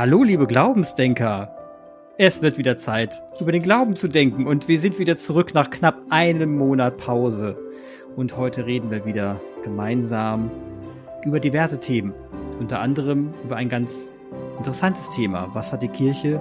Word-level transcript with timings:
Hallo, 0.00 0.22
liebe 0.22 0.46
Glaubensdenker. 0.46 1.54
Es 2.16 2.40
wird 2.40 2.56
wieder 2.56 2.78
Zeit, 2.78 3.22
über 3.38 3.52
den 3.52 3.62
Glauben 3.62 3.96
zu 3.96 4.08
denken 4.08 4.46
und 4.46 4.66
wir 4.66 4.80
sind 4.80 4.98
wieder 4.98 5.18
zurück 5.18 5.52
nach 5.52 5.68
knapp 5.68 6.00
einem 6.08 6.56
Monat 6.56 6.96
Pause. 6.96 7.58
Und 8.16 8.34
heute 8.38 8.64
reden 8.64 8.90
wir 8.90 9.04
wieder 9.04 9.38
gemeinsam 9.62 10.50
über 11.22 11.38
diverse 11.38 11.80
Themen. 11.80 12.14
Unter 12.58 12.80
anderem 12.80 13.34
über 13.44 13.56
ein 13.56 13.68
ganz 13.68 14.14
interessantes 14.56 15.10
Thema. 15.10 15.50
Was 15.52 15.70
hat 15.70 15.82
die 15.82 15.88
Kirche 15.88 16.40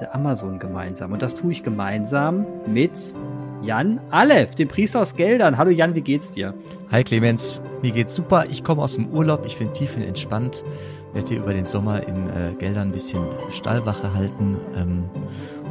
der 0.00 0.12
Amazon 0.12 0.58
gemeinsam? 0.58 1.12
Und 1.12 1.22
das 1.22 1.36
tue 1.36 1.52
ich 1.52 1.62
gemeinsam 1.62 2.44
mit 2.66 3.14
Jan 3.62 4.00
Aleph, 4.10 4.56
dem 4.56 4.66
Priester 4.66 5.00
aus 5.00 5.14
Geldern. 5.14 5.56
Hallo 5.56 5.70
Jan, 5.70 5.94
wie 5.94 6.00
geht's 6.00 6.32
dir? 6.32 6.52
Hi 6.90 7.04
Clemens, 7.04 7.60
mir 7.80 7.92
geht's 7.92 8.14
super. 8.14 8.46
Ich 8.50 8.64
komme 8.64 8.82
aus 8.82 8.94
dem 8.94 9.06
Urlaub, 9.08 9.46
ich 9.46 9.56
bin 9.58 9.72
tiefenentspannt. 9.72 10.64
Werde 11.12 11.28
hier 11.28 11.38
über 11.38 11.54
den 11.54 11.66
Sommer 11.66 12.06
in 12.06 12.28
äh, 12.30 12.54
Geldern 12.58 12.88
ein 12.88 12.92
bisschen 12.92 13.24
Stallwache 13.50 14.14
halten. 14.14 14.56
Ähm, 14.74 15.08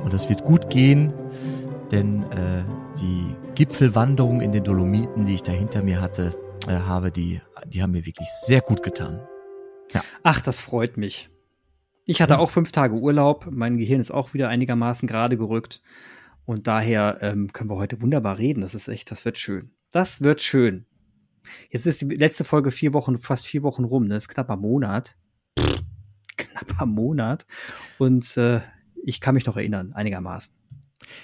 und 0.06 0.14
das 0.14 0.30
wird 0.30 0.46
gut 0.46 0.70
gehen, 0.70 1.12
denn 1.92 2.24
äh, 2.32 2.64
die 3.02 3.36
Gipfelwanderung 3.56 4.40
in 4.40 4.54
den 4.54 4.64
Dolomiten, 4.64 5.26
die 5.26 5.36
ich 5.36 5.44
da 5.44 5.52
hinter 5.52 5.84
mir 5.84 6.00
hatte, 6.00 6.34
äh, 6.68 6.72
habe, 6.72 7.12
die, 7.12 7.42
die 7.66 7.84
haben 7.84 7.92
mir 7.92 8.06
wirklich 8.06 8.30
sehr 8.44 8.62
gut 8.62 8.84
getan. 8.84 9.20
Ja. 9.92 10.02
Ach, 10.24 10.40
das 10.40 10.62
freut 10.62 10.96
mich. 10.96 11.30
Ich 12.06 12.22
hatte 12.22 12.40
auch 12.40 12.50
fünf 12.52 12.72
Tage 12.72 12.96
Urlaub. 12.96 13.48
Mein 13.52 13.78
Gehirn 13.78 14.00
ist 14.00 14.12
auch 14.12 14.34
wieder 14.34 14.48
einigermaßen 14.48 15.08
gerade 15.08 15.36
gerückt. 15.36 15.82
Und 16.46 16.68
daher 16.68 17.18
ähm, 17.22 17.52
können 17.54 17.70
wir 17.70 17.78
heute 17.78 18.02
wunderbar 18.02 18.38
reden. 18.38 18.62
Das 18.62 18.76
ist 18.76 18.88
echt, 18.88 19.12
das 19.12 19.26
wird 19.26 19.38
schön. 19.38 19.72
Das 19.92 20.22
wird 20.22 20.42
schön. 20.42 20.86
Jetzt 21.70 21.86
ist 21.86 22.02
die 22.02 22.08
letzte 22.08 22.44
Folge 22.44 22.72
vier 22.72 22.94
Wochen, 22.94 23.18
fast 23.18 23.46
vier 23.46 23.64
Wochen 23.64 23.84
rum. 23.84 24.04
Ne? 24.04 24.16
Das 24.16 24.24
ist 24.24 24.30
knapper 24.30 24.58
Monat. 24.58 25.18
knapper 26.38 26.86
Monat. 26.86 27.46
Und 27.98 28.38
äh, 28.38 28.62
ich 29.04 29.22
kann 29.22 29.36
mich 29.36 29.46
noch 29.46 29.58
erinnern, 29.58 29.94
einigermaßen. 29.94 30.54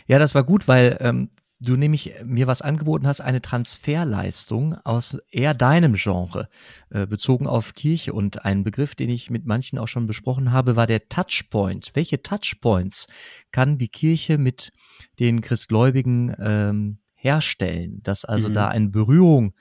Ja, 0.08 0.20
das 0.20 0.36
war 0.36 0.44
gut, 0.44 0.68
weil 0.68 0.98
ähm, 1.00 1.30
du 1.60 1.76
nämlich 1.76 2.14
mir 2.24 2.48
was 2.48 2.62
angeboten 2.62 3.08
hast, 3.08 3.22
eine 3.22 3.42
Transferleistung 3.42 4.76
aus 4.84 5.18
eher 5.32 5.54
deinem 5.54 5.96
Genre, 5.96 6.50
äh, 6.90 7.08
bezogen 7.08 7.48
auf 7.48 7.74
Kirche. 7.74 8.14
Und 8.14 8.46
ein 8.46 8.64
Begriff, 8.64 8.96
den 8.96 9.10
ich 9.10 9.30
mit 9.30 9.46
manchen 9.46 9.80
auch 9.80 9.88
schon 9.88 10.08
besprochen 10.08 10.52
habe, 10.52 10.76
war 10.76 10.88
der 10.88 11.10
Touchpoint. 11.10 11.92
Welche 11.94 12.22
Touchpoints 12.22 13.08
kann 13.52 13.78
die 13.78 13.90
Kirche 13.90 14.38
mit 14.38 14.72
den 15.20 15.42
Christgläubigen 15.42 16.36
ähm, 16.40 17.00
herstellen, 17.16 18.02
dass 18.04 18.26
also 18.26 18.50
mhm. 18.50 18.54
da 18.54 18.68
eine 18.68 18.90
Berührung, 18.90 19.54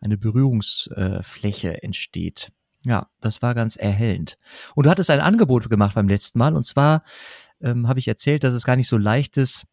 eine 0.00 0.18
Berührungsfläche 0.18 1.74
äh, 1.74 1.84
entsteht. 1.84 2.52
Ja, 2.84 3.08
das 3.20 3.42
war 3.42 3.54
ganz 3.54 3.76
erhellend. 3.76 4.38
Und 4.74 4.86
du 4.86 4.90
hattest 4.90 5.10
ein 5.10 5.20
Angebot 5.20 5.68
gemacht 5.68 5.94
beim 5.94 6.08
letzten 6.08 6.38
Mal, 6.38 6.54
und 6.54 6.64
zwar 6.64 7.02
ähm, 7.60 7.88
habe 7.88 7.98
ich 7.98 8.06
erzählt, 8.06 8.44
dass 8.44 8.54
es 8.54 8.64
gar 8.64 8.76
nicht 8.76 8.88
so 8.88 8.96
leicht 8.96 9.36
ist, 9.36 9.66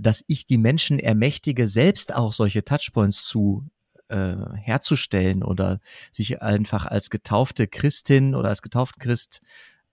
dass 0.00 0.24
ich 0.26 0.46
die 0.46 0.58
Menschen 0.58 0.98
ermächtige, 0.98 1.66
selbst 1.66 2.14
auch 2.14 2.32
solche 2.32 2.64
Touchpoints 2.64 3.24
zu 3.24 3.64
äh, 4.10 4.36
herzustellen 4.56 5.42
oder 5.42 5.80
sich 6.10 6.42
einfach 6.42 6.86
als 6.86 7.10
getaufte 7.10 7.68
Christin 7.68 8.34
oder 8.34 8.48
als 8.48 8.62
getauften 8.62 9.00
Christ 9.00 9.40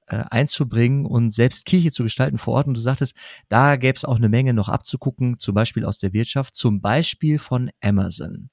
äh, 0.07 0.23
einzubringen 0.29 1.05
und 1.05 1.31
selbst 1.31 1.65
Kirche 1.65 1.91
zu 1.91 2.03
gestalten 2.03 2.37
vor 2.37 2.55
Ort. 2.55 2.67
Und 2.67 2.75
du 2.75 2.81
sagtest, 2.81 3.15
da 3.49 3.75
gäbe 3.75 3.95
es 3.95 4.05
auch 4.05 4.17
eine 4.17 4.29
Menge 4.29 4.53
noch 4.53 4.69
abzugucken, 4.69 5.37
zum 5.39 5.53
Beispiel 5.53 5.85
aus 5.85 5.99
der 5.99 6.13
Wirtschaft, 6.13 6.55
zum 6.55 6.81
Beispiel 6.81 7.39
von 7.39 7.69
Amazon. 7.81 8.49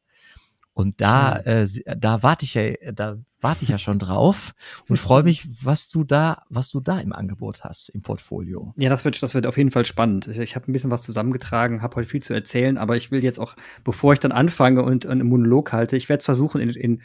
Und 0.72 1.00
da, 1.00 1.38
äh, 1.38 1.66
da 1.96 2.22
warte 2.22 2.44
ich 2.44 2.54
ja, 2.54 2.72
da 2.92 3.16
warte 3.44 3.62
ich 3.62 3.68
ja 3.68 3.78
schon 3.78 3.98
drauf 4.00 4.54
und 4.88 4.96
freue 4.96 5.22
mich, 5.22 5.46
was 5.62 5.88
du 5.88 6.02
da, 6.02 6.42
was 6.48 6.70
du 6.70 6.80
da 6.80 6.98
im 6.98 7.12
Angebot 7.12 7.62
hast 7.62 7.90
im 7.90 8.02
Portfolio. 8.02 8.72
Ja, 8.76 8.88
das 8.88 9.04
wird, 9.04 9.22
das 9.22 9.34
wird 9.34 9.46
auf 9.46 9.56
jeden 9.56 9.70
Fall 9.70 9.84
spannend. 9.84 10.26
Ich, 10.26 10.38
ich 10.38 10.56
habe 10.56 10.68
ein 10.68 10.72
bisschen 10.72 10.90
was 10.90 11.02
zusammengetragen, 11.02 11.82
habe 11.82 11.96
heute 11.96 12.08
viel 12.08 12.22
zu 12.22 12.32
erzählen, 12.32 12.78
aber 12.78 12.96
ich 12.96 13.10
will 13.10 13.22
jetzt 13.22 13.38
auch, 13.38 13.54
bevor 13.84 14.14
ich 14.14 14.18
dann 14.18 14.32
anfange 14.32 14.82
und 14.82 15.06
einen 15.06 15.28
Monolog 15.28 15.72
halte, 15.72 15.96
ich 15.96 16.08
werde 16.08 16.24
versuchen, 16.24 16.60
in, 16.60 16.70
in 16.70 17.02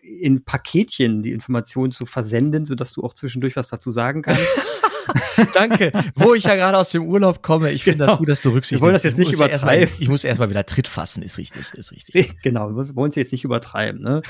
in 0.00 0.42
Paketchen 0.42 1.22
die 1.22 1.32
Informationen 1.32 1.92
zu 1.92 2.06
versenden, 2.06 2.64
sodass 2.64 2.92
du 2.92 3.02
auch 3.02 3.12
zwischendurch 3.12 3.56
was 3.56 3.68
dazu 3.68 3.90
sagen 3.90 4.22
kannst. 4.22 4.46
Danke. 5.54 5.92
Wo 6.14 6.34
ich 6.34 6.44
ja 6.44 6.54
gerade 6.54 6.76
aus 6.78 6.90
dem 6.90 7.06
Urlaub 7.06 7.42
komme, 7.42 7.72
ich 7.72 7.84
finde 7.84 7.98
genau. 7.98 8.12
das 8.12 8.18
gut, 8.18 8.28
dass 8.28 8.42
du 8.42 8.50
rücksichtlich 8.50 8.80
Wir 8.80 8.84
wollen 8.84 8.94
das 8.94 9.02
jetzt 9.02 9.18
nicht 9.18 9.32
übertreiben. 9.32 9.82
Erst 9.82 9.92
mal, 9.94 10.02
ich 10.02 10.08
muss 10.08 10.24
erstmal 10.24 10.50
wieder 10.50 10.66
Tritt 10.66 10.88
fassen, 10.88 11.22
ist 11.22 11.38
richtig, 11.38 11.72
ist 11.74 11.92
richtig. 11.92 12.42
Genau, 12.42 12.70
wir 12.74 12.96
wollen 12.96 13.10
es 13.10 13.16
jetzt 13.16 13.32
nicht 13.32 13.44
übertreiben, 13.44 14.00
ne? 14.00 14.22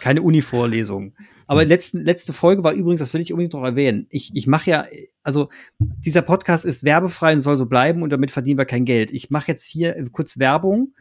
Keine 0.00 0.22
Uni-Vorlesung. 0.22 1.14
Aber 1.46 1.64
letzte, 1.64 1.98
letzte 1.98 2.32
Folge 2.34 2.62
war 2.62 2.72
übrigens, 2.72 3.00
das 3.00 3.14
will 3.14 3.22
ich 3.22 3.32
unbedingt 3.32 3.54
noch 3.54 3.64
erwähnen. 3.64 4.06
Ich, 4.10 4.30
ich 4.34 4.46
mache 4.46 4.70
ja, 4.70 4.86
also 5.22 5.48
dieser 5.78 6.20
Podcast 6.20 6.66
ist 6.66 6.84
werbefrei 6.84 7.32
und 7.32 7.40
soll 7.40 7.56
so 7.56 7.64
bleiben 7.66 8.02
und 8.02 8.10
damit 8.10 8.30
verdienen 8.30 8.58
wir 8.58 8.66
kein 8.66 8.84
Geld. 8.84 9.10
Ich 9.10 9.30
mache 9.30 9.48
jetzt 9.48 9.64
hier 9.64 9.96
kurz 10.12 10.38
Werbung 10.38 10.92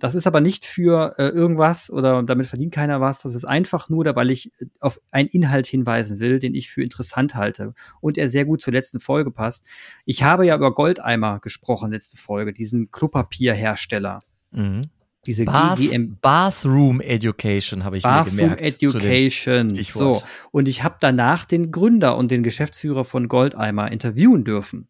das 0.00 0.14
ist 0.14 0.26
aber 0.26 0.40
nicht 0.40 0.64
für 0.64 1.14
äh, 1.18 1.28
irgendwas 1.28 1.90
oder 1.90 2.22
damit 2.22 2.46
verdient 2.46 2.74
keiner 2.74 3.00
was. 3.00 3.22
Das 3.22 3.34
ist 3.34 3.44
einfach 3.44 3.88
nur, 3.88 4.04
weil 4.16 4.30
ich 4.30 4.52
äh, 4.60 4.66
auf 4.80 5.00
einen 5.10 5.28
Inhalt 5.28 5.66
hinweisen 5.66 6.18
will, 6.18 6.38
den 6.38 6.54
ich 6.54 6.70
für 6.70 6.82
interessant 6.82 7.34
halte 7.34 7.74
und 8.00 8.18
er 8.18 8.28
sehr 8.28 8.46
gut 8.46 8.60
zur 8.60 8.72
letzten 8.72 8.98
Folge 8.98 9.30
passt. 9.30 9.66
Ich 10.04 10.22
habe 10.22 10.46
ja 10.46 10.56
über 10.56 10.74
Goldeimer 10.74 11.38
gesprochen, 11.40 11.92
letzte 11.92 12.16
Folge, 12.16 12.52
diesen 12.52 12.90
Klopapierhersteller. 12.90 14.22
Mhm. 14.50 14.82
Diese 15.26 15.44
Bath, 15.44 15.78
GGM 15.78 16.16
Bathroom 16.22 17.00
Education 17.00 17.84
habe 17.84 17.98
ich 17.98 18.02
Bathroom 18.02 18.36
mir 18.36 18.42
gemerkt. 18.42 18.82
Education. 18.82 19.74
So. 19.74 20.22
Und 20.50 20.66
ich 20.66 20.82
habe 20.82 20.96
danach 20.98 21.44
den 21.44 21.70
Gründer 21.70 22.16
und 22.16 22.30
den 22.30 22.42
Geschäftsführer 22.42 23.04
von 23.04 23.28
Goldeimer 23.28 23.92
interviewen 23.92 24.44
dürfen. 24.44 24.88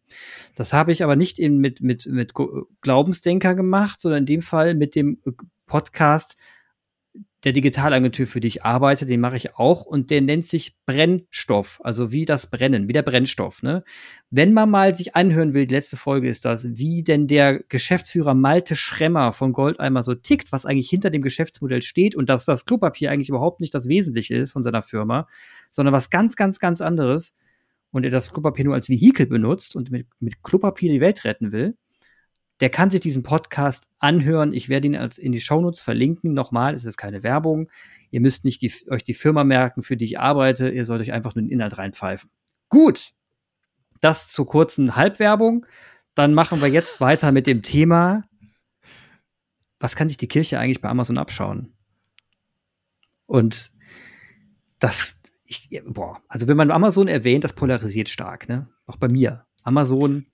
Das 0.55 0.71
habe 0.71 0.93
ich 0.93 1.03
aber 1.03 1.17
nicht 1.17 1.37
in, 1.37 1.57
mit, 1.57 1.81
mit, 1.81 2.05
mit 2.05 2.33
Glaubensdenker 2.81 3.55
gemacht, 3.55 3.99
sondern 3.99 4.19
in 4.19 4.25
dem 4.25 4.41
Fall 4.41 4.73
mit 4.73 4.95
dem 4.95 5.19
Podcast 5.65 6.37
der 7.43 7.53
Digitalagentur, 7.53 8.27
für 8.27 8.39
die 8.39 8.47
ich 8.47 8.63
arbeite, 8.63 9.05
den 9.05 9.19
mache 9.19 9.35
ich 9.35 9.55
auch 9.55 9.83
und 9.83 10.11
der 10.11 10.21
nennt 10.21 10.45
sich 10.45 10.75
Brennstoff, 10.85 11.79
also 11.83 12.11
wie 12.11 12.25
das 12.25 12.47
Brennen, 12.47 12.87
wie 12.87 12.93
der 12.93 13.01
Brennstoff. 13.01 13.63
Ne? 13.63 13.83
Wenn 14.29 14.53
man 14.53 14.69
mal 14.69 14.95
sich 14.95 15.15
anhören 15.15 15.53
will, 15.53 15.65
die 15.65 15.73
letzte 15.73 15.97
Folge 15.97 16.29
ist 16.29 16.45
das, 16.45 16.67
wie 16.77 17.03
denn 17.03 17.25
der 17.27 17.59
Geschäftsführer 17.63 18.35
Malte 18.35 18.75
Schremmer 18.75 19.33
von 19.33 19.53
Goldeimer 19.53 20.03
so 20.03 20.13
tickt, 20.13 20.51
was 20.51 20.67
eigentlich 20.67 20.89
hinter 20.89 21.09
dem 21.09 21.23
Geschäftsmodell 21.23 21.81
steht 21.81 22.15
und 22.15 22.29
dass 22.29 22.45
das 22.45 22.65
Klopapier 22.65 23.11
eigentlich 23.11 23.29
überhaupt 23.29 23.59
nicht 23.59 23.73
das 23.73 23.87
Wesentliche 23.87 24.35
ist 24.35 24.51
von 24.51 24.61
seiner 24.61 24.83
Firma, 24.83 25.27
sondern 25.71 25.93
was 25.93 26.11
ganz, 26.11 26.35
ganz, 26.35 26.59
ganz 26.59 26.79
anderes 26.79 27.33
und 27.91 28.03
er 28.03 28.11
das 28.11 28.31
Klopapier 28.31 28.65
nur 28.65 28.75
als 28.75 28.87
Vehikel 28.87 29.25
benutzt 29.25 29.75
und 29.75 29.89
mit, 29.89 30.07
mit 30.19 30.43
Klopapier 30.43 30.91
die 30.91 31.01
Welt 31.01 31.23
retten 31.23 31.51
will, 31.51 31.75
der 32.61 32.69
kann 32.69 32.91
sich 32.91 33.01
diesen 33.01 33.23
Podcast 33.23 33.87
anhören. 33.97 34.53
Ich 34.53 34.69
werde 34.69 34.87
ihn 34.87 34.95
als 34.95 35.17
in 35.17 35.31
die 35.31 35.41
Shownotes 35.41 35.81
verlinken. 35.81 36.33
Nochmal, 36.33 36.75
es 36.75 36.85
ist 36.85 36.97
keine 36.97 37.23
Werbung. 37.23 37.69
Ihr 38.11 38.21
müsst 38.21 38.45
nicht 38.45 38.61
die, 38.61 38.71
euch 38.89 39.03
die 39.03 39.15
Firma 39.15 39.43
merken, 39.43 39.81
für 39.81 39.97
die 39.97 40.05
ich 40.05 40.19
arbeite. 40.19 40.69
Ihr 40.69 40.85
sollt 40.85 41.01
euch 41.01 41.11
einfach 41.11 41.33
nur 41.33 41.43
den 41.43 41.49
Inhalt 41.49 41.79
reinpfeifen. 41.79 42.29
Gut. 42.69 43.13
Das 43.99 44.29
zur 44.29 44.45
kurzen 44.45 44.95
Halbwerbung. 44.95 45.65
Dann 46.13 46.35
machen 46.35 46.61
wir 46.61 46.67
jetzt 46.67 47.01
weiter 47.01 47.31
mit 47.31 47.47
dem 47.47 47.63
Thema. 47.63 48.23
Was 49.79 49.95
kann 49.95 50.07
sich 50.07 50.17
die 50.17 50.27
Kirche 50.27 50.59
eigentlich 50.59 50.81
bei 50.81 50.89
Amazon 50.89 51.17
abschauen? 51.17 51.73
Und 53.25 53.71
das, 54.77 55.19
ich, 55.45 55.81
boah, 55.85 56.21
also 56.27 56.47
wenn 56.47 56.57
man 56.57 56.69
Amazon 56.69 57.07
erwähnt, 57.07 57.43
das 57.43 57.53
polarisiert 57.53 58.09
stark, 58.09 58.49
ne? 58.49 58.69
Auch 58.85 58.97
bei 58.97 59.07
mir. 59.07 59.45
Amazon 59.63 60.27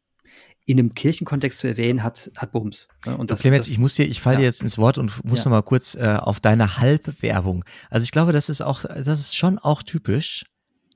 in 0.67 0.77
einem 0.77 0.93
Kirchenkontext 0.93 1.59
zu 1.59 1.67
erwähnen, 1.67 2.03
hat, 2.03 2.29
hat 2.35 2.51
Bums. 2.51 2.89
Und 3.05 3.31
das, 3.31 3.39
Clemens, 3.39 3.65
das, 3.65 3.71
ich 3.71 3.79
muss 3.79 3.95
dir, 3.95 4.05
ich 4.05 4.19
falle 4.19 4.35
ja. 4.35 4.39
dir 4.41 4.45
jetzt 4.47 4.61
ins 4.61 4.77
Wort 4.77 4.97
und 4.97 5.23
muss 5.23 5.39
ja. 5.39 5.45
noch 5.45 5.51
mal 5.51 5.61
kurz 5.61 5.95
äh, 5.95 6.17
auf 6.19 6.41
deine 6.41 6.77
Halbwerbung. 6.77 7.63
Also 7.89 8.03
ich 8.03 8.11
glaube, 8.11 8.33
das 8.33 8.49
ist 8.49 8.61
auch, 8.61 8.83
das 8.83 9.07
ist 9.07 9.35
schon 9.35 9.57
auch 9.59 9.81
typisch, 9.81 10.43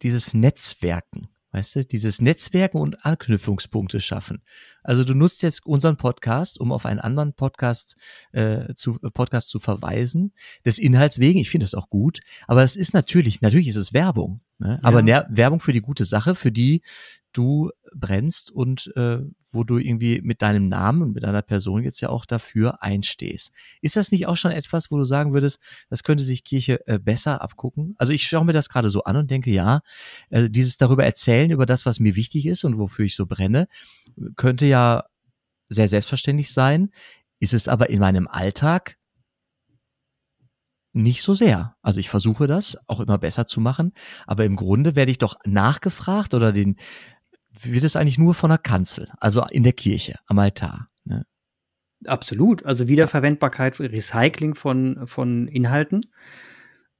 dieses 0.01 0.33
Netzwerken. 0.33 1.29
Weißt 1.53 1.75
du, 1.75 1.85
dieses 1.85 2.21
Netzwerken 2.21 2.77
und 2.77 3.05
Anknüpfungspunkte 3.05 3.99
schaffen. 3.99 4.41
Also 4.83 5.03
du 5.05 5.13
nutzt 5.13 5.41
jetzt 5.41 5.65
unseren 5.65 5.97
Podcast, 5.97 6.59
um 6.59 6.71
auf 6.71 6.85
einen 6.85 6.99
anderen 6.99 7.33
Podcast 7.33 7.95
äh, 8.33 8.73
zu 8.75 8.99
Podcast 9.13 9.49
zu 9.49 9.59
verweisen, 9.59 10.33
des 10.65 10.79
Inhalts 10.79 11.19
wegen. 11.19 11.39
Ich 11.39 11.49
finde 11.49 11.65
es 11.65 11.75
auch 11.75 11.89
gut, 11.89 12.19
aber 12.47 12.63
es 12.63 12.75
ist 12.75 12.93
natürlich, 12.93 13.41
natürlich 13.41 13.67
ist 13.67 13.75
es 13.75 13.93
Werbung, 13.93 14.41
ne? 14.59 14.79
aber 14.81 15.03
ja. 15.05 15.25
Werbung 15.29 15.59
für 15.59 15.73
die 15.73 15.81
gute 15.81 16.05
Sache, 16.05 16.35
für 16.35 16.53
die 16.53 16.83
du 17.33 17.69
brennst 17.93 18.51
und 18.51 18.91
äh, 18.95 19.19
wo 19.51 19.63
du 19.63 19.77
irgendwie 19.77 20.21
mit 20.21 20.41
deinem 20.41 20.67
Namen 20.67 21.01
und 21.01 21.13
mit 21.13 21.23
deiner 21.23 21.41
Person 21.41 21.83
jetzt 21.83 22.01
ja 22.01 22.09
auch 22.09 22.25
dafür 22.25 22.81
einstehst. 22.81 23.51
Ist 23.81 23.95
das 23.95 24.11
nicht 24.11 24.27
auch 24.27 24.37
schon 24.37 24.51
etwas, 24.51 24.91
wo 24.91 24.97
du 24.97 25.03
sagen 25.03 25.33
würdest, 25.33 25.59
das 25.89 26.03
könnte 26.03 26.23
sich 26.23 26.43
Kirche 26.43 26.85
äh, 26.87 26.99
besser 26.99 27.41
abgucken? 27.41 27.95
Also 27.97 28.13
ich 28.13 28.23
schaue 28.23 28.45
mir 28.45 28.53
das 28.53 28.69
gerade 28.69 28.89
so 28.89 29.03
an 29.03 29.17
und 29.17 29.31
denke, 29.31 29.51
ja, 29.51 29.81
äh, 30.29 30.49
dieses 30.49 30.77
darüber 30.77 31.05
erzählen, 31.05 31.51
über 31.51 31.65
das, 31.65 31.85
was 31.85 31.99
mir 31.99 32.15
wichtig 32.15 32.45
ist 32.45 32.63
und 32.63 32.77
wofür 32.77 33.05
ich 33.05 33.15
so 33.15 33.25
brenne, 33.25 33.67
könnte 34.35 34.65
ja 34.65 35.03
sehr 35.69 35.87
selbstverständlich 35.87 36.51
sein. 36.51 36.89
Ist 37.39 37.53
es 37.53 37.67
aber 37.67 37.89
in 37.89 37.99
meinem 37.99 38.27
Alltag 38.27 38.97
nicht 40.93 41.21
so 41.21 41.33
sehr. 41.33 41.75
Also 41.81 41.99
ich 41.99 42.09
versuche 42.09 42.47
das 42.47 42.77
auch 42.87 42.99
immer 42.99 43.17
besser 43.17 43.45
zu 43.45 43.61
machen, 43.61 43.93
aber 44.27 44.45
im 44.45 44.55
Grunde 44.55 44.95
werde 44.95 45.11
ich 45.11 45.17
doch 45.17 45.35
nachgefragt 45.45 46.33
oder 46.33 46.51
den 46.51 46.77
wird 47.63 47.83
es 47.83 47.95
eigentlich 47.95 48.17
nur 48.17 48.33
von 48.33 48.49
der 48.49 48.57
Kanzel, 48.57 49.09
also 49.19 49.45
in 49.49 49.63
der 49.63 49.73
Kirche, 49.73 50.15
am 50.27 50.39
Altar. 50.39 50.87
Ne? 51.05 51.25
Absolut. 52.05 52.65
Also 52.65 52.87
Wiederverwendbarkeit, 52.87 53.79
Recycling 53.79 54.55
von, 54.55 55.05
von 55.05 55.47
Inhalten. 55.47 56.05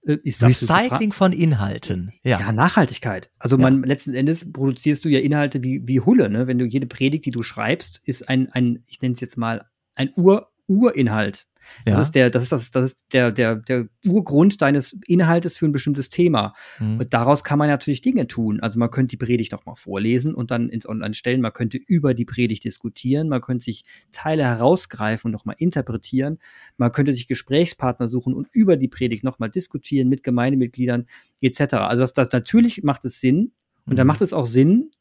Äh, 0.04 0.18
Recycling 0.26 1.14
von 1.14 1.32
Inhalten. 1.32 2.12
Ja. 2.24 2.40
ja, 2.40 2.52
Nachhaltigkeit. 2.52 3.30
Also 3.38 3.58
ja. 3.58 3.62
man 3.62 3.84
letzten 3.84 4.14
Endes 4.14 4.52
produzierst 4.52 5.06
du 5.06 5.10
ja 5.10 5.20
Inhalte 5.20 5.64
wie, 5.64 5.88
wie 5.88 6.00
Hulle, 6.00 6.30
ne? 6.30 6.48
Wenn 6.48 6.58
du 6.58 6.66
jede 6.66 6.88
Predigt, 6.88 7.26
die 7.26 7.32
du 7.32 7.44
schreibst, 7.44 8.02
ist 8.06 8.28
ein, 8.28 8.52
ein 8.52 8.84
ich 8.88 9.02
nenne 9.02 9.14
es 9.14 9.22
jetzt 9.22 9.38
mal, 9.38 9.66
ein 9.96 10.12
Ur, 10.16 10.52
Urinhalt. 10.68 11.48
Das 11.86 11.94
ja. 11.94 12.02
ist 12.02 12.16
der, 12.16 12.30
das 12.30 12.44
ist 12.44 12.52
das, 12.52 12.72
das 12.72 12.86
ist 12.86 13.06
der, 13.14 13.32
der, 13.32 13.56
der 13.56 13.88
Urgrund 14.06 14.62
deines 14.62 14.96
Inhaltes 15.08 15.58
für 15.58 15.66
ein 15.66 15.72
bestimmtes 15.72 16.10
Thema. 16.10 16.54
Mhm. 16.80 17.00
Und 17.00 17.14
daraus 17.14 17.44
kann 17.44 17.60
man 17.60 17.70
natürlich 17.70 18.02
Dinge 18.02 18.28
tun. 18.28 18.60
Also 18.60 18.80
man 18.80 18.92
könnte 18.92 19.18
die 19.18 19.18
Predigt 19.18 19.52
nochmal 19.52 19.76
vorlesen 19.76 20.34
und 20.34 20.52
dann 20.52 20.70
ins 20.70 20.88
Online 20.88 21.14
stellen. 21.14 21.42
Man 21.42 21.54
könnte 21.54 21.78
über 21.78 22.14
die 22.14 22.26
Predigt 22.26 22.64
diskutieren. 22.64 23.30
Man 23.30 23.42
könnte 23.42 23.64
sich 23.64 23.84
Teile 24.12 24.44
herausgreifen 24.44 25.30
und 25.30 25.34
nochmal 25.34 25.56
interpretieren. 25.58 26.40
Man 26.78 26.92
könnte 26.92 27.14
sich 27.14 27.28
Gesprächspartner 27.28 28.08
suchen 28.08 28.34
und 28.34 28.48
über 28.52 28.78
die 28.78 28.88
Predigt 28.88 29.24
nochmal 29.24 29.50
diskutieren 29.50 30.10
mit 30.10 30.24
Gemeindemitgliedern 30.24 31.08
etc. 31.42 31.74
Also 31.76 32.02
das, 32.02 32.14
das 32.14 32.32
natürlich 32.32 32.84
macht 32.84 33.06
es 33.06 33.20
Sinn. 33.20 33.52
Und 33.86 33.94
mhm. 33.94 33.98
dann 33.98 34.08
macht 34.08 34.22
es 34.22 34.34
auch 34.34 34.46
Sinn, 34.46 34.92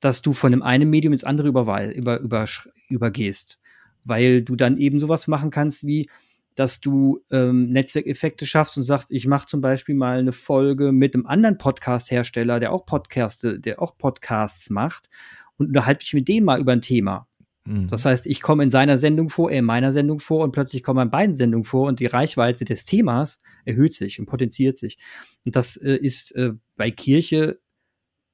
dass 0.00 0.22
du 0.22 0.32
von 0.32 0.50
dem 0.50 0.62
einen 0.62 0.90
Medium 0.90 1.12
ins 1.12 1.24
andere 1.24 1.48
über, 1.48 1.94
über, 1.94 2.20
über, 2.20 2.44
übergehst 2.88 3.58
weil 4.04 4.42
du 4.42 4.56
dann 4.56 4.78
eben 4.78 5.00
sowas 5.00 5.26
machen 5.26 5.50
kannst 5.50 5.86
wie, 5.86 6.08
dass 6.54 6.80
du 6.80 7.20
ähm, 7.30 7.70
Netzwerkeffekte 7.70 8.46
schaffst 8.46 8.76
und 8.76 8.84
sagst, 8.84 9.10
ich 9.10 9.26
mache 9.26 9.46
zum 9.46 9.60
Beispiel 9.60 9.94
mal 9.94 10.18
eine 10.18 10.32
Folge 10.32 10.92
mit 10.92 11.14
einem 11.14 11.26
anderen 11.26 11.58
Podcast-Hersteller, 11.58 12.60
der 12.60 12.72
auch 12.72 12.86
Podcaste, 12.86 13.58
der 13.58 13.82
auch 13.82 13.98
Podcasts 13.98 14.70
macht 14.70 15.08
und 15.56 15.68
unterhalte 15.68 16.02
mich 16.02 16.14
mit 16.14 16.28
dem 16.28 16.44
mal 16.44 16.60
über 16.60 16.72
ein 16.72 16.80
Thema. 16.80 17.26
Mhm. 17.64 17.88
Das 17.88 18.04
heißt, 18.04 18.26
ich 18.26 18.40
komme 18.42 18.62
in 18.62 18.70
seiner 18.70 18.98
Sendung 18.98 19.30
vor, 19.30 19.50
er 19.50 19.60
in 19.60 19.64
meiner 19.64 19.92
Sendung 19.92 20.20
vor 20.20 20.44
und 20.44 20.52
plötzlich 20.52 20.82
komme 20.82 21.02
in 21.02 21.10
beiden 21.10 21.34
Sendungen 21.34 21.64
vor 21.64 21.88
und 21.88 22.00
die 22.00 22.06
Reichweite 22.06 22.64
des 22.64 22.84
Themas 22.84 23.38
erhöht 23.64 23.94
sich 23.94 24.20
und 24.20 24.26
potenziert 24.26 24.78
sich. 24.78 24.98
Und 25.44 25.56
das 25.56 25.76
äh, 25.76 25.96
ist 25.96 26.34
äh, 26.36 26.52
bei 26.76 26.90
Kirche 26.90 27.58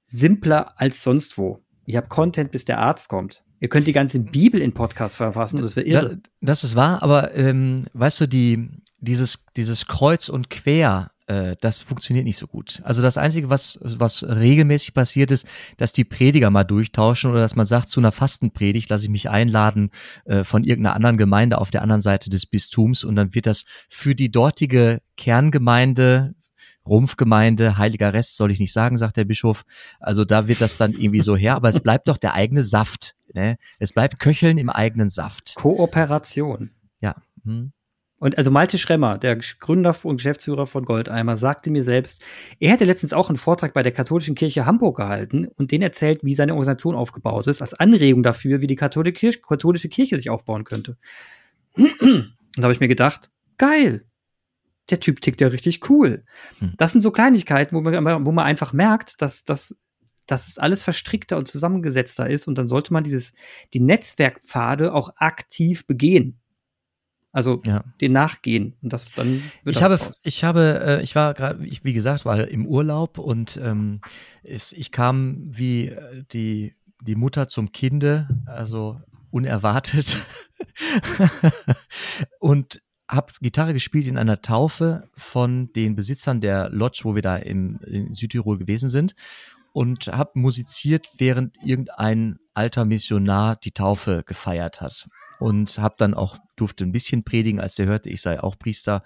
simpler 0.04 0.78
als 0.78 1.02
sonst 1.02 1.38
wo. 1.38 1.64
Ich 1.86 1.96
habe 1.96 2.08
Content, 2.08 2.50
bis 2.50 2.64
der 2.64 2.78
Arzt 2.78 3.08
kommt. 3.08 3.44
Ihr 3.60 3.68
könnt 3.68 3.86
die 3.86 3.92
ganze 3.92 4.18
Bibel 4.18 4.60
in 4.60 4.72
Podcast 4.72 5.16
verfassen, 5.16 5.60
das 5.60 5.76
wäre 5.76 5.86
irre. 5.86 6.18
das 6.40 6.64
ist 6.64 6.76
wahr, 6.76 7.02
aber 7.02 7.34
ähm, 7.34 7.84
weißt 7.92 8.22
du, 8.22 8.26
die, 8.26 8.70
dieses, 9.00 9.44
dieses 9.54 9.86
Kreuz 9.86 10.30
und 10.30 10.48
Quer, 10.48 11.10
äh, 11.26 11.56
das 11.60 11.82
funktioniert 11.82 12.24
nicht 12.24 12.38
so 12.38 12.46
gut. 12.46 12.80
Also 12.84 13.02
das 13.02 13.18
Einzige, 13.18 13.50
was, 13.50 13.78
was 13.82 14.24
regelmäßig 14.24 14.94
passiert 14.94 15.30
ist, 15.30 15.46
dass 15.76 15.92
die 15.92 16.04
Prediger 16.04 16.48
mal 16.48 16.64
durchtauschen 16.64 17.30
oder 17.30 17.40
dass 17.40 17.54
man 17.54 17.66
sagt, 17.66 17.90
zu 17.90 18.00
einer 18.00 18.12
Fastenpredigt 18.12 18.88
lasse 18.88 19.04
ich 19.04 19.10
mich 19.10 19.28
einladen 19.28 19.90
äh, 20.24 20.42
von 20.42 20.64
irgendeiner 20.64 20.96
anderen 20.96 21.18
Gemeinde 21.18 21.58
auf 21.58 21.70
der 21.70 21.82
anderen 21.82 22.02
Seite 22.02 22.30
des 22.30 22.46
Bistums 22.46 23.04
und 23.04 23.14
dann 23.14 23.34
wird 23.34 23.46
das 23.46 23.66
für 23.90 24.14
die 24.14 24.30
dortige 24.30 25.02
Kerngemeinde 25.18 26.34
Rumpfgemeinde, 26.86 27.78
heiliger 27.78 28.14
Rest 28.14 28.36
soll 28.36 28.50
ich 28.50 28.58
nicht 28.58 28.72
sagen, 28.72 28.96
sagt 28.96 29.16
der 29.16 29.24
Bischof. 29.24 29.64
Also 30.00 30.24
da 30.24 30.48
wird 30.48 30.60
das 30.60 30.76
dann 30.76 30.92
irgendwie 30.92 31.20
so 31.20 31.36
her, 31.36 31.54
aber 31.54 31.68
es 31.68 31.80
bleibt 31.80 32.08
doch 32.08 32.16
der 32.16 32.34
eigene 32.34 32.62
Saft. 32.62 33.14
Ne? 33.34 33.56
Es 33.78 33.92
bleibt 33.92 34.18
Köcheln 34.18 34.58
im 34.58 34.70
eigenen 34.70 35.08
Saft. 35.08 35.54
Kooperation. 35.56 36.70
Ja. 37.00 37.16
Hm. 37.44 37.72
Und 38.20 38.36
also 38.36 38.50
Malte 38.50 38.76
Schremmer, 38.76 39.16
der 39.16 39.36
Gründer 39.36 39.96
und 40.02 40.16
Geschäftsführer 40.16 40.66
von 40.66 40.84
Goldeimer, 40.84 41.38
sagte 41.38 41.70
mir 41.70 41.82
selbst, 41.82 42.22
er 42.60 42.70
hätte 42.70 42.84
letztens 42.84 43.14
auch 43.14 43.30
einen 43.30 43.38
Vortrag 43.38 43.72
bei 43.72 43.82
der 43.82 43.92
katholischen 43.92 44.34
Kirche 44.34 44.66
Hamburg 44.66 44.98
gehalten 44.98 45.48
und 45.56 45.72
den 45.72 45.80
erzählt, 45.80 46.22
wie 46.22 46.34
seine 46.34 46.52
Organisation 46.52 46.94
aufgebaut 46.94 47.46
ist, 47.46 47.62
als 47.62 47.72
Anregung 47.72 48.22
dafür, 48.22 48.60
wie 48.60 48.66
die 48.66 48.76
katholische 48.76 49.88
Kirche 49.88 50.18
sich 50.18 50.28
aufbauen 50.28 50.64
könnte. 50.64 50.98
Und 51.76 52.62
da 52.62 52.64
habe 52.64 52.72
ich 52.72 52.80
mir 52.80 52.88
gedacht, 52.88 53.30
geil, 53.56 54.04
der 54.90 54.98
Typ 54.98 55.20
tickt 55.20 55.40
ja 55.40 55.46
richtig 55.46 55.88
cool. 55.88 56.24
Hm. 56.58 56.74
Das 56.76 56.92
sind 56.92 57.00
so 57.00 57.12
Kleinigkeiten, 57.12 57.76
wo 57.76 57.80
man, 57.80 58.26
wo 58.26 58.32
man 58.32 58.44
einfach 58.44 58.72
merkt, 58.72 59.22
dass, 59.22 59.44
dass, 59.44 59.76
dass 60.30 60.48
es 60.48 60.58
alles 60.58 60.82
verstrickter 60.82 61.36
und 61.36 61.48
zusammengesetzter 61.48 62.28
ist 62.28 62.46
und 62.46 62.56
dann 62.56 62.68
sollte 62.68 62.92
man 62.92 63.04
dieses, 63.04 63.32
die 63.74 63.80
Netzwerkpfade 63.80 64.94
auch 64.94 65.10
aktiv 65.16 65.86
begehen. 65.86 66.38
Also 67.32 67.62
ja. 67.64 67.84
den 68.00 68.10
nachgehen 68.10 68.74
und 68.82 68.92
das 68.92 69.12
dann 69.12 69.40
wird 69.62 69.76
ich 69.76 69.82
habe 69.84 70.00
raus. 70.00 70.20
ich 70.24 70.42
habe 70.42 70.80
äh, 70.84 71.02
ich 71.02 71.14
war 71.14 71.32
gerade 71.34 71.64
ich 71.64 71.84
wie 71.84 71.92
gesagt 71.92 72.24
war 72.24 72.48
im 72.48 72.66
Urlaub 72.66 73.18
und 73.18 73.56
ähm, 73.62 74.00
ist, 74.42 74.72
ich 74.72 74.90
kam 74.90 75.38
wie 75.46 75.90
äh, 75.90 76.24
die 76.32 76.74
die 77.00 77.14
Mutter 77.14 77.46
zum 77.46 77.70
Kinde 77.70 78.28
also 78.46 79.00
unerwartet 79.30 80.18
und 82.40 82.82
habe 83.08 83.32
Gitarre 83.40 83.74
gespielt 83.74 84.08
in 84.08 84.18
einer 84.18 84.42
Taufe 84.42 85.08
von 85.16 85.72
den 85.72 85.94
Besitzern 85.94 86.40
der 86.40 86.68
Lodge, 86.70 87.02
wo 87.04 87.14
wir 87.14 87.22
da 87.22 87.36
im, 87.36 87.78
in 87.86 88.12
Südtirol 88.12 88.58
gewesen 88.58 88.88
sind 88.88 89.14
und 89.72 90.08
habe 90.08 90.32
musiziert, 90.34 91.08
während 91.18 91.56
irgendein 91.62 92.38
alter 92.54 92.84
Missionar 92.84 93.56
die 93.56 93.70
Taufe 93.70 94.22
gefeiert 94.26 94.80
hat 94.80 95.08
und 95.38 95.78
habe 95.78 95.94
dann 95.98 96.14
auch 96.14 96.38
durfte 96.56 96.84
ein 96.84 96.92
bisschen 96.92 97.24
predigen, 97.24 97.60
als 97.60 97.76
der 97.76 97.86
hörte, 97.86 98.10
ich 98.10 98.20
sei 98.20 98.40
auch 98.40 98.58
Priester. 98.58 99.02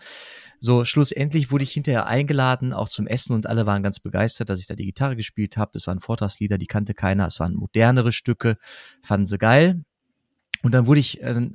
So 0.58 0.84
schlussendlich 0.84 1.52
wurde 1.52 1.64
ich 1.64 1.72
hinterher 1.72 2.06
eingeladen, 2.06 2.72
auch 2.72 2.88
zum 2.88 3.06
Essen 3.06 3.34
und 3.34 3.46
alle 3.46 3.66
waren 3.66 3.82
ganz 3.82 4.00
begeistert, 4.00 4.48
dass 4.48 4.58
ich 4.58 4.66
da 4.66 4.74
die 4.74 4.86
Gitarre 4.86 5.14
gespielt 5.14 5.56
habe. 5.56 5.78
Es 5.78 5.86
waren 5.86 6.00
Vortragslieder, 6.00 6.58
die 6.58 6.66
kannte 6.66 6.94
keiner, 6.94 7.26
es 7.26 7.38
waren 7.38 7.54
modernere 7.54 8.12
Stücke, 8.12 8.56
fanden 9.02 9.26
sie 9.26 9.38
geil. 9.38 9.84
Und 10.62 10.72
dann 10.72 10.86
wurde 10.86 11.00
ich 11.00 11.22
äh, 11.22 11.48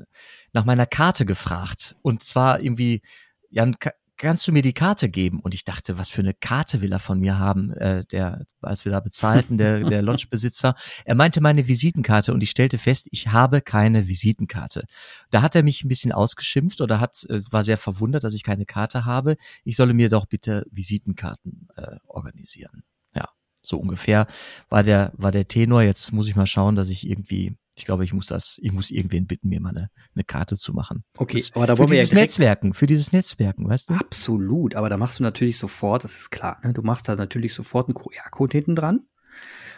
nach 0.54 0.66
meiner 0.66 0.86
Karte 0.86 1.26
gefragt. 1.26 1.96
Und 2.04 2.24
zwar 2.24 2.62
irgendwie, 2.62 3.02
Jan, 3.50 3.76
kannst 4.20 4.48
du 4.48 4.52
mir 4.52 4.62
die 4.62 4.74
Karte 4.74 5.10
geben? 5.10 5.40
Und 5.40 5.56
ich 5.56 5.66
dachte, 5.66 5.98
was 5.98 6.12
für 6.12 6.22
eine 6.22 6.34
Karte 6.34 6.82
will 6.82 6.92
er 6.92 7.00
von 7.00 7.20
mir 7.20 7.40
haben, 7.40 7.72
äh, 7.72 8.04
der, 8.12 8.46
als 8.62 8.86
wir 8.86 8.92
da 8.92 9.00
bezahlten, 9.00 9.58
der, 9.58 9.80
der 9.90 10.02
Lodgebesitzer. 10.02 10.76
Er 11.06 11.16
meinte 11.16 11.42
meine 11.42 11.68
Visitenkarte 11.68 12.34
und 12.34 12.44
ich 12.44 12.52
stellte 12.52 12.78
fest, 12.78 13.08
ich 13.12 13.30
habe 13.30 13.62
keine 13.62 14.08
Visitenkarte. 14.08 14.84
Da 15.32 15.42
hat 15.42 15.56
er 15.56 15.64
mich 15.64 15.84
ein 15.84 15.88
bisschen 15.88 16.12
ausgeschimpft 16.12 16.82
oder 16.82 17.00
hat, 17.00 17.26
war 17.52 17.64
sehr 17.64 17.78
verwundert, 17.78 18.24
dass 18.24 18.36
ich 18.36 18.44
keine 18.44 18.66
Karte 18.66 19.06
habe. 19.06 19.38
Ich 19.64 19.76
solle 19.76 19.94
mir 19.94 20.10
doch 20.10 20.26
bitte 20.26 20.66
Visitenkarten 20.70 21.70
äh, 21.76 21.96
organisieren. 22.06 22.84
Ja, 23.16 23.30
so 23.62 23.78
ungefähr 23.78 24.28
war 24.68 24.84
der, 24.84 25.14
war 25.16 25.32
der 25.32 25.48
Tenor. 25.48 25.82
Jetzt 25.82 26.12
muss 26.12 26.28
ich 26.28 26.36
mal 26.36 26.48
schauen, 26.48 26.76
dass 26.76 26.90
ich 26.90 27.10
irgendwie 27.10 27.56
ich 27.80 27.86
glaube, 27.86 28.04
ich 28.04 28.14
muss 28.14 28.28
das, 28.28 28.60
ich 28.62 28.72
muss 28.72 28.92
irgendwen 28.92 29.26
bitten, 29.26 29.50
mir 29.50 29.62
mal 29.62 29.70
eine, 29.70 29.90
eine 30.14 30.24
Karte 30.24 30.58
zu 30.58 30.74
machen. 30.74 31.04
Okay, 31.18 31.38
das, 31.38 31.56
aber 31.56 31.66
da 31.66 31.78
wollen 31.78 31.90
wir 31.90 32.04
ja 32.04 32.14
Netzwerken, 32.14 32.74
für 32.74 32.86
dieses 32.86 33.12
Netzwerken, 33.14 33.68
weißt 33.68 33.90
du? 33.90 33.94
Absolut, 33.94 34.76
aber 34.76 34.90
da 34.90 34.98
machst 34.98 35.20
du 35.20 35.24
natürlich 35.24 35.58
sofort, 35.58 36.04
das 36.04 36.18
ist 36.18 36.30
klar, 36.30 36.60
ne? 36.64 36.74
du 36.74 36.82
machst 36.82 37.08
da 37.08 37.16
natürlich 37.16 37.54
sofort 37.54 37.88
einen 37.88 37.96
QR-Code 37.96 38.58
hinten 38.58 38.76
dran 38.76 39.02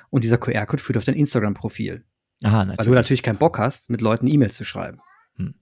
und 0.10 0.24
dieser 0.24 0.38
QR-Code 0.38 0.82
führt 0.82 0.98
auf 0.98 1.06
dein 1.06 1.16
Instagram-Profil. 1.16 2.04
Aha, 2.44 2.66
natürlich. 2.66 2.80
Weil 2.80 2.86
du 2.86 2.94
natürlich 2.94 3.24
keinen 3.24 3.38
Bock 3.38 3.60
hast, 3.60 3.90
mit 3.90 4.02
Leuten 4.02 4.28
E-Mails 4.28 4.56
zu 4.56 4.64
schreiben. 4.64 5.00
Hm. 5.36 5.56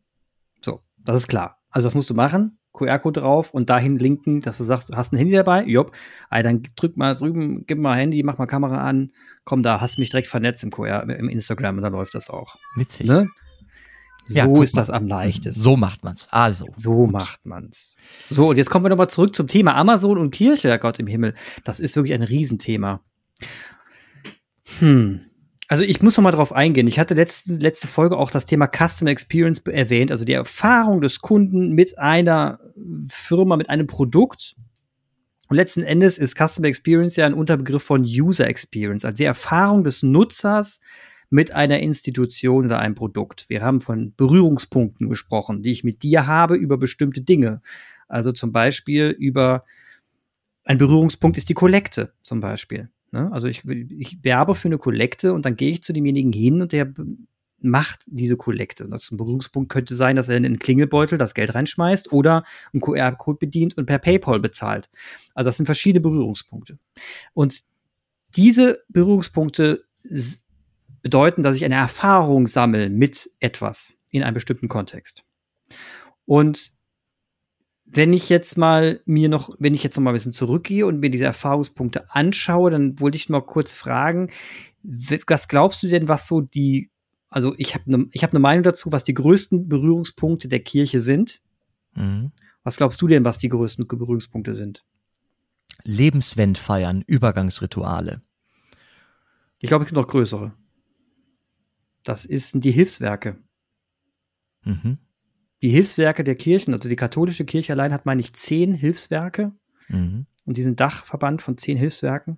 So, 0.62 0.82
das 0.98 1.18
ist 1.18 1.28
klar. 1.28 1.62
Also 1.70 1.88
das 1.88 1.96
musst 1.96 2.10
du 2.10 2.14
machen. 2.14 2.59
QR-Code 2.74 3.22
drauf 3.22 3.54
und 3.54 3.70
dahin 3.70 3.98
linken, 3.98 4.42
dass 4.42 4.58
du 4.58 4.64
sagst, 4.64 4.90
du 4.90 4.98
hast 4.98 5.12
ein 5.12 5.18
Handy 5.18 5.34
dabei? 5.34 5.64
Jopp. 5.64 5.92
Ey, 6.30 6.44
dann 6.44 6.64
drück 6.76 6.98
mal 6.98 7.16
drüben, 7.16 7.66
gib 7.66 7.80
mal 7.80 7.98
Handy, 7.98 8.22
mach 8.24 8.38
mal 8.38 8.46
Kamera 8.46 8.88
an. 8.88 9.12
Komm 9.44 9.64
da, 9.64 9.82
hast 9.82 9.98
mich 9.98 10.10
direkt 10.10 10.28
vernetzt 10.28 10.64
im 10.64 10.70
QR, 10.70 11.04
im 11.10 11.30
Instagram 11.30 11.78
und 11.78 11.84
dann 11.84 11.94
läuft 11.94 12.16
das 12.16 12.30
auch. 12.30 12.56
Witzig. 12.76 13.08
Ne? 13.08 13.30
So 14.26 14.38
ja, 14.38 14.64
ist 14.64 14.78
das 14.78 14.92
am 14.92 15.08
leichtesten. 15.08 15.60
So 15.60 15.76
macht 15.76 16.04
man's. 16.04 16.28
Also. 16.30 16.66
So 16.76 17.08
macht 17.08 17.48
man's. 17.48 17.96
So, 18.30 18.50
und 18.50 18.58
jetzt 18.58 18.70
kommen 18.70 18.86
wir 18.86 18.90
nochmal 18.90 19.10
zurück 19.10 19.36
zum 19.36 19.48
Thema 19.48 19.76
Amazon 19.76 20.20
und 20.20 20.30
Kirche, 20.30 20.78
Gott 20.78 21.00
im 21.00 21.08
Himmel. 21.08 21.34
Das 21.64 21.80
ist 21.80 21.96
wirklich 21.96 22.14
ein 22.14 22.22
Riesenthema. 22.22 23.02
Hm. 24.78 25.29
Also 25.72 25.84
ich 25.84 26.02
muss 26.02 26.18
noch 26.18 26.24
mal 26.24 26.32
drauf 26.32 26.52
eingehen. 26.52 26.88
Ich 26.88 26.98
hatte 26.98 27.14
letzte, 27.14 27.54
letzte 27.54 27.88
Folge 27.88 28.18
auch 28.18 28.32
das 28.32 28.48
Thema 28.48 28.68
Customer 28.68 29.12
Experience 29.12 29.60
erwähnt, 29.60 30.12
also 30.12 30.26
die 30.26 30.34
Erfahrung 30.34 31.00
des 31.00 31.20
Kunden 31.20 31.76
mit 31.76 32.00
einer 32.00 32.60
Firma, 33.08 33.56
mit 33.56 33.70
einem 33.70 33.86
Produkt. 33.86 34.56
Und 35.48 35.58
letzten 35.58 35.84
Endes 35.84 36.18
ist 36.18 36.36
Customer 36.36 36.68
Experience 36.68 37.18
ja 37.18 37.28
ein 37.28 37.36
Unterbegriff 37.36 37.84
von 37.84 38.02
User 38.02 38.48
Experience, 38.48 39.06
also 39.06 39.18
die 39.18 39.26
Erfahrung 39.26 39.84
des 39.84 40.02
Nutzers 40.02 40.80
mit 41.30 41.52
einer 41.52 41.80
Institution 41.82 42.66
oder 42.66 42.80
einem 42.80 42.96
Produkt. 42.96 43.48
Wir 43.48 43.62
haben 43.62 43.80
von 43.80 44.16
Berührungspunkten 44.16 45.08
gesprochen, 45.08 45.62
die 45.62 45.70
ich 45.70 45.84
mit 45.84 46.02
dir 46.02 46.26
habe 46.26 46.56
über 46.56 46.78
bestimmte 46.78 47.22
Dinge. 47.22 47.62
Also 48.08 48.32
zum 48.32 48.52
Beispiel 48.52 49.10
über 49.10 49.66
ein 50.64 50.80
Berührungspunkt 50.80 51.38
ist 51.38 51.48
die 51.48 51.54
Kollekte 51.54 52.12
zum 52.22 52.40
Beispiel. 52.40 52.90
Ne? 53.12 53.32
Also 53.32 53.48
ich, 53.48 53.66
ich 53.66 54.24
werbe 54.24 54.56
für 54.56 54.68
eine 54.68 54.78
Kollekte 54.78 55.34
und 55.34 55.46
dann 55.46 55.56
gehe 55.56 55.72
ich 55.72 55.84
zu 55.84 55.94
demjenigen 55.94 56.32
hin 56.32 56.62
und 56.62 56.72
der 56.72 56.94
macht 57.62 58.02
diese 58.06 58.38
Kollekte. 58.38 58.86
Und 58.86 58.92
das 58.92 59.12
ein 59.12 59.18
Berührungspunkt 59.18 59.72
könnte 59.72 59.96
sein, 59.96 60.16
dass 60.16 60.30
er 60.30 60.38
in 60.38 60.46
einen 60.46 60.60
Klingelbeutel 60.60 61.18
das 61.18 61.34
Geld 61.34 61.54
reinschmeißt 61.56 62.12
oder 62.12 62.44
einen 62.74 62.82
QR-Code 62.82 63.38
bedient 63.38 63.78
und 63.78 63.86
per 63.86 64.00
PayPal 64.00 64.40
bezahlt. 64.40 64.90
Also 65.34 65.50
das 65.50 65.58
sind 65.58 65.66
verschiedene 65.66 66.02
Berührungspunkte. 66.02 66.80
Und 67.34 67.64
diese 68.36 68.84
Berührungspunkte 68.90 69.84
bedeuten, 71.02 71.44
dass 71.44 71.56
ich 71.56 71.66
eine 71.66 71.76
Erfahrung 71.76 72.48
sammle 72.48 72.90
mit 72.90 73.30
etwas 73.40 73.96
in 74.12 74.24
einem 74.24 74.34
bestimmten 74.36 74.68
Kontext. 74.68 75.24
Und 76.26 76.74
wenn 77.92 78.14
ich 78.14 78.30
jetzt 78.30 78.58
mal 78.58 79.02
mir 79.06 79.30
noch, 79.30 79.56
wenn 79.58 79.74
ich 79.74 79.84
jetzt 79.84 79.98
noch 79.98 80.04
mal 80.04 80.12
ein 80.12 80.16
bisschen 80.16 80.34
zurückgehe 80.34 80.86
und 80.86 81.00
mir 81.00 81.10
diese 81.10 81.26
Erfahrungspunkte 81.26 82.12
anschaue, 82.12 82.72
dann 82.72 83.00
wollte 83.00 83.18
ich 83.18 83.30
mal 83.30 83.42
kurz 83.42 83.74
fragen, 83.74 84.30
was 84.84 85.48
glaubst 85.48 85.82
du 85.84 85.88
denn, 85.88 86.08
was 86.08 86.28
so 86.28 86.42
die, 86.42 86.92
also 87.30 87.56
ich 87.58 87.74
habe 87.74 87.86
eine 87.88 88.08
ich 88.12 88.24
hab 88.24 88.34
ne 88.34 88.40
Meinung 88.40 88.64
dazu, 88.64 88.92
was 88.92 89.04
die 89.04 89.14
größten 89.14 89.68
Berührungspunkte 89.68 90.48
der 90.48 90.60
Kirche 90.60 91.00
sind. 91.00 91.42
Mhm. 91.96 92.32
Was 92.64 92.78
glaubst 92.78 93.02
du 93.02 93.08
denn, 93.08 93.26
was 93.26 93.40
die 93.40 93.50
größten 93.50 93.88
Berührungspunkte 93.88 94.54
sind? 94.54 94.86
Lebenswendfeiern, 95.84 97.04
Übergangsrituale. 97.08 98.22
Ich 99.60 99.70
glaube, 99.70 99.84
es 99.84 99.90
gibt 99.90 99.98
noch 99.98 100.08
größere. 100.08 100.54
Das 102.04 102.26
ist 102.26 102.64
die 102.64 102.72
Hilfswerke. 102.72 103.38
Mhm. 104.64 105.00
Die 105.62 105.70
Hilfswerke 105.70 106.24
der 106.24 106.36
Kirchen, 106.36 106.74
also 106.74 106.88
die 106.88 106.96
katholische 106.96 107.46
Kirche 107.46 107.74
allein 107.74 107.92
hat, 107.92 108.06
meine 108.06 108.22
ich, 108.22 108.34
zehn 108.34 108.74
Hilfswerke. 108.74 109.52
Mhm. 109.90 110.26
Und 110.46 110.58
die 110.58 110.64
sind 110.64 110.80
Dachverband 110.80 111.42
von 111.42 111.58
zehn 111.58 111.78
Hilfswerken. 111.78 112.38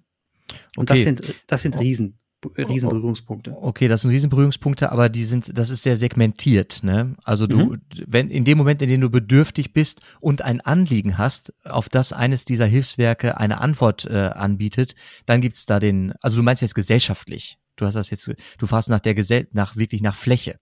Und 0.76 0.90
okay. 0.90 1.00
das 1.00 1.04
sind, 1.04 1.36
das 1.48 1.62
sind 1.62 1.80
Riesen. 1.80 2.18
Riesenberührungspunkte. 2.58 3.56
Okay, 3.56 3.88
das 3.88 4.02
sind 4.02 4.12
Riesenberührungspunkte, 4.12 4.92
aber 4.92 5.10
die 5.10 5.26
sind, 5.26 5.58
das 5.58 5.70
ist 5.70 5.84
sehr 5.84 5.96
segmentiert, 5.96 6.84
ne? 6.84 7.16
Also 7.24 7.46
du, 7.46 7.58
mhm. 7.58 7.82
wenn 8.08 8.30
in 8.30 8.46
dem 8.46 8.58
Moment, 8.58 8.82
in 8.82 8.90
dem 8.90 9.02
du 9.02 9.10
bedürftig 9.10 9.74
bist 9.74 10.02
und 10.22 10.42
ein 10.42 10.62
Anliegen 10.62 11.18
hast, 11.18 11.54
auf 11.64 11.88
das 11.90 12.14
eines 12.14 12.46
dieser 12.46 12.66
Hilfswerke 12.66 13.38
eine 13.38 13.62
Antwort 13.62 14.06
äh, 14.06 14.32
anbietet, 14.34 14.96
dann 15.26 15.42
gibt's 15.42 15.66
da 15.66 15.80
den, 15.80 16.14
also 16.22 16.38
du 16.38 16.44
meinst 16.44 16.62
jetzt 16.62 16.76
gesellschaftlich. 16.76 17.60
Du 17.76 17.86
hast 17.86 17.94
das 17.94 18.10
jetzt, 18.10 18.34
du 18.58 18.68
fragst 18.68 18.90
nach 18.90 19.00
der 19.00 19.16
Gesell, 19.16 19.48
nach 19.52 19.76
wirklich 19.76 20.02
nach 20.02 20.16
Fläche. 20.16 20.60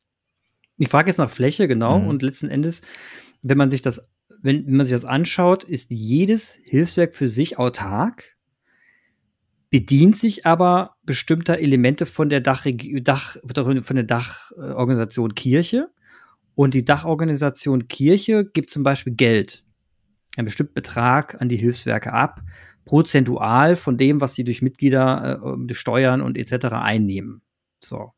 Ich 0.79 0.89
frage 0.89 1.09
jetzt 1.09 1.17
nach 1.17 1.29
Fläche, 1.29 1.67
genau. 1.67 1.99
Mhm. 1.99 2.07
Und 2.07 2.21
letzten 2.23 2.49
Endes, 2.49 2.81
wenn 3.43 3.57
man 3.57 3.69
sich 3.69 3.81
das, 3.81 4.01
wenn, 4.41 4.65
wenn 4.65 4.77
man 4.77 4.85
sich 4.85 4.93
das 4.93 5.05
anschaut, 5.05 5.63
ist 5.63 5.91
jedes 5.91 6.57
Hilfswerk 6.63 7.15
für 7.15 7.27
sich 7.27 7.59
autark 7.59 8.35
bedient 9.69 10.17
sich 10.17 10.45
aber 10.45 10.95
bestimmter 11.03 11.59
Elemente 11.59 12.05
von 12.05 12.29
der 12.29 12.41
Dach, 12.41 12.65
Dach 13.01 13.37
von 13.43 13.95
der 13.95 14.03
Dachorganisation 14.03 15.35
Kirche. 15.35 15.89
Und 16.55 16.73
die 16.73 16.83
Dachorganisation 16.83 17.87
Kirche 17.87 18.45
gibt 18.45 18.69
zum 18.69 18.83
Beispiel 18.83 19.13
Geld, 19.13 19.63
einen 20.35 20.45
bestimmten 20.45 20.73
Betrag 20.73 21.39
an 21.39 21.49
die 21.49 21.57
Hilfswerke 21.57 22.11
ab, 22.11 22.41
prozentual 22.85 23.75
von 23.75 23.97
dem, 23.97 24.19
was 24.21 24.35
sie 24.35 24.43
durch 24.43 24.61
Mitglieder, 24.61 25.39
äh, 25.69 25.73
Steuern 25.73 26.21
und 26.21 26.37
etc. 26.37 26.73
einnehmen. 26.73 27.41
So. 27.83 28.11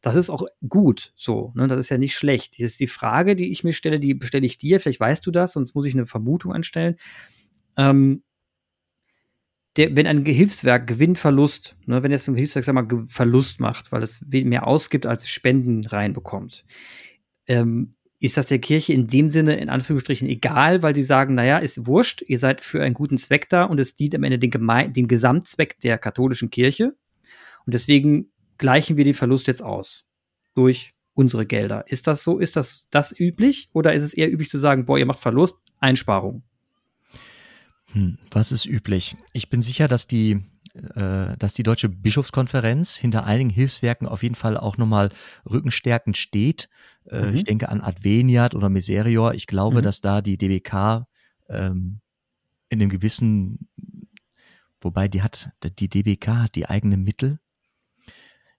Das 0.00 0.16
ist 0.16 0.30
auch 0.30 0.44
gut 0.68 1.12
so, 1.16 1.52
ne? 1.54 1.68
Das 1.68 1.78
ist 1.78 1.88
ja 1.88 1.98
nicht 1.98 2.14
schlecht. 2.14 2.58
Ist 2.58 2.80
die 2.80 2.86
Frage, 2.86 3.36
die 3.36 3.50
ich 3.50 3.64
mir 3.64 3.72
stelle, 3.72 4.00
die 4.00 4.18
stelle 4.22 4.46
ich 4.46 4.58
dir, 4.58 4.80
vielleicht 4.80 5.00
weißt 5.00 5.26
du 5.26 5.30
das, 5.30 5.52
sonst 5.52 5.74
muss 5.74 5.86
ich 5.86 5.94
eine 5.94 6.06
Vermutung 6.06 6.52
anstellen. 6.52 6.96
Ähm, 7.76 8.22
der, 9.76 9.96
wenn 9.96 10.06
ein 10.06 10.24
Hilfswerk 10.24 10.86
Gewinnverlust, 10.86 11.76
ne, 11.86 12.02
wenn 12.02 12.10
jetzt 12.10 12.28
ein 12.28 12.36
Hilfswerk 12.36 12.64
sag 12.64 12.74
mal, 12.74 12.86
Verlust 13.06 13.60
macht, 13.60 13.90
weil 13.90 14.02
es 14.02 14.22
mehr 14.28 14.66
ausgibt, 14.66 15.06
als 15.06 15.28
Spenden 15.28 15.84
reinbekommt, 15.86 16.64
ähm, 17.46 17.94
ist 18.20 18.36
das 18.36 18.46
der 18.46 18.60
Kirche 18.60 18.92
in 18.92 19.08
dem 19.08 19.30
Sinne 19.30 19.56
in 19.56 19.68
Anführungsstrichen 19.68 20.28
egal, 20.28 20.82
weil 20.82 20.94
sie 20.94 21.02
sagen, 21.02 21.34
naja, 21.34 21.58
ist 21.58 21.86
wurscht, 21.86 22.22
ihr 22.22 22.38
seid 22.38 22.60
für 22.60 22.82
einen 22.82 22.94
guten 22.94 23.18
Zweck 23.18 23.48
da 23.48 23.64
und 23.64 23.80
es 23.80 23.94
dient 23.94 24.14
am 24.14 24.22
Ende 24.22 24.38
den, 24.38 24.50
Geme 24.50 24.88
den 24.90 25.08
Gesamtzweck 25.08 25.80
der 25.80 25.98
katholischen 25.98 26.50
Kirche. 26.50 26.94
Und 27.66 27.74
deswegen 27.74 28.30
gleichen 28.62 28.96
wir 28.96 29.04
den 29.04 29.12
Verlust 29.12 29.48
jetzt 29.48 29.62
aus 29.62 30.06
durch 30.54 30.94
unsere 31.14 31.44
Gelder. 31.44 31.84
Ist 31.88 32.06
das 32.06 32.22
so? 32.22 32.38
Ist 32.38 32.54
das 32.56 32.86
das 32.90 33.12
üblich? 33.18 33.68
Oder 33.72 33.92
ist 33.92 34.04
es 34.04 34.14
eher 34.14 34.32
üblich 34.32 34.48
zu 34.48 34.56
sagen, 34.56 34.86
boah, 34.86 34.98
ihr 34.98 35.04
macht 35.04 35.18
Verlust, 35.18 35.56
Einsparung? 35.80 36.44
Hm, 37.86 38.18
was 38.30 38.52
ist 38.52 38.64
üblich? 38.64 39.16
Ich 39.32 39.50
bin 39.50 39.62
sicher, 39.62 39.88
dass 39.88 40.06
die, 40.06 40.44
äh, 40.94 41.36
dass 41.38 41.54
die 41.54 41.64
Deutsche 41.64 41.88
Bischofskonferenz 41.88 42.96
hinter 42.96 43.24
einigen 43.24 43.50
Hilfswerken 43.50 44.06
auf 44.06 44.22
jeden 44.22 44.36
Fall 44.36 44.56
auch 44.56 44.78
nochmal 44.78 45.10
rückenstärkend 45.44 46.16
steht. 46.16 46.68
Äh, 47.06 47.26
mhm. 47.26 47.34
Ich 47.34 47.44
denke 47.44 47.68
an 47.68 47.80
Adveniat 47.80 48.54
oder 48.54 48.68
Miserior. 48.68 49.34
Ich 49.34 49.48
glaube, 49.48 49.78
mhm. 49.78 49.82
dass 49.82 50.00
da 50.00 50.22
die 50.22 50.38
DBK 50.38 51.06
ähm, 51.48 52.00
in 52.70 52.80
einem 52.80 52.90
gewissen, 52.90 53.68
wobei 54.80 55.08
die 55.08 55.20
hat, 55.20 55.50
die 55.80 55.88
DBK 55.88 56.28
hat 56.28 56.54
die 56.54 56.66
eigenen 56.66 57.02
Mittel. 57.02 57.41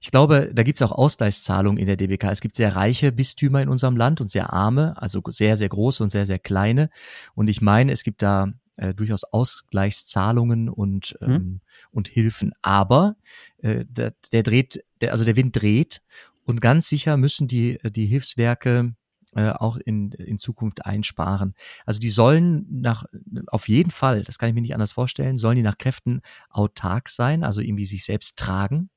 Ich 0.04 0.12
glaube, 0.12 0.52
da 0.54 0.64
gibt 0.64 0.76
es 0.76 0.82
auch 0.82 0.92
Ausgleichszahlungen 0.92 1.78
in 1.78 1.86
der 1.86 1.96
DBK. 1.96 2.26
Es 2.26 2.42
gibt 2.42 2.56
sehr 2.56 2.76
reiche 2.76 3.14
Bistümer 3.14 3.62
in 3.62 3.70
unserem 3.70 3.96
Land 3.96 4.20
und 4.20 4.30
sehr 4.30 4.52
arme, 4.52 5.02
also 5.02 5.22
sehr, 5.28 5.56
sehr 5.56 5.70
große 5.70 6.04
und 6.04 6.10
sehr, 6.10 6.26
sehr 6.26 6.40
kleine. 6.40 6.90
Und 7.36 7.50
ich 7.50 7.62
meine, 7.62 7.94
es 7.94 8.04
gibt 8.04 8.22
da 8.22 8.52
äh, 8.76 8.94
durchaus 8.94 9.24
Ausgleichszahlungen 9.24 10.68
und, 10.68 11.16
mhm. 11.22 11.32
ähm, 11.32 11.62
und 11.92 12.10
Hilfen. 12.10 12.52
Aber 12.62 13.16
äh, 13.60 13.86
der, 13.88 14.14
der 14.34 14.44
dreht, 14.44 14.84
der, 15.00 15.14
also 15.14 15.24
der 15.24 15.38
Wind 15.38 15.56
dreht 15.56 16.02
und 16.44 16.60
ganz 16.60 16.90
sicher 16.90 17.16
müssen 17.16 17.48
die, 17.48 17.80
die 17.82 18.06
Hilfswerke 18.06 18.96
äh, 19.36 19.52
auch 19.52 19.78
in, 19.78 20.12
in 20.12 20.38
Zukunft 20.38 20.86
einsparen. 20.86 21.54
Also 21.86 22.02
die 22.02 22.10
sollen 22.10 22.66
nach, 22.70 23.06
auf 23.48 23.70
jeden 23.70 23.92
Fall, 23.92 24.26
das 24.26 24.38
kann 24.38 24.50
ich 24.50 24.56
mir 24.56 24.62
nicht 24.62 24.74
anders 24.74 24.92
vorstellen, 24.92 25.38
sollen 25.38 25.56
die 25.56 25.64
nach 25.64 25.78
Kräften 25.78 26.20
autark 26.50 27.08
sein, 27.08 27.46
also 27.46 27.62
irgendwie 27.62 27.86
sich 27.86 28.04
selbst 28.04 28.38
tragen. 28.38 28.90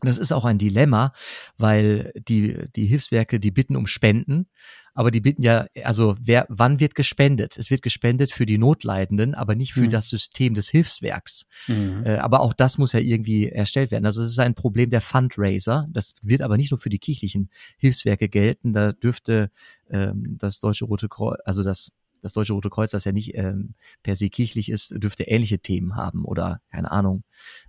Das 0.00 0.18
ist 0.18 0.32
auch 0.32 0.44
ein 0.44 0.58
Dilemma, 0.58 1.12
weil 1.56 2.12
die, 2.28 2.56
die 2.76 2.86
Hilfswerke, 2.86 3.40
die 3.40 3.50
bitten 3.50 3.74
um 3.74 3.86
Spenden, 3.86 4.46
aber 4.94 5.12
die 5.12 5.20
bitten 5.20 5.42
ja, 5.42 5.66
also 5.84 6.16
wer, 6.20 6.46
wann 6.48 6.80
wird 6.80 6.96
gespendet? 6.96 7.56
Es 7.56 7.70
wird 7.70 7.82
gespendet 7.82 8.32
für 8.32 8.46
die 8.46 8.58
Notleidenden, 8.58 9.36
aber 9.36 9.54
nicht 9.54 9.72
für 9.72 9.82
mhm. 9.82 9.90
das 9.90 10.08
System 10.08 10.54
des 10.54 10.68
Hilfswerks. 10.68 11.46
Mhm. 11.68 12.02
Äh, 12.04 12.16
aber 12.16 12.40
auch 12.40 12.52
das 12.52 12.78
muss 12.78 12.94
ja 12.94 12.98
irgendwie 12.98 13.48
erstellt 13.48 13.92
werden. 13.92 14.06
Also 14.06 14.22
es 14.22 14.30
ist 14.30 14.40
ein 14.40 14.56
Problem 14.56 14.90
der 14.90 15.00
Fundraiser. 15.00 15.86
Das 15.90 16.14
wird 16.22 16.42
aber 16.42 16.56
nicht 16.56 16.72
nur 16.72 16.78
für 16.78 16.88
die 16.88 16.98
kirchlichen 16.98 17.48
Hilfswerke 17.78 18.28
gelten. 18.28 18.72
Da 18.72 18.90
dürfte 18.90 19.52
ähm, 19.88 20.36
das 20.36 20.58
Deutsche 20.58 20.84
Rote 20.84 21.08
Kreuz, 21.08 21.38
also 21.44 21.62
das 21.62 21.92
das 22.22 22.32
Deutsche 22.32 22.52
Rote 22.52 22.70
Kreuz, 22.70 22.90
das 22.90 23.04
ja 23.04 23.12
nicht 23.12 23.34
ähm, 23.34 23.74
per 24.02 24.16
se 24.16 24.28
kirchlich 24.28 24.70
ist, 24.70 24.94
dürfte 25.02 25.24
ähnliche 25.24 25.58
Themen 25.58 25.96
haben 25.96 26.24
oder 26.24 26.60
keine 26.70 26.90
Ahnung, 26.90 27.24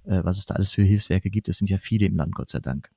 äh, 0.05 0.21
was 0.23 0.37
es 0.37 0.45
da 0.45 0.55
alles 0.55 0.71
für 0.71 0.83
Hilfswerke 0.83 1.29
gibt. 1.29 1.49
Es 1.49 1.57
sind 1.57 1.69
ja 1.69 1.77
viele 1.77 2.05
im 2.05 2.15
Land, 2.15 2.35
Gott 2.35 2.49
sei 2.49 2.59
Dank. 2.59 2.89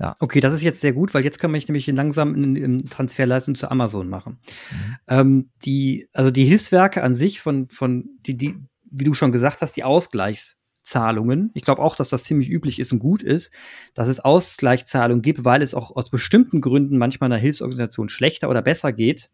Ja. 0.00 0.14
Okay, 0.20 0.40
das 0.40 0.52
ist 0.52 0.62
jetzt 0.62 0.80
sehr 0.80 0.92
gut, 0.92 1.12
weil 1.12 1.24
jetzt 1.24 1.40
kann 1.40 1.50
man 1.50 1.60
nämlich 1.66 1.86
langsam 1.88 2.34
einen 2.34 2.86
Transferleistung 2.86 3.56
zu 3.56 3.68
Amazon 3.70 4.08
machen. 4.08 4.38
Mhm. 4.70 4.96
Ähm, 5.08 5.50
die, 5.64 6.08
also 6.12 6.30
die 6.30 6.44
Hilfswerke 6.44 7.02
an 7.02 7.16
sich 7.16 7.40
von, 7.40 7.68
von 7.68 8.08
die, 8.24 8.36
die, 8.36 8.54
wie 8.90 9.04
du 9.04 9.12
schon 9.12 9.32
gesagt 9.32 9.60
hast, 9.60 9.72
die 9.72 9.82
Ausgleichszahlungen. 9.82 11.50
Ich 11.54 11.62
glaube 11.62 11.82
auch, 11.82 11.96
dass 11.96 12.10
das 12.10 12.22
ziemlich 12.22 12.48
üblich 12.48 12.78
ist 12.78 12.92
und 12.92 13.00
gut 13.00 13.24
ist, 13.24 13.52
dass 13.94 14.06
es 14.06 14.20
Ausgleichszahlungen 14.20 15.22
gibt, 15.22 15.44
weil 15.44 15.62
es 15.62 15.74
auch 15.74 15.96
aus 15.96 16.10
bestimmten 16.10 16.60
Gründen 16.60 16.96
manchmal 16.96 17.32
einer 17.32 17.40
Hilfsorganisation 17.40 18.08
schlechter 18.08 18.48
oder 18.48 18.62
besser 18.62 18.92
geht 18.92 19.30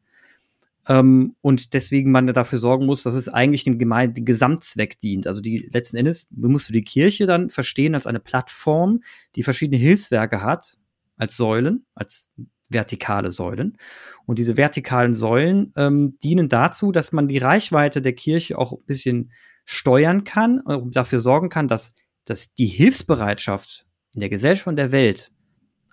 ähm, 0.88 1.36
und 1.40 1.72
deswegen 1.72 2.10
man 2.10 2.26
dafür 2.26 2.58
sorgen 2.58 2.86
muss, 2.86 3.02
dass 3.02 3.14
es 3.14 3.28
eigentlich 3.28 3.64
dem, 3.64 3.78
Geme 3.78 4.08
dem 4.08 4.24
Gesamtzweck 4.24 4.98
dient. 4.98 5.26
Also 5.26 5.40
die 5.40 5.68
letzten 5.72 5.96
Endes 5.96 6.28
musst 6.30 6.68
du 6.68 6.72
die 6.72 6.84
Kirche 6.84 7.26
dann 7.26 7.48
verstehen 7.48 7.94
als 7.94 8.06
eine 8.06 8.20
Plattform, 8.20 9.00
die 9.36 9.42
verschiedene 9.42 9.78
Hilfswerke 9.78 10.42
hat, 10.42 10.76
als 11.16 11.36
Säulen, 11.36 11.86
als 11.94 12.28
vertikale 12.68 13.30
Säulen. 13.30 13.78
Und 14.26 14.38
diese 14.38 14.56
vertikalen 14.56 15.14
Säulen 15.14 15.72
ähm, 15.76 16.16
dienen 16.22 16.48
dazu, 16.48 16.92
dass 16.92 17.12
man 17.12 17.28
die 17.28 17.38
Reichweite 17.38 18.02
der 18.02 18.14
Kirche 18.14 18.58
auch 18.58 18.72
ein 18.72 18.84
bisschen 18.86 19.32
steuern 19.64 20.24
kann 20.24 20.60
und 20.60 20.96
dafür 20.96 21.20
sorgen 21.20 21.48
kann, 21.48 21.68
dass, 21.68 21.94
dass 22.24 22.52
die 22.52 22.66
Hilfsbereitschaft 22.66 23.86
in 24.12 24.20
der 24.20 24.28
Gesellschaft 24.28 24.66
und 24.66 24.76
der 24.76 24.92
Welt 24.92 25.32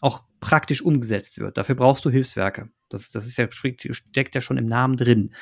auch 0.01 0.23
praktisch 0.41 0.81
umgesetzt 0.81 1.39
wird. 1.39 1.57
Dafür 1.57 1.75
brauchst 1.75 2.03
du 2.03 2.09
Hilfswerke. 2.09 2.69
Das, 2.89 3.09
das 3.11 3.25
ist 3.25 3.37
ja, 3.37 3.47
steckt 3.49 4.35
ja 4.35 4.41
schon 4.41 4.57
im 4.57 4.65
Namen 4.65 4.97
drin. 4.97 5.33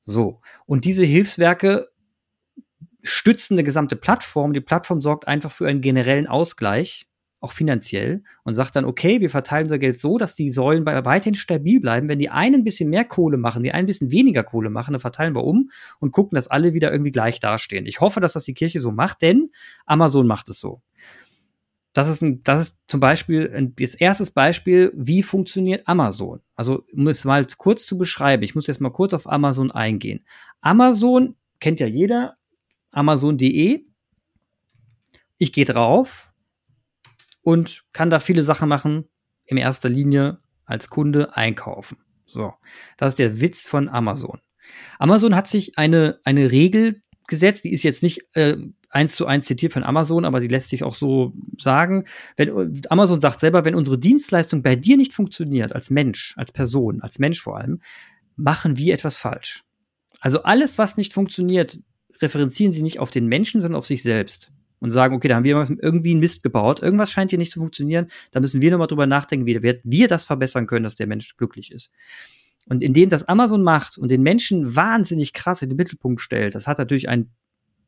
So. 0.00 0.40
Und 0.64 0.86
diese 0.86 1.04
Hilfswerke 1.04 1.88
stützen 3.02 3.54
eine 3.54 3.64
gesamte 3.64 3.96
Plattform. 3.96 4.54
Die 4.54 4.60
Plattform 4.60 5.02
sorgt 5.02 5.28
einfach 5.28 5.52
für 5.52 5.68
einen 5.68 5.80
generellen 5.80 6.26
Ausgleich, 6.26 7.06
auch 7.40 7.52
finanziell, 7.52 8.22
und 8.44 8.54
sagt 8.54 8.76
dann, 8.76 8.84
okay, 8.84 9.20
wir 9.20 9.30
verteilen 9.30 9.64
unser 9.64 9.78
Geld 9.78 9.98
so, 10.00 10.16
dass 10.16 10.34
die 10.34 10.50
Säulen 10.52 10.86
weiterhin 10.86 11.34
stabil 11.34 11.80
bleiben. 11.80 12.08
Wenn 12.08 12.20
die 12.20 12.30
einen 12.30 12.56
ein 12.56 12.64
bisschen 12.64 12.88
mehr 12.88 13.04
Kohle 13.04 13.36
machen, 13.36 13.62
die 13.62 13.72
einen 13.72 13.84
ein 13.84 13.86
bisschen 13.86 14.12
weniger 14.12 14.44
Kohle 14.44 14.70
machen, 14.70 14.92
dann 14.92 15.00
verteilen 15.00 15.34
wir 15.34 15.44
um 15.44 15.70
und 15.98 16.12
gucken, 16.12 16.36
dass 16.36 16.48
alle 16.48 16.72
wieder 16.72 16.92
irgendwie 16.92 17.12
gleich 17.12 17.40
dastehen. 17.40 17.84
Ich 17.86 18.00
hoffe, 18.00 18.20
dass 18.20 18.34
das 18.34 18.44
die 18.44 18.54
Kirche 18.54 18.80
so 18.80 18.92
macht, 18.92 19.22
denn 19.22 19.50
Amazon 19.86 20.26
macht 20.26 20.48
es 20.48 20.60
so. 20.60 20.82
Das 21.96 22.08
ist, 22.08 22.20
ein, 22.20 22.42
das 22.44 22.60
ist 22.60 22.78
zum 22.88 23.00
Beispiel 23.00 23.50
ein, 23.54 23.74
das 23.74 23.94
erstes 23.94 24.30
Beispiel, 24.30 24.92
wie 24.94 25.22
funktioniert 25.22 25.88
Amazon. 25.88 26.42
Also, 26.54 26.84
um 26.92 27.08
es 27.08 27.24
mal 27.24 27.46
kurz 27.56 27.86
zu 27.86 27.96
beschreiben, 27.96 28.42
ich 28.42 28.54
muss 28.54 28.66
jetzt 28.66 28.82
mal 28.82 28.90
kurz 28.90 29.14
auf 29.14 29.26
Amazon 29.26 29.70
eingehen. 29.70 30.26
Amazon 30.60 31.36
kennt 31.58 31.80
ja 31.80 31.86
jeder, 31.86 32.36
amazon.de. 32.90 33.86
Ich 35.38 35.52
gehe 35.54 35.64
drauf 35.64 36.34
und 37.40 37.84
kann 37.94 38.10
da 38.10 38.18
viele 38.18 38.42
Sachen 38.42 38.68
machen, 38.68 39.08
in 39.46 39.56
erster 39.56 39.88
Linie 39.88 40.40
als 40.66 40.90
Kunde 40.90 41.34
einkaufen. 41.34 41.96
So, 42.26 42.52
das 42.98 43.12
ist 43.14 43.18
der 43.20 43.40
Witz 43.40 43.66
von 43.66 43.88
Amazon. 43.88 44.38
Amazon 44.98 45.34
hat 45.34 45.48
sich 45.48 45.78
eine, 45.78 46.20
eine 46.24 46.52
Regel 46.52 47.00
gesetzt, 47.28 47.64
die 47.64 47.72
ist 47.72 47.82
jetzt 47.82 48.02
nicht 48.02 48.22
äh, 48.34 48.56
eins 48.90 49.14
zu 49.14 49.26
eins 49.26 49.46
zitiert 49.46 49.72
von 49.72 49.84
Amazon, 49.84 50.24
aber 50.24 50.40
die 50.40 50.48
lässt 50.48 50.70
sich 50.70 50.84
auch 50.84 50.94
so 50.94 51.32
sagen. 51.58 52.04
Wenn 52.36 52.82
Amazon 52.88 53.20
sagt 53.20 53.40
selber, 53.40 53.64
wenn 53.64 53.74
unsere 53.74 53.98
Dienstleistung 53.98 54.62
bei 54.62 54.76
dir 54.76 54.96
nicht 54.96 55.12
funktioniert, 55.12 55.74
als 55.74 55.90
Mensch, 55.90 56.34
als 56.36 56.52
Person, 56.52 57.02
als 57.02 57.18
Mensch 57.18 57.40
vor 57.40 57.58
allem, 57.58 57.80
machen 58.36 58.78
wir 58.78 58.94
etwas 58.94 59.16
falsch. 59.16 59.62
Also 60.20 60.42
alles, 60.42 60.78
was 60.78 60.96
nicht 60.96 61.12
funktioniert, 61.12 61.78
referenzieren 62.20 62.72
sie 62.72 62.82
nicht 62.82 62.98
auf 62.98 63.10
den 63.10 63.26
Menschen, 63.26 63.60
sondern 63.60 63.78
auf 63.78 63.86
sich 63.86 64.02
selbst 64.02 64.52
und 64.78 64.90
sagen, 64.90 65.14
okay, 65.14 65.28
da 65.28 65.36
haben 65.36 65.44
wir 65.44 65.56
irgendwie 65.80 66.10
einen 66.10 66.20
Mist 66.20 66.42
gebaut, 66.42 66.82
irgendwas 66.82 67.10
scheint 67.10 67.30
hier 67.30 67.38
nicht 67.38 67.52
zu 67.52 67.60
funktionieren, 67.60 68.08
da 68.30 68.40
müssen 68.40 68.60
wir 68.60 68.70
nochmal 68.70 68.86
drüber 68.86 69.06
nachdenken, 69.06 69.46
wie 69.46 69.62
wir 69.62 70.08
das 70.08 70.24
verbessern 70.24 70.66
können, 70.66 70.84
dass 70.84 70.94
der 70.94 71.06
Mensch 71.06 71.36
glücklich 71.36 71.72
ist. 71.72 71.90
Und 72.68 72.82
indem 72.82 73.08
das 73.08 73.24
Amazon 73.24 73.62
macht 73.62 73.96
und 73.96 74.10
den 74.10 74.22
Menschen 74.22 74.74
wahnsinnig 74.74 75.32
krass 75.32 75.62
in 75.62 75.68
den 75.68 75.76
Mittelpunkt 75.76 76.20
stellt, 76.20 76.54
das 76.54 76.66
hat 76.66 76.78
natürlich 76.78 77.08
einen 77.08 77.30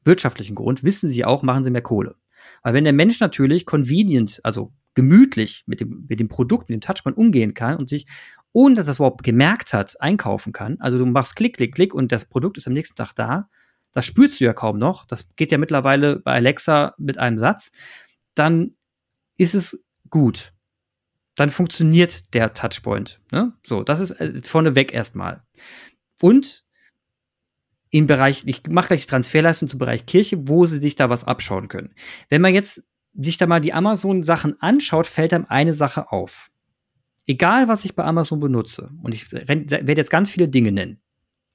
wirtschaftlichen 0.04 0.54
Grund, 0.54 0.85
wissen 0.85 1.08
sie 1.11 1.25
auch, 1.25 1.42
machen 1.42 1.64
sie 1.64 1.70
mehr 1.70 1.82
Kohle. 1.82 2.14
Weil 2.62 2.75
wenn 2.75 2.85
der 2.85 2.92
Mensch 2.92 3.20
natürlich 3.20 3.66
convenient, 3.66 4.40
also 4.44 4.73
gemütlich 4.94 5.64
mit 5.66 5.80
dem, 5.80 6.06
mit 6.08 6.20
dem 6.20 6.28
Produkt, 6.28 6.68
mit 6.68 6.76
dem 6.76 6.80
Touchpoint 6.80 7.16
umgehen 7.16 7.54
kann 7.54 7.76
und 7.76 7.88
sich, 7.88 8.06
ohne 8.52 8.75
dass 8.75 8.88
er 8.88 8.92
es 8.92 8.99
überhaupt 8.99 9.23
gemerkt 9.23 9.73
hat, 9.73 10.00
einkaufen 10.00 10.52
kann, 10.52 10.76
also 10.80 10.99
du 10.99 11.06
machst 11.06 11.37
Klick, 11.37 11.56
Klick, 11.56 11.75
Klick 11.75 11.94
und 11.94 12.12
das 12.12 12.26
Produkt 12.26 12.56
ist 12.56 12.66
am 12.66 12.73
nächsten 12.73 12.97
Tag 12.97 13.12
da, 13.14 13.49
das 13.92 14.06
spürst 14.06 14.40
du 14.40 14.44
ja 14.44 14.52
kaum 14.52 14.78
noch, 14.78 15.06
das 15.06 15.28
geht 15.37 15.52
ja 15.52 15.58
mittlerweile 15.58 16.20
bei 16.20 16.32
Alexa 16.32 16.94
mit 16.99 17.18
einem 17.18 17.38
Satz, 17.38 17.70
dann 18.35 18.75
ist 19.37 19.54
es 19.54 19.82
gut. 20.11 20.52
Dann 21.38 21.50
funktioniert 21.50 22.35
der 22.35 22.52
Touchpoint. 22.52 23.21
Ne? 23.30 23.52
So, 23.64 23.85
das 23.85 24.00
ist 24.00 24.11
äh, 24.11 24.42
vorneweg 24.42 24.92
erstmal. 24.92 25.45
Und 26.21 26.64
im 27.90 28.09
Bereich, 28.09 28.42
ich 28.45 28.66
mache 28.66 28.88
gleich 28.88 29.07
Transferleistung 29.07 29.68
zum 29.68 29.78
Bereich 29.78 30.04
Kirche, 30.04 30.49
wo 30.49 30.66
sie 30.66 30.80
sich 30.80 30.97
da 30.97 31.11
was 31.11 31.23
abschauen 31.23 31.68
können. 31.68 31.95
Wenn 32.28 32.42
man 32.42 32.54
jetzt 32.54 32.83
sich 33.14 33.37
da 33.37 33.47
mal 33.47 33.61
die 33.61 33.73
Amazon-Sachen 33.73 34.61
anschaut, 34.61 35.07
fällt 35.07 35.33
einem 35.33 35.47
eine 35.49 35.75
Sache 35.75 36.11
auf. 36.11 36.50
Egal, 37.25 37.68
was 37.68 37.85
ich 37.85 37.95
bei 37.95 38.02
Amazon 38.02 38.40
benutze, 38.40 38.90
und 39.04 39.14
ich 39.14 39.30
werde 39.30 39.95
jetzt 39.95 40.11
ganz 40.11 40.30
viele 40.30 40.49
Dinge 40.49 40.73
nennen. 40.73 41.00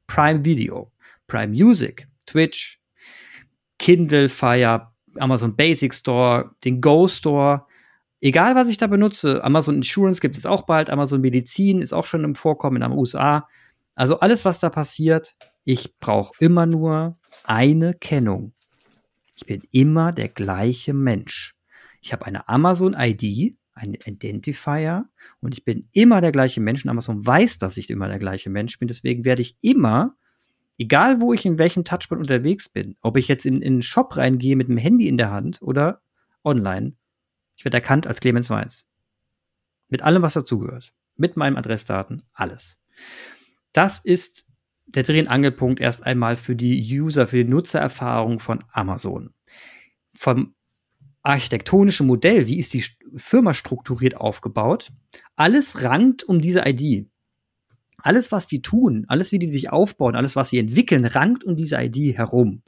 Prime 0.07 0.45
Video, 0.45 0.93
Prime 1.27 1.49
Music, 1.49 2.07
Twitch, 2.25 2.79
Kindle 3.79 4.29
Fire, 4.29 4.93
Amazon 5.17 5.57
Basic 5.57 5.93
Store, 5.93 6.55
den 6.63 6.79
Go 6.79 7.09
Store, 7.09 7.65
egal 8.23 8.55
was 8.55 8.69
ich 8.69 8.77
da 8.77 8.87
benutze, 8.87 9.43
Amazon 9.43 9.75
Insurance 9.75 10.21
gibt 10.21 10.37
es 10.37 10.45
auch 10.45 10.63
bald, 10.63 10.89
Amazon 10.89 11.21
Medizin 11.21 11.81
ist 11.81 11.93
auch 11.93 12.05
schon 12.05 12.23
im 12.23 12.35
Vorkommen 12.35 12.81
in 12.81 12.89
den 12.89 12.97
USA. 12.97 13.47
Also 13.95 14.19
alles, 14.19 14.45
was 14.45 14.59
da 14.59 14.69
passiert, 14.69 15.35
ich 15.65 15.99
brauche 15.99 16.33
immer 16.39 16.65
nur 16.65 17.19
eine 17.43 17.93
Kennung. 17.93 18.53
Ich 19.35 19.45
bin 19.45 19.61
immer 19.71 20.11
der 20.11 20.29
gleiche 20.29 20.93
Mensch. 20.93 21.55
Ich 22.01 22.13
habe 22.13 22.25
eine 22.25 22.47
Amazon-ID, 22.47 23.57
einen 23.73 23.95
Identifier 23.95 25.05
und 25.41 25.53
ich 25.53 25.65
bin 25.65 25.89
immer 25.91 26.21
der 26.21 26.31
gleiche 26.31 26.61
Mensch 26.61 26.85
und 26.85 26.91
Amazon 26.91 27.25
weiß, 27.25 27.57
dass 27.57 27.77
ich 27.77 27.89
immer 27.89 28.07
der 28.07 28.19
gleiche 28.19 28.49
Mensch 28.49 28.77
bin. 28.79 28.87
Deswegen 28.87 29.25
werde 29.25 29.41
ich 29.41 29.57
immer, 29.61 30.15
egal 30.77 31.19
wo 31.19 31.33
ich 31.33 31.45
in 31.45 31.57
welchem 31.57 31.83
Touchpad 31.83 32.19
unterwegs 32.19 32.69
bin, 32.69 32.95
ob 33.01 33.17
ich 33.17 33.27
jetzt 33.27 33.45
in, 33.45 33.61
in 33.61 33.73
einen 33.73 33.81
Shop 33.81 34.15
reingehe 34.15 34.55
mit 34.55 34.69
dem 34.69 34.77
Handy 34.77 35.07
in 35.07 35.17
der 35.17 35.31
Hand 35.31 35.61
oder 35.61 36.01
online, 36.43 36.93
ich 37.55 37.65
werde 37.65 37.77
erkannt 37.77 38.07
als 38.07 38.19
Clemens 38.19 38.49
Weins. 38.49 38.85
Mit 39.89 40.01
allem, 40.01 40.21
was 40.21 40.33
dazugehört. 40.33 40.93
Mit 41.15 41.37
meinen 41.37 41.57
Adressdaten, 41.57 42.23
alles. 42.33 42.79
Das 43.71 43.99
ist 43.99 44.45
der 44.85 45.03
Dreh- 45.03 45.21
und 45.21 45.27
Angelpunkt 45.27 45.79
erst 45.79 46.03
einmal 46.03 46.35
für 46.35 46.55
die 46.55 46.79
User, 46.99 47.27
für 47.27 47.37
die 47.37 47.49
Nutzererfahrung 47.49 48.39
von 48.39 48.63
Amazon. 48.71 49.33
Vom 50.15 50.55
architektonischen 51.23 52.05
Modell, 52.05 52.47
wie 52.47 52.59
ist 52.59 52.73
die 52.73 52.83
Firma 53.15 53.53
strukturiert 53.53 54.17
aufgebaut, 54.17 54.91
alles 55.35 55.83
rankt 55.83 56.23
um 56.23 56.41
diese 56.41 56.63
ID. 56.65 57.07
Alles, 57.97 58.31
was 58.33 58.47
die 58.47 58.61
tun, 58.61 59.05
alles, 59.07 59.31
wie 59.31 59.39
die 59.39 59.51
sich 59.51 59.71
aufbauen, 59.71 60.15
alles, 60.15 60.35
was 60.35 60.49
sie 60.49 60.59
entwickeln, 60.59 61.05
rankt 61.05 61.45
um 61.45 61.55
diese 61.55 61.77
ID 61.81 62.17
herum. 62.17 62.63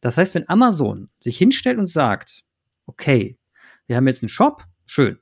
Das 0.00 0.18
heißt, 0.18 0.34
wenn 0.34 0.48
Amazon 0.48 1.08
sich 1.20 1.38
hinstellt 1.38 1.78
und 1.78 1.86
sagt, 1.88 2.42
okay, 2.86 3.38
wir 3.86 3.96
haben 3.96 4.06
jetzt 4.06 4.22
einen 4.22 4.28
Shop, 4.28 4.64
schön. 4.86 5.18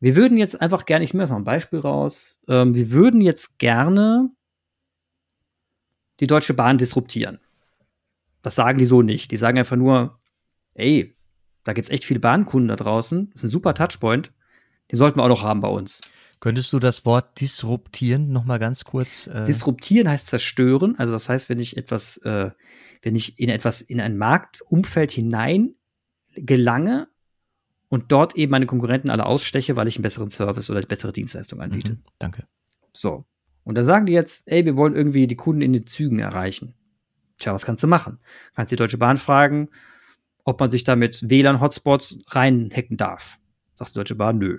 Wir 0.00 0.16
würden 0.16 0.38
jetzt 0.38 0.60
einfach 0.60 0.86
gerne, 0.86 1.04
ich 1.04 1.12
nehme 1.12 1.26
mal 1.26 1.36
ein 1.36 1.44
Beispiel 1.44 1.78
raus, 1.78 2.40
ähm, 2.48 2.74
wir 2.74 2.90
würden 2.90 3.20
jetzt 3.20 3.58
gerne 3.58 4.30
die 6.20 6.26
Deutsche 6.26 6.54
Bahn 6.54 6.78
disruptieren. 6.78 7.38
Das 8.42 8.54
sagen 8.54 8.78
die 8.78 8.86
so 8.86 9.02
nicht. 9.02 9.30
Die 9.30 9.36
sagen 9.36 9.58
einfach 9.58 9.76
nur, 9.76 10.18
ey, 10.74 11.16
da 11.64 11.72
gibt's 11.72 11.90
echt 11.90 12.04
viele 12.04 12.20
Bahnkunden 12.20 12.68
da 12.68 12.76
draußen. 12.76 13.30
Das 13.30 13.42
ist 13.42 13.48
ein 13.48 13.52
super 13.52 13.74
Touchpoint. 13.74 14.32
Den 14.90 14.96
sollten 14.96 15.18
wir 15.18 15.24
auch 15.24 15.28
noch 15.28 15.42
haben 15.42 15.60
bei 15.60 15.68
uns. 15.68 16.00
Könntest 16.40 16.72
du 16.72 16.78
das 16.78 17.04
Wort 17.04 17.38
disruptieren 17.40 18.32
noch 18.32 18.44
mal 18.44 18.58
ganz 18.58 18.84
kurz? 18.84 19.26
Äh 19.26 19.44
disruptieren 19.44 20.08
heißt 20.08 20.26
zerstören. 20.26 20.98
Also 20.98 21.12
das 21.12 21.28
heißt, 21.28 21.50
wenn 21.50 21.58
ich 21.58 21.76
etwas, 21.76 22.16
äh, 22.18 22.50
wenn 23.02 23.14
ich 23.14 23.38
in 23.38 23.50
etwas, 23.50 23.82
in 23.82 24.00
ein 24.00 24.16
Marktumfeld 24.16 25.10
hinein 25.10 25.74
gelange 26.34 27.08
und 27.90 28.12
dort 28.12 28.36
eben 28.36 28.52
meine 28.52 28.66
Konkurrenten 28.66 29.10
alle 29.10 29.26
aussteche, 29.26 29.76
weil 29.76 29.88
ich 29.88 29.96
einen 29.96 30.04
besseren 30.04 30.30
Service 30.30 30.70
oder 30.70 30.78
eine 30.78 30.86
bessere 30.86 31.12
Dienstleistung 31.12 31.60
anbiete. 31.60 31.94
Mhm, 31.94 32.02
danke. 32.18 32.46
So. 32.92 33.26
Und 33.64 33.74
da 33.74 33.84
sagen 33.84 34.06
die 34.06 34.12
jetzt, 34.12 34.44
ey, 34.46 34.64
wir 34.64 34.76
wollen 34.76 34.96
irgendwie 34.96 35.26
die 35.26 35.36
Kunden 35.36 35.60
in 35.60 35.72
den 35.72 35.86
Zügen 35.86 36.20
erreichen. 36.20 36.74
Tja, 37.36 37.52
was 37.52 37.66
kannst 37.66 37.82
du 37.82 37.88
machen? 37.88 38.18
Kannst 38.54 38.72
die 38.72 38.76
Deutsche 38.76 38.96
Bahn 38.96 39.18
fragen, 39.18 39.68
ob 40.44 40.60
man 40.60 40.70
sich 40.70 40.84
da 40.84 40.96
mit 40.96 41.28
WLAN-Hotspots 41.28 42.24
reinhacken 42.28 42.96
darf. 42.96 43.38
Sagt 43.74 43.90
die 43.90 43.94
Deutsche 43.98 44.14
Bahn, 44.14 44.38
nö. 44.38 44.58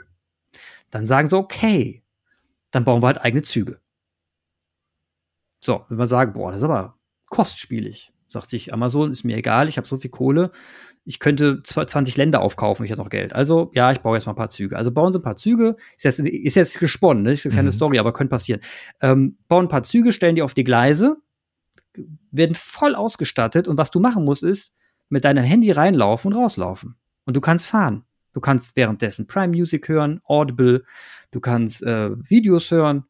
Dann 0.89 1.05
sagen 1.05 1.29
sie, 1.29 1.37
okay, 1.37 2.03
dann 2.69 2.83
bauen 2.83 3.01
wir 3.01 3.07
halt 3.07 3.21
eigene 3.21 3.43
Züge. 3.43 3.79
So, 5.61 5.85
wenn 5.87 5.97
wir 5.97 6.07
sagen, 6.07 6.33
boah, 6.33 6.51
das 6.51 6.61
ist 6.61 6.65
aber 6.65 6.97
kostspielig, 7.27 8.11
sagt 8.27 8.49
sich 8.49 8.73
Amazon, 8.73 9.11
ist 9.11 9.23
mir 9.23 9.37
egal, 9.37 9.69
ich 9.69 9.77
habe 9.77 9.87
so 9.87 9.97
viel 9.97 10.11
Kohle, 10.11 10.51
ich 11.03 11.19
könnte 11.19 11.63
20 11.63 12.15
Länder 12.15 12.41
aufkaufen, 12.41 12.85
ich 12.85 12.91
habe 12.91 13.01
noch 13.01 13.09
Geld. 13.09 13.33
Also, 13.33 13.71
ja, 13.73 13.91
ich 13.91 13.99
baue 13.99 14.15
jetzt 14.15 14.25
mal 14.25 14.33
ein 14.33 14.37
paar 14.37 14.49
Züge. 14.49 14.77
Also 14.77 14.91
bauen 14.91 15.11
Sie 15.11 15.19
ein 15.19 15.23
paar 15.23 15.35
Züge. 15.35 15.75
Ist 15.97 16.03
jetzt, 16.03 16.19
ist 16.19 16.55
jetzt 16.55 16.79
gesponnen, 16.79 17.23
ne? 17.23 17.31
ist 17.31 17.43
jetzt 17.43 17.55
keine 17.55 17.69
mhm. 17.69 17.73
Story, 17.73 17.99
aber 17.99 18.13
könnte 18.13 18.29
passieren. 18.29 18.61
Ähm, 19.01 19.37
bauen 19.47 19.65
ein 19.65 19.69
paar 19.69 19.83
Züge, 19.83 20.11
stellen 20.11 20.35
die 20.35 20.43
auf 20.43 20.53
die 20.53 20.63
Gleise, 20.63 21.17
werden 22.31 22.55
voll 22.55 22.95
ausgestattet 22.95 23.67
und 23.67 23.77
was 23.77 23.91
du 23.91 23.99
machen 23.99 24.23
musst, 24.25 24.43
ist 24.43 24.75
mit 25.09 25.25
deinem 25.25 25.43
Handy 25.43 25.71
reinlaufen 25.71 26.31
und 26.31 26.39
rauslaufen. 26.39 26.95
Und 27.25 27.35
du 27.35 27.41
kannst 27.41 27.65
fahren. 27.65 28.05
Du 28.33 28.39
kannst 28.39 28.75
währenddessen 28.77 29.27
Prime 29.27 29.49
Music 29.49 29.89
hören, 29.89 30.21
Audible, 30.23 30.85
du 31.31 31.39
kannst 31.41 31.83
äh, 31.83 32.11
Videos 32.29 32.71
hören, 32.71 33.03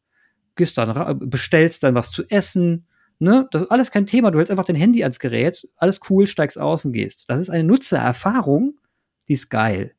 gehst 0.56 0.78
dann, 0.78 1.18
bestellst 1.30 1.84
dann 1.84 1.94
was 1.94 2.10
zu 2.10 2.24
essen, 2.28 2.86
Ne? 3.22 3.46
Das 3.52 3.62
ist 3.62 3.70
alles 3.70 3.92
kein 3.92 4.04
Thema. 4.04 4.32
Du 4.32 4.38
hältst 4.38 4.50
einfach 4.50 4.64
dein 4.64 4.74
Handy 4.74 5.04
ans 5.04 5.20
Gerät, 5.20 5.68
alles 5.76 6.00
cool, 6.10 6.26
steigst 6.26 6.60
aus 6.60 6.84
und 6.84 6.92
gehst. 6.92 7.24
Das 7.28 7.38
ist 7.38 7.50
eine 7.50 7.62
Nutzererfahrung, 7.62 8.80
die 9.28 9.34
ist 9.34 9.48
geil. 9.48 9.94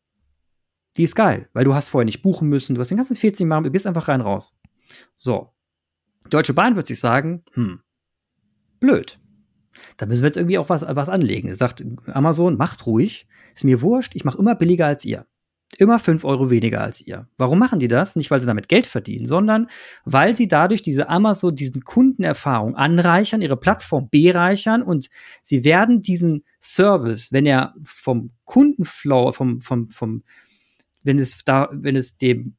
Die 0.98 1.04
ist 1.04 1.16
geil, 1.16 1.48
weil 1.54 1.64
du 1.64 1.74
hast 1.74 1.88
vorher 1.88 2.04
nicht 2.04 2.22
buchen 2.22 2.50
müssen, 2.50 2.76
du 2.76 2.82
hast 2.82 2.90
den 2.90 2.98
ganzen 2.98 3.16
14 3.16 3.48
Mal, 3.48 3.64
du 3.64 3.72
gehst 3.72 3.88
einfach 3.88 4.10
rein 4.10 4.20
raus. 4.20 4.58
So. 5.16 5.54
Deutsche 6.30 6.54
Bahn 6.54 6.76
wird 6.76 6.86
sich 6.86 7.00
sagen, 7.00 7.46
hm, 7.54 7.80
blöd. 8.82 9.22
Da 9.96 10.06
müssen 10.06 10.22
wir 10.22 10.28
jetzt 10.28 10.38
irgendwie 10.38 10.58
auch 10.58 10.68
was, 10.68 10.82
was 10.82 11.08
anlegen. 11.08 11.56
Sagt 11.56 11.82
Amazon, 12.08 12.58
macht 12.58 12.86
ruhig, 12.86 13.26
ist 13.54 13.64
mir 13.64 13.82
wurscht, 13.82 14.16
ich 14.16 14.26
mache 14.26 14.38
immer 14.38 14.56
billiger 14.56 14.88
als 14.88 15.06
ihr 15.06 15.26
immer 15.76 16.00
fünf 16.00 16.26
Euro 16.26 16.50
weniger 16.50 16.82
als 16.82 17.02
ihr. 17.02 17.28
Warum 17.38 17.60
machen 17.60 17.80
die 17.80 17.88
das? 17.88 18.16
Nicht, 18.16 18.32
weil 18.32 18.40
sie 18.40 18.48
damit 18.48 18.68
Geld 18.68 18.86
verdienen, 18.86 19.26
sondern 19.26 19.68
weil 20.06 20.36
sie 20.36 20.48
dadurch 20.48 20.82
diese 20.82 21.10
Amazon, 21.10 21.56
diesen 21.56 21.84
Kundenerfahrung 21.84 22.76
anreichern, 22.76 23.42
ihre 23.42 23.58
Plattform 23.58 24.10
bereichern 24.10 24.82
und 24.82 25.10
sie 25.42 25.64
werden 25.64 26.02
diesen 26.02 26.44
Service, 26.62 27.32
wenn 27.32 27.46
er 27.46 27.74
vom 27.84 28.32
Kundenflow, 28.46 29.32
vom, 29.32 29.62
vom, 29.62 29.90
vom, 29.90 30.24
wenn 31.04 31.20
es 31.20 31.44
da, 31.44 31.70
wenn 31.72 31.96
es 31.96 32.18
dem 32.18 32.56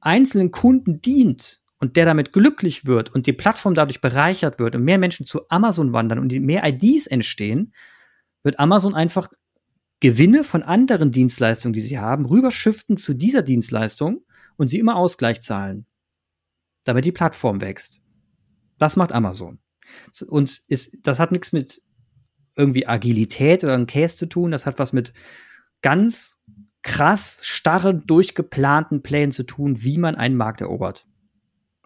einzelnen 0.00 0.50
Kunden 0.50 1.00
dient 1.02 1.62
und 1.78 1.96
der 1.96 2.04
damit 2.04 2.32
glücklich 2.32 2.86
wird 2.86 3.14
und 3.14 3.26
die 3.26 3.32
Plattform 3.32 3.74
dadurch 3.74 4.00
bereichert 4.00 4.58
wird 4.58 4.74
und 4.74 4.84
mehr 4.84 4.98
Menschen 4.98 5.26
zu 5.26 5.48
Amazon 5.48 5.92
wandern 5.92 6.18
und 6.18 6.32
mehr 6.32 6.62
IDs 6.64 7.06
entstehen, 7.06 7.72
wird 8.42 8.58
Amazon 8.58 8.94
einfach 8.94 9.28
Gewinne 10.00 10.44
von 10.44 10.62
anderen 10.62 11.10
Dienstleistungen, 11.10 11.72
die 11.72 11.80
sie 11.80 11.98
haben, 11.98 12.26
rüberschiften 12.26 12.96
zu 12.96 13.14
dieser 13.14 13.42
Dienstleistung 13.42 14.24
und 14.56 14.68
sie 14.68 14.78
immer 14.78 14.96
Ausgleich 14.96 15.40
zahlen, 15.40 15.86
damit 16.84 17.04
die 17.04 17.12
Plattform 17.12 17.60
wächst. 17.60 18.00
Das 18.78 18.96
macht 18.96 19.12
Amazon. 19.12 19.58
Und 20.26 20.62
ist, 20.68 20.96
das 21.02 21.18
hat 21.18 21.32
nichts 21.32 21.52
mit 21.52 21.80
irgendwie 22.56 22.86
Agilität 22.86 23.64
oder 23.64 23.74
einem 23.74 23.86
Case 23.86 24.16
zu 24.16 24.26
tun, 24.26 24.50
das 24.50 24.66
hat 24.66 24.78
was 24.78 24.92
mit 24.92 25.12
ganz 25.82 26.40
krass 26.82 27.40
starren, 27.44 28.06
durchgeplanten 28.06 29.02
Plänen 29.02 29.32
zu 29.32 29.42
tun, 29.42 29.82
wie 29.82 29.98
man 29.98 30.14
einen 30.14 30.36
Markt 30.36 30.60
erobert. 30.60 31.06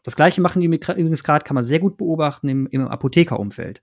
Das 0.03 0.17
gleiche 0.17 0.41
machen 0.41 0.61
die 0.61 0.67
übrigens 0.67 1.25
gerade, 1.25 1.45
kann 1.45 1.55
man 1.55 1.65
sehr 1.65 1.79
gut 1.79 1.97
beobachten 1.97 2.49
im, 2.49 2.67
im 2.69 2.87
Apothekerumfeld. 2.87 3.83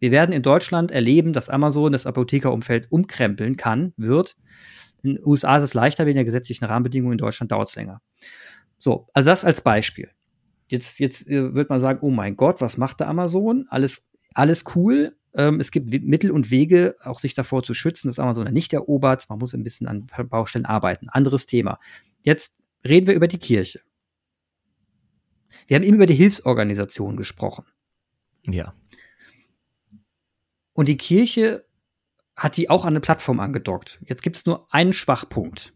Wir 0.00 0.10
werden 0.10 0.32
in 0.32 0.42
Deutschland 0.42 0.90
erleben, 0.90 1.32
dass 1.32 1.48
Amazon 1.48 1.92
das 1.92 2.06
Apothekerumfeld 2.06 2.90
umkrempeln 2.90 3.56
kann, 3.56 3.92
wird. 3.96 4.36
In 5.02 5.16
den 5.16 5.26
USA 5.26 5.58
ist 5.58 5.64
es 5.64 5.74
leichter, 5.74 6.06
wegen 6.06 6.16
der 6.16 6.24
gesetzlichen 6.24 6.64
Rahmenbedingungen, 6.64 7.12
in 7.12 7.18
Deutschland 7.18 7.52
dauert 7.52 7.68
es 7.68 7.76
länger. 7.76 8.00
So, 8.78 9.08
also 9.14 9.30
das 9.30 9.44
als 9.44 9.60
Beispiel. 9.60 10.10
Jetzt, 10.68 10.98
jetzt 10.98 11.28
äh, 11.28 11.54
wird 11.54 11.70
man 11.70 11.80
sagen, 11.80 12.00
oh 12.02 12.10
mein 12.10 12.36
Gott, 12.36 12.60
was 12.60 12.76
macht 12.76 13.00
da 13.00 13.06
Amazon? 13.06 13.66
Alles, 13.68 14.02
alles 14.34 14.64
cool. 14.74 15.16
Ähm, 15.34 15.60
es 15.60 15.70
gibt 15.70 15.90
Mittel 15.90 16.30
und 16.30 16.50
Wege, 16.50 16.96
auch 17.02 17.20
sich 17.20 17.34
davor 17.34 17.62
zu 17.62 17.74
schützen, 17.74 18.08
dass 18.08 18.18
Amazon 18.18 18.50
nicht 18.52 18.72
erobert. 18.72 19.26
Man 19.28 19.38
muss 19.38 19.54
ein 19.54 19.64
bisschen 19.64 19.86
an 19.86 20.06
Baustellen 20.28 20.64
arbeiten. 20.64 21.08
Anderes 21.08 21.46
Thema. 21.46 21.78
Jetzt 22.22 22.54
reden 22.86 23.06
wir 23.06 23.14
über 23.14 23.28
die 23.28 23.38
Kirche. 23.38 23.80
Wir 25.66 25.76
haben 25.76 25.84
eben 25.84 25.96
über 25.96 26.06
die 26.06 26.14
Hilfsorganisation 26.14 27.16
gesprochen. 27.16 27.64
Ja. 28.46 28.74
Und 30.74 30.88
die 30.88 30.96
Kirche 30.96 31.64
hat 32.36 32.56
die 32.56 32.68
auch 32.68 32.84
an 32.84 32.90
eine 32.90 33.00
Plattform 33.00 33.40
angedockt. 33.40 34.00
Jetzt 34.04 34.22
gibt 34.22 34.36
es 34.36 34.44
nur 34.44 34.72
einen 34.72 34.92
Schwachpunkt. 34.92 35.72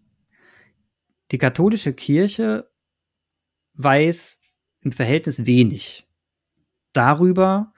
Die 1.30 1.38
katholische 1.38 1.92
Kirche 1.94 2.70
weiß 3.74 4.40
im 4.80 4.92
Verhältnis 4.92 5.46
wenig 5.46 6.06
darüber, 6.92 7.72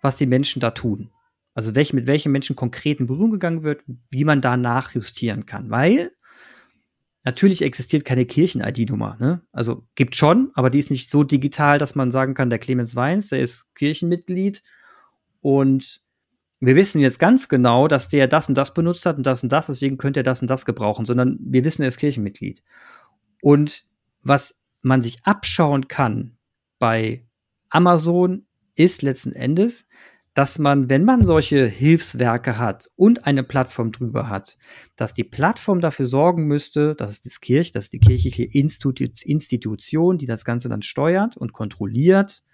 was 0.00 0.16
die 0.16 0.26
Menschen 0.26 0.60
da 0.60 0.70
tun. 0.70 1.10
Also 1.54 1.74
welch, 1.74 1.92
mit 1.92 2.06
welchen 2.06 2.32
Menschen 2.32 2.54
konkret 2.54 3.00
in 3.00 3.06
Berührung 3.06 3.32
gegangen 3.32 3.62
wird, 3.62 3.82
wie 4.10 4.24
man 4.24 4.40
da 4.40 4.56
nachjustieren 4.56 5.46
kann. 5.46 5.70
Weil 5.70 6.12
natürlich 7.24 7.62
existiert 7.62 8.04
keine 8.04 8.26
Kirchen-ID-Nummer. 8.26 9.16
Ne? 9.18 9.42
Also 9.52 9.86
gibt 9.94 10.16
schon, 10.16 10.50
aber 10.54 10.70
die 10.70 10.78
ist 10.78 10.90
nicht 10.90 11.10
so 11.10 11.24
digital, 11.24 11.78
dass 11.78 11.94
man 11.94 12.10
sagen 12.10 12.34
kann, 12.34 12.50
der 12.50 12.58
Clemens 12.58 12.94
Weins, 12.94 13.28
der 13.28 13.40
ist 13.40 13.74
Kirchenmitglied 13.74 14.62
und 15.40 16.02
wir 16.60 16.76
wissen 16.76 17.00
jetzt 17.00 17.18
ganz 17.18 17.48
genau, 17.48 17.88
dass 17.88 18.08
der 18.08 18.26
das 18.26 18.48
und 18.48 18.56
das 18.56 18.74
benutzt 18.74 19.06
hat 19.06 19.16
und 19.16 19.24
das 19.24 19.42
und 19.42 19.52
das, 19.52 19.66
deswegen 19.66 19.98
könnte 19.98 20.20
er 20.20 20.24
das 20.24 20.42
und 20.42 20.48
das 20.48 20.64
gebrauchen, 20.64 21.04
sondern 21.04 21.38
wir 21.40 21.64
wissen, 21.64 21.82
er 21.82 21.88
ist 21.88 21.98
Kirchenmitglied. 21.98 22.62
Und 23.42 23.84
was 24.22 24.58
man 24.82 25.02
sich 25.02 25.18
abschauen 25.24 25.88
kann 25.88 26.36
bei 26.78 27.24
Amazon 27.68 28.46
ist 28.74 29.02
letzten 29.02 29.32
Endes, 29.32 29.86
dass 30.34 30.58
man, 30.58 30.88
wenn 30.88 31.04
man 31.04 31.24
solche 31.24 31.66
Hilfswerke 31.66 32.58
hat 32.58 32.88
und 32.94 33.26
eine 33.26 33.42
Plattform 33.42 33.90
drüber 33.90 34.28
hat, 34.28 34.56
dass 34.94 35.12
die 35.12 35.24
Plattform 35.24 35.80
dafür 35.80 36.06
sorgen 36.06 36.46
müsste, 36.46 36.94
dass 36.94 37.10
es 37.10 37.20
das 37.20 37.40
Kirche, 37.40 37.72
dass 37.72 37.90
die 37.90 37.98
kirchliche 37.98 38.44
Institution, 38.44 40.18
die 40.18 40.26
das 40.26 40.44
Ganze 40.44 40.68
dann 40.68 40.82
steuert 40.82 41.36
und 41.36 41.52
kontrolliert, 41.52 42.44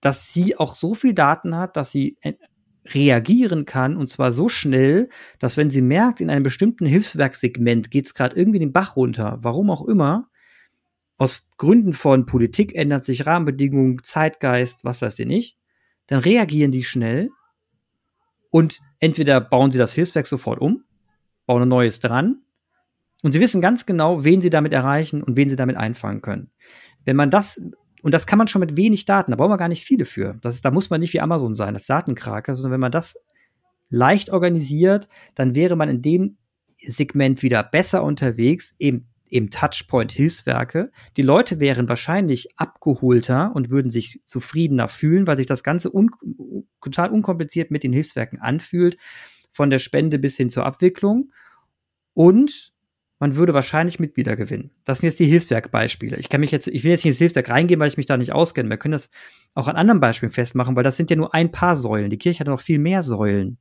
dass 0.00 0.32
sie 0.32 0.56
auch 0.56 0.74
so 0.74 0.94
viel 0.94 1.14
Daten 1.14 1.56
hat, 1.56 1.76
dass 1.76 1.92
sie 1.92 2.16
reagieren 2.86 3.66
kann 3.66 3.96
und 3.96 4.08
zwar 4.08 4.32
so 4.32 4.48
schnell, 4.48 5.08
dass 5.38 5.56
wenn 5.56 5.70
sie 5.70 5.82
merkt, 5.82 6.20
in 6.20 6.30
einem 6.30 6.42
bestimmten 6.42 6.86
Hilfswerksegment 6.86 7.90
geht 7.90 8.06
es 8.06 8.14
gerade 8.14 8.36
irgendwie 8.36 8.58
den 8.58 8.72
Bach 8.72 8.96
runter, 8.96 9.38
warum 9.42 9.70
auch 9.70 9.86
immer, 9.86 10.28
aus 11.18 11.46
Gründen 11.58 11.92
von 11.92 12.24
Politik 12.24 12.74
ändert 12.74 13.04
sich 13.04 13.26
Rahmenbedingungen, 13.26 14.02
Zeitgeist, 14.02 14.84
was 14.84 15.02
weiß 15.02 15.18
ich 15.18 15.26
nicht, 15.26 15.58
dann 16.06 16.20
reagieren 16.20 16.72
die 16.72 16.82
schnell 16.82 17.30
und 18.50 18.80
entweder 18.98 19.40
bauen 19.40 19.70
sie 19.70 19.78
das 19.78 19.92
Hilfswerk 19.92 20.26
sofort 20.26 20.58
um, 20.60 20.84
bauen 21.44 21.62
ein 21.62 21.68
neues 21.68 22.00
dran 22.00 22.42
und 23.22 23.32
sie 23.32 23.40
wissen 23.40 23.60
ganz 23.60 23.84
genau, 23.84 24.24
wen 24.24 24.40
sie 24.40 24.50
damit 24.50 24.72
erreichen 24.72 25.22
und 25.22 25.36
wen 25.36 25.50
sie 25.50 25.56
damit 25.56 25.76
einfangen 25.76 26.22
können. 26.22 26.50
Wenn 27.04 27.16
man 27.16 27.30
das 27.30 27.60
und 28.02 28.12
das 28.12 28.26
kann 28.26 28.38
man 28.38 28.48
schon 28.48 28.60
mit 28.60 28.76
wenig 28.76 29.04
Daten, 29.04 29.30
da 29.30 29.36
brauchen 29.36 29.50
wir 29.50 29.56
gar 29.56 29.68
nicht 29.68 29.84
viele 29.84 30.04
für. 30.04 30.38
Das 30.42 30.54
ist, 30.54 30.64
da 30.64 30.70
muss 30.70 30.90
man 30.90 31.00
nicht 31.00 31.12
wie 31.12 31.20
Amazon 31.20 31.54
sein, 31.54 31.74
als 31.74 31.86
Datenkraker, 31.86 32.54
sondern 32.54 32.72
wenn 32.72 32.80
man 32.80 32.92
das 32.92 33.16
leicht 33.90 34.30
organisiert, 34.30 35.08
dann 35.34 35.54
wäre 35.54 35.76
man 35.76 35.88
in 35.88 36.02
dem 36.02 36.36
Segment 36.78 37.42
wieder 37.42 37.62
besser 37.62 38.02
unterwegs, 38.02 38.74
eben 38.78 39.10
eben 39.30 39.50
Touchpoint-Hilfswerke. 39.50 40.90
Die 41.16 41.22
Leute 41.22 41.60
wären 41.60 41.88
wahrscheinlich 41.88 42.58
abgeholter 42.58 43.52
und 43.54 43.70
würden 43.70 43.90
sich 43.90 44.20
zufriedener 44.26 44.88
fühlen, 44.88 45.26
weil 45.26 45.36
sich 45.36 45.46
das 45.46 45.62
Ganze 45.62 45.94
un 45.94 46.10
total 46.82 47.10
unkompliziert 47.10 47.70
mit 47.70 47.82
den 47.82 47.92
Hilfswerken 47.92 48.40
anfühlt, 48.40 48.96
von 49.52 49.70
der 49.70 49.78
Spende 49.78 50.18
bis 50.18 50.36
hin 50.36 50.50
zur 50.50 50.66
Abwicklung. 50.66 51.32
Und 52.12 52.72
man 53.20 53.36
würde 53.36 53.52
wahrscheinlich 53.52 54.00
Mitglieder 54.00 54.34
gewinnen. 54.34 54.70
Das 54.84 54.98
sind 54.98 55.08
jetzt 55.08 55.20
die 55.20 55.26
Hilfswerkbeispiele. 55.26 56.16
Ich 56.16 56.30
kann 56.30 56.40
mich 56.40 56.50
jetzt, 56.50 56.66
ich 56.68 56.84
will 56.84 56.90
jetzt 56.90 57.04
nicht 57.04 57.12
ins 57.12 57.18
Hilfswerk 57.18 57.50
reingehen, 57.50 57.78
weil 57.78 57.88
ich 57.88 57.98
mich 57.98 58.06
da 58.06 58.16
nicht 58.16 58.32
auskenne. 58.32 58.70
Wir 58.70 58.78
können 58.78 58.92
das 58.92 59.10
auch 59.52 59.68
an 59.68 59.76
anderen 59.76 60.00
Beispielen 60.00 60.32
festmachen, 60.32 60.74
weil 60.74 60.84
das 60.84 60.96
sind 60.96 61.10
ja 61.10 61.16
nur 61.16 61.34
ein 61.34 61.52
paar 61.52 61.76
Säulen. 61.76 62.08
Die 62.08 62.16
Kirche 62.16 62.40
hat 62.40 62.46
noch 62.46 62.60
viel 62.60 62.78
mehr 62.78 63.02
Säulen. 63.02 63.58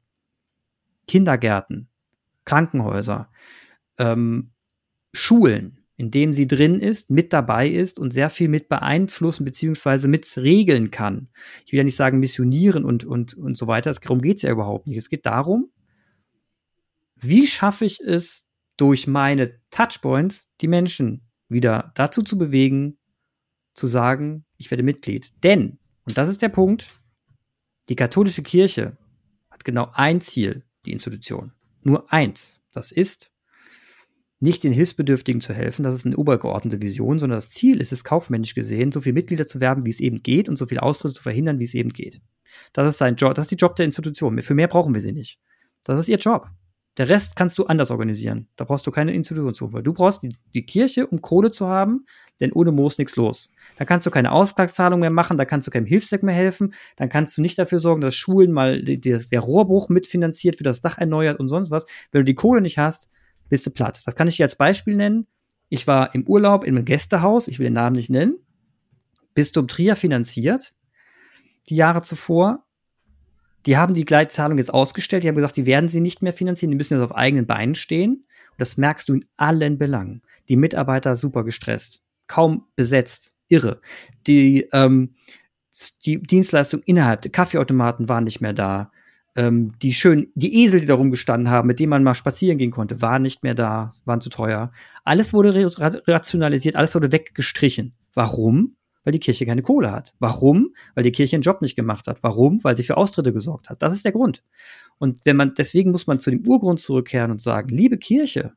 Kindergärten, 1.07 1.89
Krankenhäuser, 2.45 3.29
ähm, 3.97 4.51
Schulen, 5.13 5.83
in 5.97 6.09
denen 6.09 6.31
sie 6.31 6.47
drin 6.47 6.79
ist, 6.79 7.09
mit 7.09 7.33
dabei 7.33 7.67
ist 7.67 7.99
und 7.99 8.13
sehr 8.13 8.29
viel 8.29 8.47
mit 8.47 8.69
beeinflussen 8.69 9.43
beziehungsweise 9.43 10.07
mit 10.07 10.37
regeln 10.37 10.89
kann. 10.89 11.27
Ich 11.65 11.73
will 11.73 11.79
ja 11.79 11.83
nicht 11.83 11.97
sagen 11.97 12.19
missionieren 12.19 12.85
und, 12.85 13.03
und, 13.03 13.33
und 13.33 13.57
so 13.57 13.67
weiter. 13.67 13.91
Darum 13.91 14.21
geht 14.21 14.37
es 14.37 14.43
ja 14.43 14.51
überhaupt 14.51 14.87
nicht. 14.87 14.97
Es 14.97 15.09
geht 15.09 15.25
darum, 15.25 15.69
wie 17.17 17.45
schaffe 17.45 17.83
ich 17.83 17.99
es, 17.99 18.45
durch 18.79 19.07
meine 19.07 19.59
Touchpoints 19.71 20.51
die 20.61 20.67
Menschen 20.67 21.27
wieder 21.49 21.91
dazu 21.95 22.21
zu 22.21 22.37
bewegen, 22.37 22.97
zu 23.73 23.87
sagen, 23.87 24.45
ich 24.57 24.71
werde 24.71 24.83
Mitglied. 24.83 25.31
Denn, 25.43 25.79
und 26.05 26.17
das 26.17 26.29
ist 26.29 26.41
der 26.41 26.49
Punkt, 26.49 26.89
die 27.89 27.95
katholische 27.95 28.43
Kirche 28.43 28.97
hat 29.49 29.65
genau 29.65 29.89
ein 29.93 30.21
Ziel, 30.21 30.63
die 30.85 30.91
Institution. 30.91 31.51
Nur 31.81 32.11
eins. 32.11 32.61
Das 32.71 32.91
ist, 32.91 33.33
nicht 34.39 34.63
den 34.63 34.71
Hilfsbedürftigen 34.71 35.41
zu 35.41 35.53
helfen, 35.53 35.83
das 35.83 35.95
ist 35.95 36.05
eine 36.05 36.15
obergeordnete 36.15 36.81
Vision, 36.81 37.19
sondern 37.19 37.37
das 37.37 37.49
Ziel 37.49 37.81
ist 37.81 37.91
es, 37.91 38.05
kaufmännisch 38.05 38.55
gesehen, 38.55 38.91
so 38.91 39.01
viele 39.01 39.13
Mitglieder 39.13 39.45
zu 39.45 39.59
werben, 39.59 39.85
wie 39.85 39.89
es 39.89 39.99
eben 39.99 40.23
geht 40.23 40.47
und 40.47 40.55
so 40.55 40.65
viele 40.65 40.83
Austritte 40.83 41.15
zu 41.15 41.23
verhindern, 41.23 41.59
wie 41.59 41.65
es 41.65 41.73
eben 41.73 41.89
geht. 41.89 42.21
Das 42.71 42.89
ist 42.89 42.97
sein 42.97 43.15
Job, 43.15 43.33
das 43.33 43.45
ist 43.45 43.51
die 43.51 43.55
Job 43.55 43.75
der 43.75 43.85
Institution. 43.85 44.41
Für 44.41 44.55
mehr 44.55 44.67
brauchen 44.67 44.93
wir 44.93 45.01
sie 45.01 45.11
nicht. 45.11 45.39
Das 45.83 45.99
ist 45.99 46.07
ihr 46.07 46.17
Job. 46.17 46.49
Der 46.99 47.07
Rest 47.07 47.37
kannst 47.37 47.57
du 47.57 47.65
anders 47.65 47.91
organisieren. 47.91 48.49
Da 48.57 48.65
brauchst 48.65 48.85
du 48.85 48.91
keine 48.91 49.13
Institution 49.13 49.71
für. 49.71 49.81
Du 49.81 49.93
brauchst 49.93 50.21
die, 50.21 50.35
die 50.53 50.65
Kirche, 50.65 51.07
um 51.07 51.21
Kohle 51.21 51.49
zu 51.49 51.65
haben, 51.65 52.05
denn 52.41 52.51
ohne 52.51 52.73
Moos 52.73 52.97
nichts 52.97 53.15
los. 53.15 53.49
Da 53.77 53.85
kannst 53.85 54.05
du 54.05 54.11
keine 54.11 54.33
Ausgleichszahlung 54.33 54.99
mehr 54.99 55.09
machen, 55.09 55.37
da 55.37 55.45
kannst 55.45 55.65
du 55.65 55.71
keinem 55.71 55.85
Hilfswerk 55.85 56.23
mehr 56.23 56.35
helfen, 56.35 56.73
dann 56.97 57.07
kannst 57.07 57.37
du 57.37 57.41
nicht 57.41 57.57
dafür 57.57 57.79
sorgen, 57.79 58.01
dass 58.01 58.15
Schulen 58.15 58.51
mal 58.51 58.83
die, 58.83 58.99
die, 58.99 59.17
der 59.17 59.39
Rohrbruch 59.39 59.87
mitfinanziert, 59.87 60.59
wird 60.59 60.67
das 60.67 60.81
Dach 60.81 60.97
erneuert 60.97 61.39
und 61.39 61.47
sonst 61.47 61.71
was. 61.71 61.85
Wenn 62.11 62.19
du 62.19 62.25
die 62.25 62.35
Kohle 62.35 62.59
nicht 62.59 62.77
hast, 62.77 63.07
bist 63.47 63.65
du 63.65 63.71
platt. 63.71 64.01
Das 64.05 64.15
kann 64.15 64.27
ich 64.27 64.35
dir 64.35 64.43
als 64.43 64.57
Beispiel 64.57 64.97
nennen. 64.97 65.25
Ich 65.69 65.87
war 65.87 66.13
im 66.13 66.27
Urlaub 66.27 66.65
in 66.65 66.75
einem 66.75 66.83
Gästehaus, 66.83 67.47
ich 67.47 67.59
will 67.59 67.67
den 67.67 67.73
Namen 67.73 67.95
nicht 67.95 68.09
nennen, 68.09 68.35
Bistum 69.35 69.69
Trier 69.69 69.95
finanziert, 69.95 70.73
die 71.69 71.77
Jahre 71.77 72.01
zuvor. 72.01 72.65
Die 73.65 73.77
haben 73.77 73.93
die 73.93 74.05
Gleitzahlung 74.05 74.57
jetzt 74.57 74.73
ausgestellt, 74.73 75.23
die 75.23 75.27
haben 75.27 75.35
gesagt, 75.35 75.57
die 75.57 75.65
werden 75.65 75.87
sie 75.87 76.01
nicht 76.01 76.21
mehr 76.21 76.33
finanzieren, 76.33 76.71
die 76.71 76.77
müssen 76.77 76.95
jetzt 76.97 77.03
auf 77.03 77.15
eigenen 77.15 77.45
Beinen 77.45 77.75
stehen. 77.75 78.25
Und 78.51 78.59
das 78.59 78.77
merkst 78.77 79.09
du 79.09 79.13
in 79.13 79.25
allen 79.37 79.77
Belangen. 79.77 80.21
Die 80.47 80.55
Mitarbeiter 80.55 81.15
super 81.15 81.43
gestresst, 81.43 82.01
kaum 82.27 82.65
besetzt, 82.75 83.33
irre. 83.47 83.81
Die, 84.27 84.67
ähm, 84.73 85.15
die 86.05 86.21
Dienstleistung 86.21 86.81
innerhalb 86.83 87.21
der 87.21 87.31
Kaffeeautomaten 87.31 88.09
waren 88.09 88.23
nicht 88.23 88.41
mehr 88.41 88.53
da 88.53 88.91
ähm, 89.35 89.73
die 89.81 89.93
schön, 89.93 90.31
die 90.35 90.63
Esel, 90.63 90.81
die 90.81 90.85
da 90.85 90.95
rumgestanden 90.95 91.49
haben, 91.49 91.67
mit 91.67 91.79
denen 91.79 91.89
man 91.89 92.03
mal 92.03 92.13
spazieren 92.13 92.57
gehen 92.57 92.71
konnte, 92.71 93.01
waren 93.01 93.21
nicht 93.21 93.43
mehr 93.43 93.55
da, 93.55 93.91
waren 94.05 94.21
zu 94.21 94.29
teuer. 94.29 94.71
Alles 95.05 95.33
wurde 95.33 95.71
rationalisiert, 96.07 96.75
alles 96.75 96.93
wurde 96.95 97.11
weggestrichen. 97.11 97.93
Warum? 98.13 98.75
Weil 99.09 99.13
die 99.13 99.19
Kirche 99.19 99.47
keine 99.47 99.63
Kohle 99.63 99.91
hat. 99.91 100.13
Warum? 100.19 100.75
Weil 100.93 101.03
die 101.03 101.11
Kirche 101.11 101.35
einen 101.35 101.41
Job 101.41 101.63
nicht 101.63 101.75
gemacht 101.75 102.05
hat. 102.05 102.21
Warum? 102.21 102.63
Weil 102.63 102.77
sie 102.77 102.83
für 102.83 102.95
Austritte 102.95 103.33
gesorgt 103.33 103.67
hat. 103.67 103.81
Das 103.81 103.91
ist 103.91 104.05
der 104.05 104.11
Grund. 104.11 104.43
Und 104.99 105.25
wenn 105.25 105.35
man, 105.35 105.55
deswegen 105.55 105.89
muss 105.89 106.05
man 106.05 106.19
zu 106.19 106.29
dem 106.29 106.47
Urgrund 106.47 106.79
zurückkehren 106.79 107.31
und 107.31 107.41
sagen, 107.41 107.69
liebe 107.69 107.97
Kirche, 107.97 108.53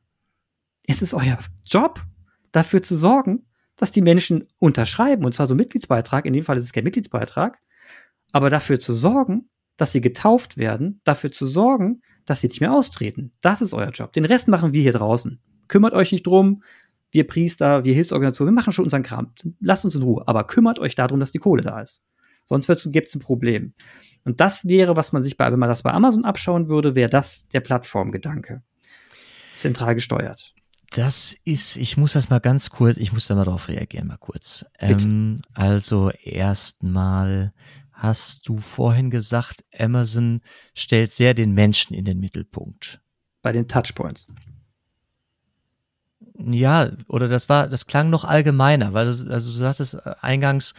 es 0.85 1.01
ist 1.01 1.15
euer 1.15 1.39
Job, 1.65 2.03
dafür 2.51 2.83
zu 2.83 2.95
sorgen, 2.95 3.47
dass 3.77 3.89
die 3.89 4.03
Menschen 4.03 4.47
unterschreiben, 4.59 5.25
und 5.25 5.33
zwar 5.33 5.47
so 5.47 5.55
Mitgliedsbeitrag, 5.55 6.27
in 6.27 6.33
dem 6.33 6.43
Fall 6.43 6.57
ist 6.57 6.65
es 6.65 6.71
kein 6.71 6.83
Mitgliedsbeitrag, 6.83 7.57
aber 8.31 8.51
dafür 8.51 8.79
zu 8.79 8.93
sorgen, 8.93 9.49
dass 9.75 9.91
sie 9.91 10.01
getauft 10.01 10.57
werden, 10.57 11.01
dafür 11.03 11.31
zu 11.31 11.47
sorgen, 11.47 12.03
dass 12.27 12.41
sie 12.41 12.47
nicht 12.47 12.61
mehr 12.61 12.73
austreten. 12.73 13.31
Das 13.41 13.63
ist 13.63 13.73
euer 13.73 13.89
Job. 13.89 14.13
Den 14.13 14.25
Rest 14.25 14.47
machen 14.47 14.71
wir 14.71 14.83
hier 14.83 14.93
draußen. 14.93 15.39
Kümmert 15.67 15.95
euch 15.95 16.11
nicht 16.11 16.27
drum. 16.27 16.61
Wir 17.13 17.25
Priester, 17.27 17.85
wir 17.85 17.93
Hilfsorganisationen, 17.93 18.53
wir 18.53 18.55
machen 18.55 18.73
schon 18.73 18.85
unseren 18.85 19.03
Kram. 19.03 19.31
Lasst 19.61 19.85
uns 19.85 19.95
in 19.95 20.01
Ruhe. 20.01 20.23
Aber 20.27 20.45
kümmert 20.45 20.79
euch 20.79 20.95
darum, 20.95 21.19
dass 21.19 21.31
die 21.31 21.37
Kohle 21.37 21.61
da 21.61 21.79
ist. 21.79 22.01
Sonst 22.45 22.67
gibt 22.91 23.07
es 23.07 23.15
ein 23.15 23.19
Problem. 23.19 23.73
Und 24.25 24.39
das 24.39 24.67
wäre, 24.67 24.95
was 24.95 25.11
man 25.11 25.21
sich 25.21 25.37
bei, 25.37 25.51
wenn 25.51 25.59
man 25.59 25.69
das 25.69 25.83
bei 25.83 25.91
Amazon 25.91 26.25
abschauen 26.25 26.69
würde, 26.69 26.95
wäre 26.95 27.09
das 27.09 27.47
der 27.49 27.61
Plattformgedanke. 27.61 28.63
Zentral 29.55 29.95
gesteuert. 29.95 30.53
Das 30.95 31.35
ist, 31.43 31.77
ich 31.77 31.97
muss 31.97 32.13
das 32.13 32.29
mal 32.29 32.39
ganz 32.39 32.69
kurz, 32.69 32.97
ich 32.97 33.13
muss 33.13 33.27
da 33.27 33.35
mal 33.35 33.45
drauf 33.45 33.67
reagieren, 33.67 34.07
mal 34.07 34.17
kurz. 34.17 34.65
Ähm, 34.79 35.37
also 35.53 36.11
erstmal 36.23 37.53
hast 37.91 38.47
du 38.47 38.57
vorhin 38.57 39.09
gesagt, 39.09 39.63
Amazon 39.77 40.41
stellt 40.75 41.11
sehr 41.11 41.33
den 41.33 41.53
Menschen 41.53 41.95
in 41.95 42.05
den 42.05 42.19
Mittelpunkt. 42.19 43.01
Bei 43.41 43.51
den 43.51 43.67
Touchpoints. 43.67 44.27
Ja, 46.51 46.91
oder 47.07 47.27
das 47.27 47.49
war, 47.49 47.67
das 47.67 47.85
klang 47.87 48.09
noch 48.09 48.23
allgemeiner, 48.23 48.93
weil 48.93 49.05
du, 49.05 49.31
also 49.31 49.51
du 49.51 49.57
sagtest 49.57 49.95
äh, 49.95 50.15
eingangs, 50.21 50.73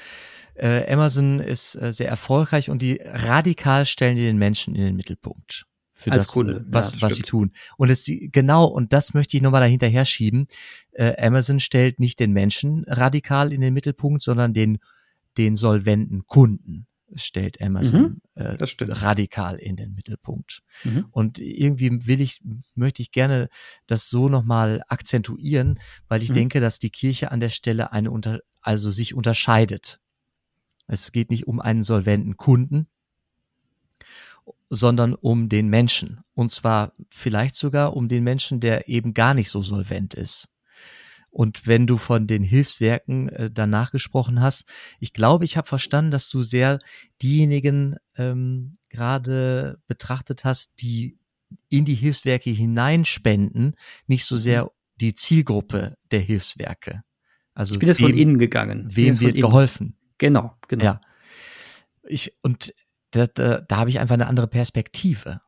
äh, 0.55 0.91
Amazon 0.93 1.41
ist 1.41 1.75
äh, 1.75 1.93
sehr 1.93 2.09
erfolgreich 2.09 2.71
und 2.71 2.83
die 2.83 3.01
radikal 3.03 3.87
stellen 3.87 4.17
die 4.17 4.23
den 4.23 4.39
Menschen 4.39 4.75
in 4.75 4.85
den 4.85 4.97
Mittelpunkt. 4.97 5.67
Für 5.97 6.11
Als 6.11 6.27
das, 6.27 6.33
Kunde. 6.33 6.65
was, 6.69 6.93
Ja, 6.93 7.03
was 7.03 7.15
sie 7.15 7.23
tun. 7.23 7.53
Und 7.77 7.89
es, 7.89 8.05
genau, 8.07 8.65
und 8.67 8.93
das 8.93 9.15
möchte 9.15 9.37
ich 9.37 9.43
nochmal 9.43 9.61
dahinter 9.61 9.87
herschieben. 9.87 10.49
Äh, 10.93 11.15
Amazon 11.25 11.61
stellt 11.61 12.01
nicht 12.01 12.19
den 12.19 12.33
Menschen 12.33 12.85
radikal 12.89 13.53
in 13.53 13.61
den 13.61 13.73
Mittelpunkt, 13.73 14.23
sondern 14.23 14.53
den, 14.53 14.79
den 15.39 15.55
solventen 15.55 16.27
Kunden 16.27 16.87
stellt 17.17 17.61
Amazon 17.61 18.21
äh, 18.35 18.57
das 18.57 18.71
stimmt. 18.71 19.03
radikal 19.03 19.57
in 19.57 19.77
den 19.77 19.95
Mittelpunkt. 19.95 20.63
Mhm. 20.85 21.07
Und 21.11 21.39
irgendwie 21.39 22.07
will 22.07 22.21
ich, 22.21 22.41
möchte 22.75 23.03
ich 23.03 23.11
gerne 23.13 23.49
das 23.87 24.09
so 24.09 24.29
nochmal 24.29 24.83
akzentuieren, 24.89 25.79
weil 26.09 26.23
ich 26.23 26.31
Mhm. 26.31 26.35
denke, 26.35 26.61
dass 26.61 26.79
die 26.79 26.91
Kirche 26.91 27.31
an 27.31 27.41
der 27.41 27.49
Stelle 27.51 27.93
eine 27.93 28.11
unter, 28.11 28.41
also 28.61 28.91
sich 28.91 29.15
unterscheidet. 29.15 30.01
Es 30.87 31.13
geht 31.13 31.31
nicht 31.31 31.47
um 31.47 31.61
einen 31.61 31.83
solventen 31.83 32.37
Kunden, 32.37 32.89
sondern 34.69 35.15
um 35.15 35.49
den 35.49 35.69
Menschen. 35.69 36.21
Und 36.35 36.51
zwar 36.51 36.93
vielleicht 37.11 37.57
sogar 37.57 37.97
um 37.97 38.09
den 38.09 38.25
Menschen, 38.25 38.61
der 38.61 38.89
eben 38.89 39.15
gar 39.15 39.35
nicht 39.35 39.49
so 39.51 39.63
solvent 39.63 40.15
ist. 40.15 40.49
Und 41.35 41.67
wenn 41.67 41.89
du 41.89 41.97
von 41.97 42.29
den 42.29 42.45
Hilfswerken 42.45 43.29
äh, 43.29 43.51
danach 43.51 43.91
gesprochen 43.91 44.41
hast, 44.41 44.67
ich 45.01 45.13
glaube, 45.13 45.45
ich 45.45 45.57
habe 45.57 45.67
verstanden, 45.67 46.13
dass 46.13 46.29
du 46.29 46.45
sehr 46.45 46.79
diejenigen 47.23 47.97
ähm, 48.17 48.79
gerade 48.89 49.81
betrachtet 49.89 50.45
hast, 50.45 50.81
die 50.81 51.19
in 51.69 51.85
die 51.85 51.97
Hilfswerke 51.97 52.51
hineinspenden, 52.51 53.75
nicht 54.07 54.27
so 54.27 54.37
sehr 54.37 54.71
die 55.01 55.15
Zielgruppe 55.15 55.97
der 56.13 56.21
Hilfswerke. 56.21 57.03
Also 57.53 57.75
Ich 57.75 57.81
bin 57.81 57.89
jetzt 57.89 58.01
von 58.01 58.11
wem, 58.11 58.19
innen 58.19 58.39
gegangen. 58.39 58.87
Ich 58.91 58.97
wem 58.97 59.17
von 59.17 59.27
wird 59.27 59.35
geholfen? 59.35 59.99
Genau, 60.19 60.55
genau. 60.69 60.85
Ja. 60.85 61.01
Ich, 62.05 62.33
und 62.43 62.73
da, 63.11 63.27
da, 63.27 63.61
da 63.61 63.77
habe 63.77 63.91
ich 63.91 63.99
einfach 63.99 64.15
eine 64.15 64.29
andere 64.29 64.47
Perspektive. 64.47 65.41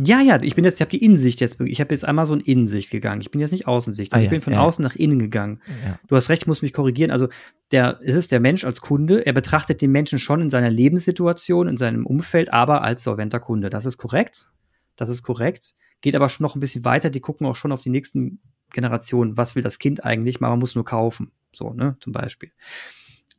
Ja, 0.00 0.20
ja, 0.20 0.40
ich 0.42 0.54
bin 0.54 0.64
jetzt, 0.64 0.76
ich 0.76 0.80
habe 0.80 0.90
die 0.90 1.04
Innensicht 1.04 1.40
jetzt, 1.40 1.60
ich 1.60 1.80
habe 1.80 1.92
jetzt 1.92 2.04
einmal 2.04 2.24
so 2.24 2.34
in 2.34 2.40
Innensicht 2.40 2.90
gegangen. 2.90 3.20
Ich 3.20 3.32
bin 3.32 3.40
jetzt 3.40 3.50
nicht 3.50 3.66
Außensicht. 3.66 4.12
Also 4.12 4.20
Ah, 4.20 4.24
ich 4.24 4.26
ja, 4.26 4.30
bin 4.30 4.40
von 4.40 4.52
ja. 4.52 4.60
außen 4.60 4.82
nach 4.82 4.94
innen 4.94 5.18
gegangen. 5.18 5.60
Ja. 5.84 5.98
Du 6.06 6.14
hast 6.14 6.28
recht, 6.28 6.42
ich 6.42 6.46
muss 6.46 6.62
mich 6.62 6.72
korrigieren. 6.72 7.10
Also 7.10 7.28
der, 7.72 7.98
es 8.02 8.14
ist 8.14 8.30
der 8.30 8.38
Mensch 8.38 8.64
als 8.64 8.80
Kunde. 8.80 9.26
Er 9.26 9.32
betrachtet 9.32 9.82
den 9.82 9.90
Menschen 9.90 10.20
schon 10.20 10.40
in 10.40 10.50
seiner 10.50 10.70
Lebenssituation, 10.70 11.66
in 11.66 11.76
seinem 11.76 12.06
Umfeld, 12.06 12.52
aber 12.52 12.82
als 12.82 13.02
solventer 13.02 13.40
Kunde. 13.40 13.70
Das 13.70 13.86
ist 13.86 13.96
korrekt. 13.96 14.46
Das 14.94 15.08
ist 15.08 15.22
korrekt. 15.22 15.74
Geht 16.00 16.14
aber 16.14 16.28
schon 16.28 16.44
noch 16.44 16.54
ein 16.54 16.60
bisschen 16.60 16.84
weiter. 16.84 17.10
Die 17.10 17.20
gucken 17.20 17.46
auch 17.46 17.56
schon 17.56 17.72
auf 17.72 17.82
die 17.82 17.90
nächsten 17.90 18.38
Generationen. 18.70 19.36
Was 19.36 19.56
will 19.56 19.62
das 19.62 19.80
Kind 19.80 20.04
eigentlich? 20.04 20.38
Man 20.38 20.58
muss 20.60 20.76
nur 20.76 20.84
kaufen. 20.84 21.32
So, 21.52 21.72
ne, 21.72 21.96
zum 22.00 22.12
Beispiel. 22.12 22.52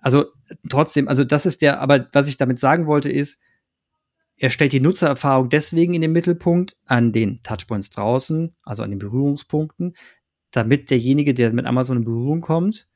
Also 0.02 0.26
trotzdem, 0.70 1.08
also 1.08 1.24
das 1.24 1.46
ist 1.46 1.62
der, 1.62 1.80
aber 1.80 2.08
was 2.12 2.28
ich 2.28 2.38
damit 2.38 2.60
sagen 2.60 2.86
wollte 2.86 3.10
ist, 3.10 3.40
er 4.40 4.50
stellt 4.50 4.72
die 4.72 4.80
Nutzererfahrung 4.80 5.50
deswegen 5.50 5.94
in 5.94 6.02
den 6.02 6.14
Mittelpunkt 6.14 6.78
an 6.86 7.12
den 7.12 7.44
Touchpoints 7.44 7.90
draußen, 7.90 8.56
also 8.64 8.84
an 8.84 8.90
den 8.90 9.00
Berührungspunkten, 9.00 9.96
damit 10.52 10.90
derjenige, 10.90 11.34
der 11.34 11.52
mit 11.52 11.66
Amazon 11.66 11.98
in 11.98 12.06
Berührung 12.06 12.40
kommt, 12.40 12.88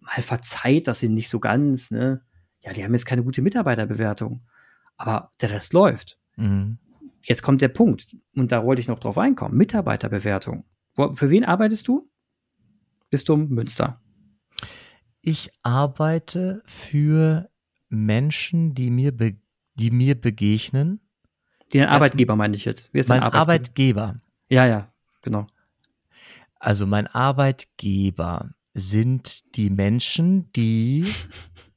mal 0.00 0.22
verzeiht, 0.22 0.88
dass 0.88 1.00
sie 1.00 1.10
nicht 1.10 1.28
so 1.28 1.38
ganz, 1.38 1.90
ne, 1.90 2.22
ja, 2.60 2.72
die 2.72 2.82
haben 2.82 2.94
jetzt 2.94 3.04
keine 3.04 3.22
gute 3.22 3.42
Mitarbeiterbewertung, 3.42 4.42
aber 4.96 5.30
der 5.40 5.50
Rest 5.50 5.74
läuft. 5.74 6.18
Mhm. 6.36 6.78
Jetzt 7.22 7.42
kommt 7.42 7.60
der 7.60 7.68
Punkt, 7.68 8.16
und 8.34 8.50
da 8.50 8.64
wollte 8.64 8.80
ich 8.80 8.88
noch 8.88 8.98
drauf 8.98 9.18
einkommen, 9.18 9.56
Mitarbeiterbewertung. 9.56 10.64
Wo, 10.96 11.14
für 11.14 11.28
wen 11.28 11.44
arbeitest 11.44 11.86
du? 11.86 12.10
Bistum 13.10 13.48
Münster. 13.50 14.00
Ich 15.20 15.50
arbeite 15.62 16.62
für 16.64 17.50
Menschen, 17.90 18.74
die 18.74 18.90
mir, 18.90 19.14
be 19.14 19.36
die 19.74 19.90
mir 19.90 20.14
begegnen. 20.14 21.00
Den 21.72 21.86
Arbeitgeber 21.86 22.36
meine 22.36 22.56
ich 22.56 22.64
jetzt. 22.64 22.90
Wer 22.92 23.00
ist 23.00 23.08
Mein 23.08 23.22
Arbeitgeber. 23.22 24.20
Ja, 24.48 24.66
ja, 24.66 24.92
genau. 25.22 25.46
Also 26.58 26.86
mein 26.86 27.06
Arbeitgeber 27.06 28.54
sind 28.74 29.56
die 29.56 29.70
Menschen, 29.70 30.52
die 30.52 31.06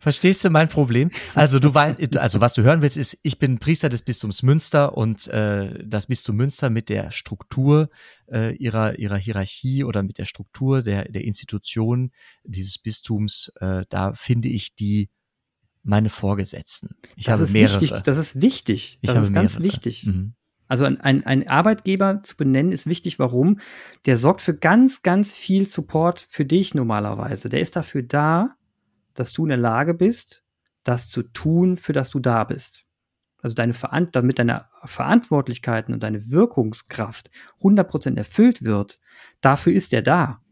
Verstehst 0.00 0.44
du 0.44 0.50
mein 0.50 0.68
Problem? 0.68 1.10
Also 1.34 1.58
du 1.58 1.74
weißt, 1.74 2.16
also 2.16 2.40
was 2.40 2.54
du 2.54 2.62
hören 2.62 2.82
willst, 2.82 2.96
ist, 2.96 3.18
ich 3.24 3.38
bin 3.40 3.58
Priester 3.58 3.88
des 3.88 4.02
Bistums 4.02 4.44
Münster 4.44 4.96
und 4.96 5.26
äh, 5.28 5.84
das 5.84 6.06
Bistum 6.06 6.36
Münster 6.36 6.70
mit 6.70 6.88
der 6.88 7.10
Struktur 7.10 7.90
äh, 8.30 8.54
ihrer 8.56 8.98
ihrer 8.98 9.16
Hierarchie 9.16 9.82
oder 9.82 10.04
mit 10.04 10.18
der 10.18 10.24
Struktur 10.24 10.82
der 10.82 11.10
der 11.10 11.24
Institution 11.24 12.12
dieses 12.44 12.78
Bistums, 12.78 13.52
äh, 13.56 13.84
da 13.88 14.14
finde 14.14 14.48
ich 14.48 14.76
die 14.76 15.10
meine 15.88 16.08
Vorgesetzten. 16.10 16.96
Ich 17.16 17.24
das 17.24 17.34
habe 17.34 17.42
ist 17.44 17.52
mehrere. 17.52 17.80
wichtig. 17.80 18.02
Das 18.02 18.16
ist 18.18 18.40
wichtig. 18.40 18.98
ich 19.00 19.06
Das 19.06 19.16
habe 19.16 19.24
ist 19.26 19.32
ganz 19.32 19.58
mehrere. 19.58 19.64
wichtig. 19.72 20.06
Mhm. 20.06 20.34
Also 20.68 20.84
ein, 20.84 21.00
ein, 21.00 21.24
ein 21.24 21.48
Arbeitgeber 21.48 22.22
zu 22.22 22.36
benennen 22.36 22.72
ist 22.72 22.86
wichtig. 22.86 23.18
Warum? 23.18 23.58
Der 24.04 24.18
sorgt 24.18 24.42
für 24.42 24.54
ganz, 24.54 25.02
ganz 25.02 25.34
viel 25.34 25.66
Support 25.66 26.26
für 26.28 26.44
dich 26.44 26.74
normalerweise. 26.74 27.48
Der 27.48 27.60
ist 27.60 27.74
dafür 27.74 28.02
da, 28.02 28.54
dass 29.14 29.32
du 29.32 29.44
in 29.44 29.48
der 29.48 29.58
Lage 29.58 29.94
bist, 29.94 30.44
das 30.84 31.08
zu 31.08 31.22
tun, 31.22 31.76
für 31.78 31.94
das 31.94 32.10
du 32.10 32.20
da 32.20 32.44
bist. 32.44 32.84
Also 33.40 33.54
deine 33.54 33.72
damit 34.12 34.38
deine 34.38 34.66
Verantwortlichkeiten 34.84 35.94
und 35.94 36.02
deine 36.02 36.30
Wirkungskraft 36.30 37.30
100% 37.62 38.16
erfüllt 38.16 38.62
wird, 38.62 38.98
dafür 39.40 39.72
ist 39.72 39.92
er 39.92 40.02
da. 40.02 40.42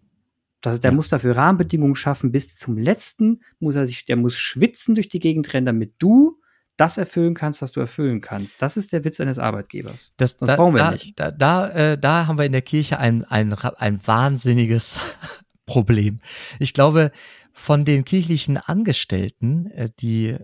Das, 0.60 0.80
der 0.80 0.90
Ja. 0.90 0.94
muss 0.96 1.08
dafür 1.08 1.36
Rahmenbedingungen 1.36 1.94
schaffen, 1.96 2.32
bis 2.32 2.56
zum 2.56 2.78
letzten 2.78 3.40
muss 3.60 3.76
er 3.76 3.86
sich, 3.86 4.04
der 4.06 4.16
muss 4.16 4.36
schwitzen 4.36 4.94
durch 4.94 5.08
die 5.08 5.20
Gegend 5.20 5.52
rennen, 5.52 5.66
damit 5.66 5.94
du 5.98 6.40
das 6.76 6.98
erfüllen 6.98 7.34
kannst, 7.34 7.62
was 7.62 7.72
du 7.72 7.80
erfüllen 7.80 8.20
kannst. 8.20 8.60
Das 8.60 8.76
ist 8.76 8.92
der 8.92 9.04
Witz 9.04 9.18
eines 9.20 9.38
Arbeitgebers. 9.38 10.12
Das, 10.18 10.36
Das 10.36 10.46
da, 10.48 10.56
brauchen 10.56 10.74
wir 10.74 10.82
da, 10.82 10.90
nicht. 10.90 11.18
Da, 11.18 11.30
da, 11.30 11.70
äh, 11.70 11.98
da 11.98 12.26
haben 12.26 12.38
wir 12.38 12.44
in 12.44 12.52
der 12.52 12.62
Kirche 12.62 12.98
ein, 12.98 13.24
ein, 13.24 13.54
ein 13.54 14.06
wahnsinniges 14.06 15.00
Problem. 15.66 16.20
Ich 16.58 16.74
glaube, 16.74 17.10
von 17.52 17.84
den 17.86 18.04
kirchlichen 18.04 18.58
Angestellten, 18.58 19.66
äh, 19.70 19.88
die 20.00 20.36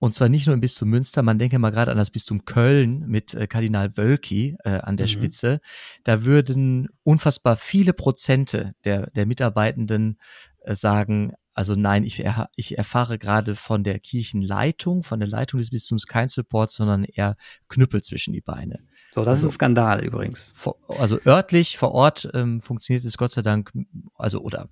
und 0.00 0.12
zwar 0.14 0.28
nicht 0.28 0.46
nur 0.46 0.54
im 0.54 0.60
Bistum 0.60 0.88
Münster, 0.88 1.22
man 1.22 1.38
denke 1.38 1.58
mal 1.60 1.70
gerade 1.70 1.92
an 1.92 1.98
das 1.98 2.10
Bistum 2.10 2.44
Köln 2.44 3.06
mit 3.06 3.34
äh, 3.34 3.46
Kardinal 3.46 3.96
Wölki 3.96 4.56
äh, 4.64 4.70
an 4.80 4.96
der 4.96 5.06
Mhm. 5.06 5.10
Spitze, 5.10 5.60
da 6.04 6.24
würden 6.24 6.88
unfassbar 7.04 7.56
viele 7.56 7.92
Prozente 7.92 8.72
der, 8.84 9.10
der 9.10 9.26
Mitarbeitenden 9.26 10.18
äh, 10.62 10.74
sagen, 10.74 11.32
also 11.52 11.74
nein, 11.74 12.04
ich, 12.04 12.24
erha- 12.26 12.48
ich 12.56 12.78
erfahre 12.78 13.18
gerade 13.18 13.54
von 13.54 13.84
der 13.84 13.98
Kirchenleitung, 13.98 15.02
von 15.02 15.20
der 15.20 15.28
Leitung 15.28 15.58
des 15.58 15.70
Bistums 15.70 16.06
kein 16.06 16.28
Support, 16.28 16.70
sondern 16.72 17.04
eher 17.04 17.36
Knüppel 17.68 18.02
zwischen 18.02 18.32
die 18.32 18.40
Beine. 18.40 18.78
So, 19.10 19.20
das 19.24 19.36
Also- 19.38 19.48
ist 19.48 19.52
ein 19.52 19.54
Skandal 19.54 20.04
übrigens. 20.04 20.52
Vor, 20.54 20.76
also 20.98 21.18
örtlich, 21.26 21.76
vor 21.76 21.92
Ort 21.92 22.30
ähm, 22.34 22.60
funktioniert 22.60 23.04
es 23.04 23.18
Gott 23.18 23.32
sei 23.32 23.42
Dank, 23.42 23.72
also 24.14 24.40
oder 24.40 24.68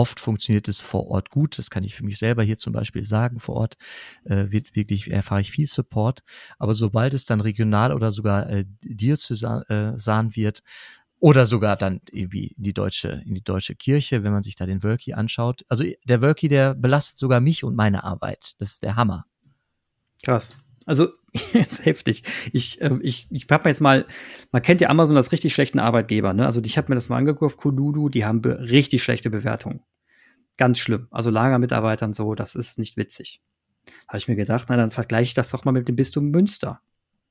oft 0.00 0.18
funktioniert 0.18 0.66
es 0.66 0.80
vor 0.80 1.08
Ort 1.08 1.28
gut. 1.28 1.58
Das 1.58 1.68
kann 1.68 1.84
ich 1.84 1.94
für 1.94 2.04
mich 2.04 2.16
selber 2.16 2.42
hier 2.42 2.56
zum 2.56 2.72
Beispiel 2.72 3.04
sagen. 3.04 3.38
Vor 3.38 3.56
Ort 3.56 3.76
äh, 4.24 4.46
wird 4.48 4.74
wirklich 4.74 5.10
erfahre 5.10 5.42
ich 5.42 5.50
viel 5.50 5.66
Support. 5.66 6.20
Aber 6.58 6.72
sobald 6.72 7.12
es 7.12 7.26
dann 7.26 7.42
regional 7.42 7.92
oder 7.92 8.10
sogar 8.10 8.48
äh, 8.48 8.64
diözesan 8.82 9.62
äh, 9.68 10.36
wird 10.36 10.62
oder 11.18 11.44
sogar 11.44 11.76
dann 11.76 12.00
irgendwie 12.10 12.54
in 12.56 12.62
die 12.62 12.72
deutsche 12.72 13.22
in 13.26 13.34
die 13.34 13.44
deutsche 13.44 13.74
Kirche, 13.74 14.24
wenn 14.24 14.32
man 14.32 14.42
sich 14.42 14.54
da 14.54 14.64
den 14.64 14.82
Wölki 14.82 15.12
anschaut. 15.12 15.66
Also 15.68 15.84
der 16.04 16.22
Wölki, 16.22 16.48
der 16.48 16.74
belastet 16.74 17.18
sogar 17.18 17.40
mich 17.40 17.62
und 17.62 17.76
meine 17.76 18.02
Arbeit. 18.02 18.54
Das 18.58 18.72
ist 18.72 18.82
der 18.82 18.96
Hammer. 18.96 19.26
Krass. 20.22 20.54
Also, 20.86 21.08
ist 21.52 21.84
heftig. 21.84 22.24
Ich, 22.52 22.80
ähm, 22.80 23.00
ich, 23.02 23.26
ich 23.30 23.46
hab 23.50 23.64
mir 23.64 23.70
jetzt 23.70 23.80
mal, 23.80 24.06
man 24.52 24.62
kennt 24.62 24.80
ja 24.80 24.88
Amazon 24.88 25.16
als 25.16 25.32
richtig 25.32 25.54
schlechten 25.54 25.78
Arbeitgeber, 25.78 26.32
ne? 26.32 26.46
Also, 26.46 26.60
ich 26.64 26.76
habe 26.76 26.88
mir 26.90 26.96
das 26.96 27.08
mal 27.08 27.18
angeguckt 27.18 27.56
Kududu, 27.56 28.08
die 28.08 28.24
haben 28.24 28.40
be 28.42 28.58
richtig 28.60 29.02
schlechte 29.02 29.30
Bewertungen. 29.30 29.80
Ganz 30.56 30.78
schlimm. 30.78 31.06
Also, 31.10 31.30
Lagermitarbeitern 31.30 32.12
so, 32.12 32.34
das 32.34 32.54
ist 32.54 32.78
nicht 32.78 32.96
witzig. 32.96 33.40
Habe 34.08 34.18
ich 34.18 34.28
mir 34.28 34.36
gedacht, 34.36 34.66
na, 34.68 34.76
dann 34.76 34.90
vergleiche 34.90 35.28
ich 35.28 35.34
das 35.34 35.50
doch 35.50 35.64
mal 35.64 35.72
mit 35.72 35.88
dem 35.88 35.96
Bistum 35.96 36.30
Münster. 36.30 36.80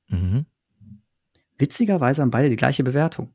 Mhm. 0.08 0.46
Witzigerweise 1.58 2.22
haben 2.22 2.30
beide 2.30 2.48
die 2.48 2.56
gleiche 2.56 2.82
Bewertung. 2.82 3.32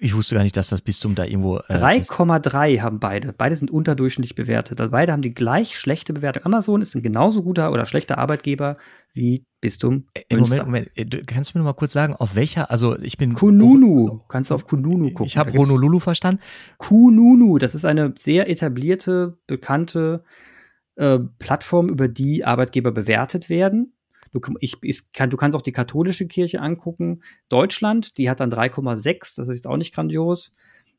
Ich 0.00 0.14
wusste 0.14 0.34
gar 0.34 0.42
nicht, 0.42 0.56
dass 0.56 0.68
das 0.68 0.82
Bistum 0.82 1.14
da 1.14 1.24
irgendwo. 1.24 1.56
Äh, 1.68 1.74
3,3 1.74 2.82
haben 2.82 3.00
beide. 3.00 3.32
Beide 3.32 3.56
sind 3.56 3.70
unterdurchschnittlich 3.70 4.34
bewertet. 4.34 4.80
Also 4.80 4.90
beide 4.90 5.12
haben 5.12 5.22
die 5.22 5.32
gleich 5.32 5.78
schlechte 5.78 6.12
Bewertung. 6.12 6.44
Amazon 6.44 6.82
ist 6.82 6.94
ein 6.94 7.02
genauso 7.02 7.42
guter 7.42 7.72
oder 7.72 7.86
schlechter 7.86 8.18
Arbeitgeber 8.18 8.76
wie 9.14 9.46
Bistum. 9.62 10.06
Äh, 10.14 10.36
Moment, 10.36 10.64
Moment. 10.64 10.90
Äh, 10.94 11.06
kannst 11.24 11.54
du 11.54 11.58
mir 11.58 11.64
noch 11.64 11.70
mal 11.70 11.76
kurz 11.76 11.94
sagen, 11.94 12.14
auf 12.14 12.34
welcher? 12.34 12.70
Also 12.70 12.98
ich 12.98 13.16
bin. 13.16 13.32
Kununu. 13.32 14.20
Kannst 14.28 14.50
du 14.50 14.54
auf 14.54 14.66
Kununu 14.66 15.08
gucken. 15.08 15.24
Ich 15.24 15.38
habe 15.38 15.52
Honolulu 15.56 15.98
verstanden. 16.00 16.42
Kununu. 16.76 17.56
Das 17.56 17.74
ist 17.74 17.86
eine 17.86 18.12
sehr 18.16 18.50
etablierte, 18.50 19.38
bekannte 19.46 20.22
äh, 20.96 21.18
Plattform, 21.38 21.88
über 21.88 22.08
die 22.08 22.44
Arbeitgeber 22.44 22.92
bewertet 22.92 23.48
werden. 23.48 23.94
Du, 24.32 24.40
ich, 24.60 24.76
ich 24.82 25.10
kann, 25.12 25.30
du 25.30 25.36
kannst 25.36 25.56
auch 25.56 25.62
die 25.62 25.72
katholische 25.72 26.26
Kirche 26.26 26.60
angucken. 26.60 27.22
Deutschland, 27.48 28.18
die 28.18 28.28
hat 28.28 28.40
dann 28.40 28.50
3,6, 28.50 29.36
das 29.36 29.48
ist 29.48 29.56
jetzt 29.56 29.66
auch 29.66 29.76
nicht 29.76 29.94
grandios. 29.94 30.52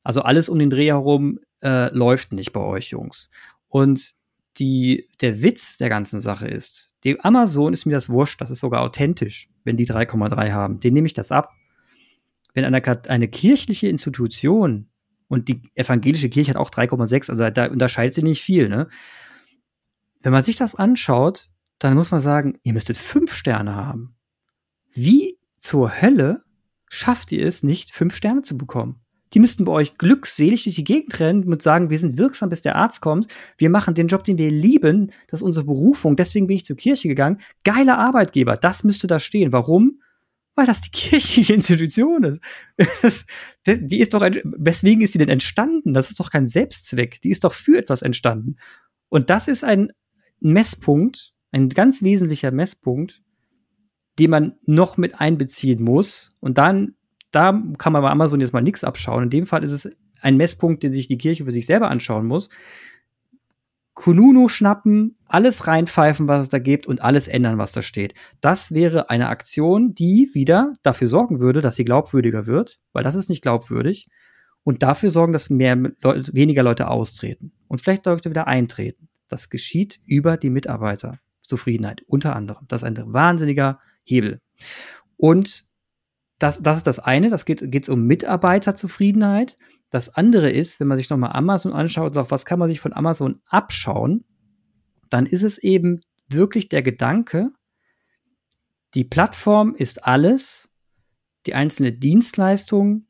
Also 0.03 0.21
alles 0.21 0.49
um 0.49 0.59
den 0.59 0.69
Dreh 0.69 0.87
herum 0.87 1.39
äh, 1.61 1.93
läuft 1.95 2.31
nicht 2.31 2.53
bei 2.53 2.61
euch, 2.61 2.89
Jungs. 2.91 3.29
Und 3.67 4.13
die, 4.57 5.07
der 5.21 5.41
Witz 5.41 5.77
der 5.77 5.89
ganzen 5.89 6.19
Sache 6.19 6.47
ist, 6.47 6.93
dem 7.03 7.19
Amazon 7.21 7.73
ist 7.73 7.85
mir 7.85 7.93
das 7.93 8.09
wurscht, 8.09 8.41
das 8.41 8.51
ist 8.51 8.59
sogar 8.59 8.81
authentisch, 8.81 9.49
wenn 9.63 9.77
die 9.77 9.87
3,3 9.87 10.51
haben. 10.51 10.79
Den 10.79 10.93
nehme 10.93 11.07
ich 11.07 11.13
das 11.13 11.31
ab. 11.31 11.51
Wenn 12.53 12.65
eine, 12.65 12.83
eine 13.07 13.27
kirchliche 13.27 13.87
Institution 13.87 14.89
und 15.27 15.47
die 15.47 15.61
evangelische 15.75 16.29
Kirche 16.29 16.51
hat 16.51 16.57
auch 16.57 16.71
3,6, 16.71 17.29
also 17.31 17.49
da 17.49 17.67
unterscheidet 17.67 18.15
sie 18.15 18.23
nicht 18.23 18.41
viel, 18.41 18.67
ne? 18.67 18.87
Wenn 20.21 20.33
man 20.33 20.43
sich 20.43 20.57
das 20.57 20.75
anschaut, 20.75 21.49
dann 21.79 21.95
muss 21.95 22.11
man 22.11 22.19
sagen, 22.19 22.59
ihr 22.63 22.73
müsstet 22.73 22.97
fünf 22.97 23.33
Sterne 23.33 23.75
haben. 23.75 24.15
Wie 24.91 25.37
zur 25.57 26.01
Hölle 26.01 26.43
schafft 26.87 27.31
ihr 27.31 27.45
es 27.45 27.63
nicht, 27.63 27.91
fünf 27.91 28.15
Sterne 28.15 28.41
zu 28.41 28.57
bekommen? 28.57 29.01
Die 29.33 29.39
müssten 29.39 29.65
bei 29.65 29.71
euch 29.71 29.97
glückselig 29.97 30.63
durch 30.63 30.75
die 30.75 30.83
Gegend 30.83 31.19
rennen 31.19 31.43
und 31.43 31.61
sagen, 31.61 31.89
wir 31.89 31.99
sind 31.99 32.17
wirksam, 32.17 32.49
bis 32.49 32.61
der 32.61 32.75
Arzt 32.75 33.01
kommt. 33.01 33.27
Wir 33.57 33.69
machen 33.69 33.93
den 33.93 34.07
Job, 34.07 34.23
den 34.23 34.37
wir 34.37 34.49
lieben. 34.49 35.11
Das 35.27 35.41
ist 35.41 35.43
unsere 35.43 35.65
Berufung. 35.65 36.15
Deswegen 36.15 36.47
bin 36.47 36.55
ich 36.57 36.65
zur 36.65 36.75
Kirche 36.75 37.07
gegangen. 37.07 37.39
Geiler 37.63 37.99
Arbeitgeber. 37.99 38.57
Das 38.57 38.83
müsste 38.83 39.07
da 39.07 39.19
stehen. 39.19 39.53
Warum? 39.53 40.01
Weil 40.55 40.65
das 40.65 40.81
die 40.81 40.89
kirchliche 40.91 41.53
Institution 41.53 42.23
ist. 42.23 42.41
die 43.67 43.99
ist 43.99 44.13
doch, 44.13 44.21
ein, 44.21 44.39
weswegen 44.43 45.03
ist 45.03 45.13
die 45.13 45.19
denn 45.19 45.29
entstanden? 45.29 45.93
Das 45.93 46.09
ist 46.09 46.19
doch 46.19 46.31
kein 46.31 46.47
Selbstzweck. 46.47 47.21
Die 47.21 47.29
ist 47.29 47.43
doch 47.43 47.53
für 47.53 47.77
etwas 47.77 48.01
entstanden. 48.01 48.55
Und 49.09 49.29
das 49.29 49.47
ist 49.47 49.63
ein 49.63 49.91
Messpunkt, 50.39 51.33
ein 51.51 51.69
ganz 51.69 52.03
wesentlicher 52.03 52.51
Messpunkt, 52.51 53.21
den 54.19 54.31
man 54.31 54.55
noch 54.65 54.97
mit 54.97 55.19
einbeziehen 55.19 55.81
muss. 55.81 56.31
Und 56.39 56.57
dann, 56.57 56.95
da 57.31 57.61
kann 57.77 57.93
man 57.93 58.01
bei 58.01 58.09
Amazon 58.09 58.41
jetzt 58.41 58.53
mal 58.53 58.61
nichts 58.61 58.83
abschauen. 58.83 59.23
In 59.23 59.29
dem 59.29 59.45
Fall 59.45 59.63
ist 59.63 59.71
es 59.71 59.89
ein 60.21 60.37
Messpunkt, 60.37 60.83
den 60.83 60.93
sich 60.93 61.07
die 61.07 61.17
Kirche 61.17 61.45
für 61.45 61.51
sich 61.51 61.65
selber 61.65 61.89
anschauen 61.89 62.27
muss. 62.27 62.49
Kununu 63.93 64.47
schnappen, 64.47 65.17
alles 65.25 65.67
reinpfeifen, 65.67 66.27
was 66.29 66.43
es 66.43 66.49
da 66.49 66.59
gibt 66.59 66.87
und 66.87 67.01
alles 67.01 67.27
ändern, 67.27 67.57
was 67.57 67.73
da 67.73 67.81
steht. 67.81 68.13
Das 68.39 68.71
wäre 68.73 69.09
eine 69.09 69.27
Aktion, 69.27 69.93
die 69.93 70.29
wieder 70.33 70.73
dafür 70.83 71.07
sorgen 71.07 71.41
würde, 71.41 71.59
dass 71.61 71.75
sie 71.75 71.83
glaubwürdiger 71.83 72.45
wird, 72.45 72.79
weil 72.93 73.03
das 73.03 73.15
ist 73.15 73.29
nicht 73.29 73.41
glaubwürdig. 73.41 74.07
Und 74.63 74.83
dafür 74.83 75.09
sorgen, 75.09 75.33
dass 75.33 75.49
mehr 75.49 75.75
Leute, 76.01 76.33
weniger 76.33 76.63
Leute 76.63 76.87
austreten 76.87 77.51
und 77.67 77.81
vielleicht 77.81 78.05
Leute 78.05 78.29
wieder 78.29 78.47
eintreten. 78.47 79.09
Das 79.27 79.49
geschieht 79.49 79.99
über 80.05 80.37
die 80.37 80.49
Mitarbeiter. 80.49 81.19
Zufriedenheit, 81.49 82.03
unter 82.07 82.35
anderem. 82.35 82.65
Das 82.67 82.83
ist 82.83 82.85
ein 82.85 83.13
wahnsinniger 83.13 83.79
Hebel. 84.03 84.39
Und 85.17 85.65
das, 86.37 86.61
das 86.61 86.77
ist 86.77 86.87
das 86.87 86.99
eine, 86.99 87.29
das 87.29 87.43
geht 87.45 87.61
es 87.61 87.89
um 87.89 88.05
Mitarbeiterzufriedenheit. 88.05 89.57
Das 89.89 90.09
andere 90.09 90.49
ist, 90.49 90.79
wenn 90.79 90.87
man 90.87 90.97
sich 90.97 91.09
nochmal 91.09 91.33
Amazon 91.33 91.73
anschaut 91.73 92.07
und 92.07 92.13
sagt, 92.13 92.31
was 92.31 92.45
kann 92.45 92.59
man 92.59 92.69
sich 92.69 92.79
von 92.79 92.93
Amazon 92.93 93.41
abschauen, 93.47 94.23
dann 95.09 95.25
ist 95.25 95.43
es 95.43 95.57
eben 95.57 96.01
wirklich 96.29 96.69
der 96.69 96.83
Gedanke, 96.83 97.49
die 98.93 99.03
Plattform 99.03 99.75
ist 99.75 100.05
alles, 100.05 100.69
die 101.45 101.53
einzelne 101.53 101.91
Dienstleistung 101.91 103.05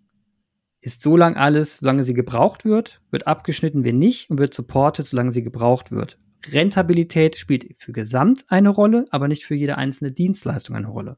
ist 0.82 1.02
so 1.02 1.17
lang 1.17 1.36
alles, 1.36 1.78
solange 1.80 2.04
sie 2.04 2.13
gebraucht 2.13 2.65
wird, 2.65 3.02
wird 3.12 3.28
abgeschnitten, 3.28 3.84
wenn 3.84 3.97
nicht, 3.97 4.30
und 4.30 4.39
wird 4.39 4.54
supported, 4.54 5.06
solange 5.06 5.32
sie 5.32 5.43
gebraucht 5.43 5.91
wird. 5.91 6.19
Rentabilität 6.47 7.36
spielt 7.36 7.65
für 7.78 7.91
Gesamt 7.91 8.45
eine 8.47 8.69
Rolle, 8.69 9.06
aber 9.12 9.28
nicht 9.28 9.45
für 9.45 9.56
jede 9.56 9.78
einzelne 9.78 10.12
Dienstleistung 10.12 10.75
eine 10.75 10.88
Rolle. 10.88 11.17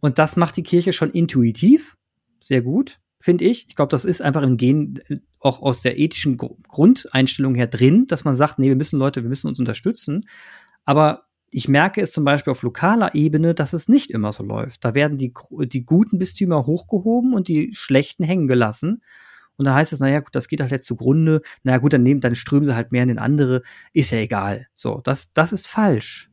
Und 0.00 0.18
das 0.18 0.36
macht 0.36 0.56
die 0.56 0.62
Kirche 0.62 0.92
schon 0.92 1.10
intuitiv, 1.10 1.96
sehr 2.40 2.62
gut, 2.62 3.00
finde 3.18 3.44
ich. 3.44 3.66
Ich 3.68 3.76
glaube, 3.76 3.90
das 3.90 4.04
ist 4.04 4.22
einfach 4.22 4.42
im 4.42 4.56
Gen 4.56 5.00
äh, 5.08 5.18
auch 5.38 5.62
aus 5.62 5.82
der 5.82 5.98
ethischen 5.98 6.36
Grundeinstellung 6.36 7.54
her 7.54 7.66
drin, 7.66 8.06
dass 8.06 8.24
man 8.24 8.34
sagt, 8.34 8.58
nee, 8.58 8.68
wir 8.68 8.76
müssen 8.76 8.98
Leute, 8.98 9.22
wir 9.22 9.28
müssen 9.28 9.48
uns 9.48 9.58
unterstützen. 9.58 10.26
Aber 10.84 11.24
ich 11.50 11.68
merke 11.68 12.00
es 12.00 12.12
zum 12.12 12.24
Beispiel 12.24 12.50
auf 12.50 12.62
lokaler 12.62 13.14
Ebene, 13.14 13.54
dass 13.54 13.72
es 13.72 13.88
nicht 13.88 14.10
immer 14.10 14.32
so 14.32 14.44
läuft. 14.44 14.84
Da 14.84 14.94
werden 14.94 15.18
die, 15.18 15.32
die 15.66 15.84
guten 15.84 16.18
Bistümer 16.18 16.66
hochgehoben 16.66 17.34
und 17.34 17.48
die 17.48 17.70
schlechten 17.72 18.22
hängen 18.22 18.46
gelassen. 18.46 19.02
Und 19.60 19.66
dann 19.66 19.74
heißt 19.74 19.92
es, 19.92 20.00
naja, 20.00 20.20
gut, 20.20 20.34
das 20.34 20.48
geht 20.48 20.62
halt 20.62 20.70
jetzt 20.70 20.86
zugrunde. 20.86 21.42
Naja, 21.64 21.76
gut, 21.76 21.92
dann 21.92 22.02
nehmen, 22.02 22.22
dann 22.22 22.34
strömen 22.34 22.64
sie 22.64 22.74
halt 22.74 22.92
mehr 22.92 23.02
in 23.02 23.10
den 23.10 23.18
andere. 23.18 23.60
Ist 23.92 24.10
ja 24.10 24.16
egal. 24.16 24.68
So, 24.74 25.02
das, 25.04 25.34
das 25.34 25.52
ist 25.52 25.68
falsch. 25.68 26.30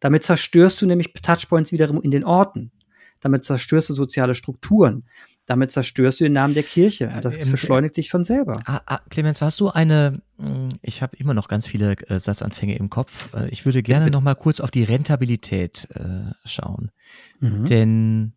Damit 0.00 0.24
zerstörst 0.24 0.82
du 0.82 0.86
nämlich 0.86 1.12
Touchpoints 1.12 1.70
wiederum 1.70 2.02
in 2.02 2.10
den 2.10 2.24
Orten. 2.24 2.72
Damit 3.20 3.44
zerstörst 3.44 3.90
du 3.90 3.94
soziale 3.94 4.34
Strukturen. 4.34 5.04
Damit 5.46 5.70
zerstörst 5.70 6.18
du 6.18 6.24
den 6.24 6.32
Namen 6.32 6.54
der 6.54 6.64
Kirche. 6.64 7.16
Das 7.22 7.36
ähm, 7.36 7.52
beschleunigt 7.52 7.94
sich 7.94 8.10
von 8.10 8.24
selber. 8.24 8.60
Ah, 8.64 8.80
ah, 8.86 8.98
Clemens, 9.08 9.40
hast 9.40 9.60
du 9.60 9.68
eine, 9.68 10.20
hm, 10.40 10.70
ich 10.82 11.00
habe 11.00 11.16
immer 11.16 11.32
noch 11.32 11.46
ganz 11.46 11.68
viele 11.68 11.92
äh, 12.08 12.18
Satzanfänge 12.18 12.76
im 12.76 12.90
Kopf. 12.90 13.32
Äh, 13.34 13.50
ich 13.50 13.64
würde 13.64 13.84
gerne 13.84 14.10
noch 14.10 14.20
mal 14.20 14.34
kurz 14.34 14.58
auf 14.58 14.72
die 14.72 14.82
Rentabilität 14.82 15.86
äh, 15.94 16.32
schauen. 16.44 16.90
Mhm. 17.38 17.66
Denn 17.66 18.32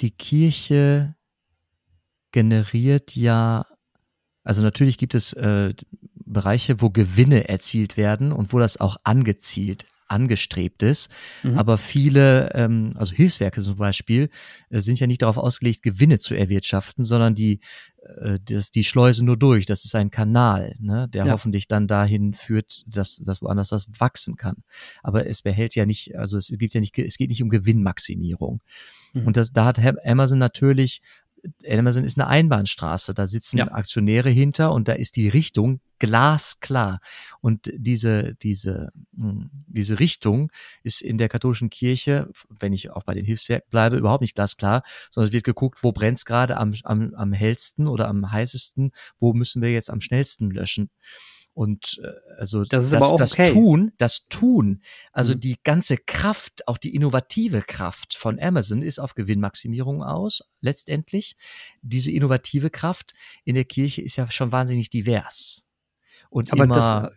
die 0.00 0.10
Kirche 0.10 1.14
generiert 2.32 3.14
ja, 3.14 3.66
also 4.44 4.62
natürlich 4.62 4.98
gibt 4.98 5.14
es 5.14 5.32
äh, 5.34 5.74
Bereiche, 6.14 6.80
wo 6.80 6.90
Gewinne 6.90 7.48
erzielt 7.48 7.96
werden 7.96 8.32
und 8.32 8.52
wo 8.52 8.58
das 8.58 8.80
auch 8.80 8.96
angezielt 9.04 9.86
angestrebt 10.12 10.82
ist. 10.82 11.08
Mhm. 11.42 11.58
Aber 11.58 11.78
viele, 11.78 12.52
ähm, 12.54 12.90
also 12.96 13.14
Hilfswerke 13.14 13.62
zum 13.62 13.76
Beispiel, 13.76 14.28
äh, 14.68 14.80
sind 14.80 15.00
ja 15.00 15.06
nicht 15.06 15.22
darauf 15.22 15.38
ausgelegt, 15.38 15.82
Gewinne 15.82 16.18
zu 16.20 16.34
erwirtschaften, 16.34 17.02
sondern 17.02 17.34
die, 17.34 17.60
äh, 18.20 18.38
das, 18.44 18.70
die 18.70 18.84
Schleusen 18.84 19.24
nur 19.24 19.38
durch. 19.38 19.64
Das 19.66 19.84
ist 19.84 19.94
ein 19.94 20.10
Kanal, 20.10 20.76
ne, 20.78 21.08
der 21.08 21.24
ja. 21.24 21.32
hoffentlich 21.32 21.66
dann 21.66 21.88
dahin 21.88 22.34
führt, 22.34 22.84
dass, 22.86 23.16
dass 23.16 23.42
woanders 23.42 23.72
was 23.72 23.88
wachsen 23.98 24.36
kann. 24.36 24.56
Aber 25.02 25.26
es 25.26 25.42
behält 25.42 25.74
ja 25.74 25.86
nicht, 25.86 26.16
also 26.16 26.36
es 26.36 26.48
gibt 26.58 26.74
ja 26.74 26.80
nicht, 26.80 26.96
es 26.98 27.16
geht 27.16 27.30
nicht 27.30 27.42
um 27.42 27.48
Gewinnmaximierung. 27.48 28.62
Mhm. 29.14 29.26
Und 29.26 29.36
das, 29.36 29.52
da 29.52 29.64
hat 29.64 29.80
Amazon 30.04 30.38
natürlich 30.38 31.00
Amazon 31.68 32.04
ist 32.04 32.18
eine 32.18 32.28
Einbahnstraße, 32.28 33.14
da 33.14 33.26
sitzen 33.26 33.58
ja. 33.58 33.72
Aktionäre 33.72 34.30
hinter 34.30 34.72
und 34.72 34.88
da 34.88 34.92
ist 34.92 35.16
die 35.16 35.28
Richtung 35.28 35.80
glasklar. 35.98 37.00
Und 37.40 37.70
diese, 37.74 38.34
diese, 38.34 38.92
hm, 39.16 39.50
diese 39.66 40.00
Richtung 40.00 40.50
ist 40.82 41.00
in 41.00 41.18
der 41.18 41.28
katholischen 41.28 41.70
Kirche, 41.70 42.30
wenn 42.48 42.72
ich 42.72 42.90
auch 42.90 43.04
bei 43.04 43.14
den 43.14 43.24
Hilfswerken 43.24 43.70
bleibe, 43.70 43.96
überhaupt 43.96 44.22
nicht 44.22 44.34
glasklar, 44.34 44.82
sondern 45.10 45.28
es 45.28 45.32
wird 45.32 45.44
geguckt, 45.44 45.82
wo 45.82 45.92
brennt's 45.92 46.24
gerade 46.24 46.56
am, 46.56 46.74
am, 46.84 47.14
am 47.14 47.32
hellsten 47.32 47.86
oder 47.86 48.08
am 48.08 48.30
heißesten, 48.30 48.92
wo 49.18 49.32
müssen 49.32 49.62
wir 49.62 49.72
jetzt 49.72 49.90
am 49.90 50.00
schnellsten 50.00 50.50
löschen. 50.50 50.90
Und 51.54 52.00
äh, 52.02 52.38
also 52.38 52.64
das, 52.64 52.84
ist 52.84 52.92
das, 52.92 53.02
aber 53.02 53.12
auch 53.12 53.16
das 53.16 53.32
okay. 53.32 53.52
Tun, 53.52 53.92
das 53.98 54.26
Tun, 54.28 54.82
also 55.12 55.34
mhm. 55.34 55.40
die 55.40 55.56
ganze 55.62 55.96
Kraft, 55.98 56.66
auch 56.66 56.78
die 56.78 56.94
innovative 56.94 57.62
Kraft 57.62 58.16
von 58.16 58.40
Amazon 58.40 58.82
ist 58.82 58.98
auf 58.98 59.14
Gewinnmaximierung 59.14 60.02
aus, 60.02 60.42
letztendlich. 60.60 61.36
Diese 61.82 62.10
innovative 62.10 62.70
Kraft 62.70 63.12
in 63.44 63.54
der 63.54 63.64
Kirche 63.64 64.02
ist 64.02 64.16
ja 64.16 64.30
schon 64.30 64.52
wahnsinnig 64.52 64.88
divers. 64.88 65.66
Und 66.30 66.52
aber 66.52 66.64
immer, 66.64 66.74
das, 66.74 67.12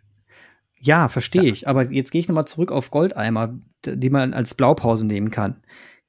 ja, 0.80 1.08
verstehe 1.08 1.50
ich. 1.50 1.66
Aber 1.66 1.90
jetzt 1.90 2.10
gehe 2.10 2.20
ich 2.20 2.28
nochmal 2.28 2.46
zurück 2.46 2.70
auf 2.70 2.90
Goldeimer, 2.90 3.58
die 3.86 4.10
man 4.10 4.34
als 4.34 4.54
Blaupause 4.54 5.06
nehmen 5.06 5.30
kann. 5.30 5.62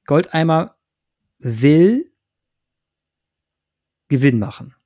Goldeimer 0.05 0.75
will 1.39 2.11
Gewinn 4.09 4.39
machen 4.39 4.76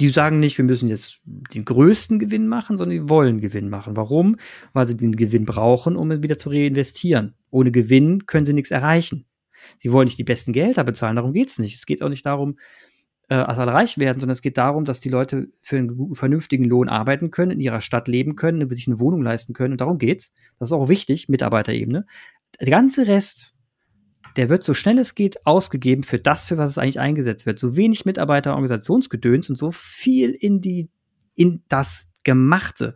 die 0.00 0.08
sagen 0.08 0.40
nicht, 0.40 0.56
wir 0.58 0.64
müssen 0.64 0.88
jetzt 0.88 1.20
den 1.26 1.64
größten 1.64 2.18
Gewinn 2.18 2.48
machen, 2.48 2.76
sondern 2.76 2.98
die 2.98 3.08
wollen 3.08 3.40
Gewinn 3.40 3.68
machen. 3.68 3.96
Warum? 3.96 4.36
Weil 4.72 4.88
sie 4.88 4.96
den 4.96 5.14
Gewinn 5.14 5.44
brauchen, 5.44 5.96
um 5.96 6.22
wieder 6.22 6.38
zu 6.38 6.48
reinvestieren. 6.48 7.34
Ohne 7.50 7.70
Gewinn 7.70 8.26
können 8.26 8.46
sie 8.46 8.54
nichts 8.54 8.70
erreichen. 8.70 9.26
Sie 9.78 9.92
wollen 9.92 10.06
nicht 10.06 10.18
die 10.18 10.24
besten 10.24 10.52
Gelder 10.52 10.84
bezahlen, 10.84 11.16
darum 11.16 11.32
geht's 11.32 11.58
nicht. 11.58 11.76
Es 11.76 11.84
geht 11.84 12.02
auch 12.02 12.08
nicht 12.08 12.24
darum, 12.24 12.56
äh, 13.28 13.34
alle 13.34 13.72
reich 13.72 13.98
werden, 13.98 14.18
sondern 14.18 14.32
es 14.32 14.42
geht 14.42 14.56
darum, 14.56 14.84
dass 14.84 15.00
die 15.00 15.10
Leute 15.10 15.48
für 15.60 15.76
einen 15.76 16.14
vernünftigen 16.14 16.64
Lohn 16.64 16.88
arbeiten 16.88 17.30
können, 17.30 17.52
in 17.52 17.60
ihrer 17.60 17.80
Stadt 17.80 18.08
leben 18.08 18.36
können, 18.36 18.68
sich 18.70 18.88
eine 18.88 18.98
Wohnung 19.00 19.22
leisten 19.22 19.52
können. 19.52 19.72
Und 19.72 19.80
darum 19.80 19.98
geht's. 19.98 20.32
Das 20.58 20.70
ist 20.70 20.72
auch 20.72 20.88
wichtig, 20.88 21.28
Mitarbeiterebene. 21.28 22.06
Der 22.58 22.70
ganze 22.70 23.06
Rest 23.06 23.54
der 24.36 24.48
wird 24.48 24.62
so 24.62 24.74
schnell 24.74 24.98
es 24.98 25.14
geht 25.14 25.46
ausgegeben 25.46 26.02
für 26.02 26.18
das, 26.18 26.48
für 26.48 26.58
was 26.58 26.70
es 26.70 26.78
eigentlich 26.78 27.00
eingesetzt 27.00 27.46
wird. 27.46 27.58
So 27.58 27.76
wenig 27.76 28.04
Mitarbeiter, 28.04 28.52
Organisationsgedöns 28.52 29.50
und 29.50 29.56
so 29.56 29.70
viel 29.70 30.30
in 30.30 30.60
die, 30.60 30.88
in 31.34 31.62
das 31.68 32.08
Gemachte, 32.24 32.94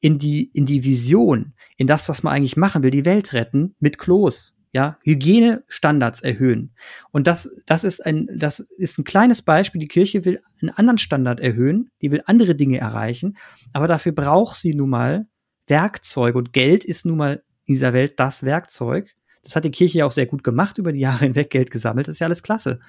in 0.00 0.18
die, 0.18 0.50
in 0.54 0.66
die 0.66 0.84
Vision, 0.84 1.54
in 1.76 1.86
das, 1.86 2.08
was 2.08 2.22
man 2.22 2.32
eigentlich 2.32 2.56
machen 2.56 2.82
will, 2.82 2.90
die 2.90 3.04
Welt 3.04 3.32
retten 3.32 3.74
mit 3.80 3.98
Klos, 3.98 4.54
ja, 4.72 4.98
Hygienestandards 5.02 6.20
erhöhen. 6.20 6.72
Und 7.10 7.26
das, 7.26 7.50
das 7.66 7.84
ist 7.84 8.04
ein, 8.04 8.28
das 8.34 8.60
ist 8.60 8.98
ein 8.98 9.04
kleines 9.04 9.42
Beispiel. 9.42 9.80
Die 9.80 9.88
Kirche 9.88 10.24
will 10.24 10.40
einen 10.60 10.70
anderen 10.70 10.98
Standard 10.98 11.40
erhöhen, 11.40 11.90
die 12.00 12.12
will 12.12 12.22
andere 12.26 12.54
Dinge 12.54 12.78
erreichen, 12.78 13.36
aber 13.72 13.88
dafür 13.88 14.12
braucht 14.12 14.56
sie 14.56 14.74
nun 14.74 14.90
mal 14.90 15.26
Werkzeuge 15.66 16.36
und 16.36 16.52
Geld 16.52 16.84
ist 16.84 17.06
nun 17.06 17.18
mal 17.18 17.42
in 17.64 17.74
dieser 17.74 17.92
Welt 17.92 18.18
das 18.18 18.42
Werkzeug. 18.42 19.14
Das 19.42 19.56
hat 19.56 19.64
die 19.64 19.70
Kirche 19.70 19.98
ja 19.98 20.06
auch 20.06 20.12
sehr 20.12 20.26
gut 20.26 20.44
gemacht, 20.44 20.78
über 20.78 20.92
die 20.92 21.00
Jahre 21.00 21.18
hinweg 21.24 21.50
Geld 21.50 21.70
gesammelt, 21.70 22.08
das 22.08 22.14
ist 22.14 22.18
ja 22.20 22.26
alles 22.26 22.42
klasse. 22.42 22.80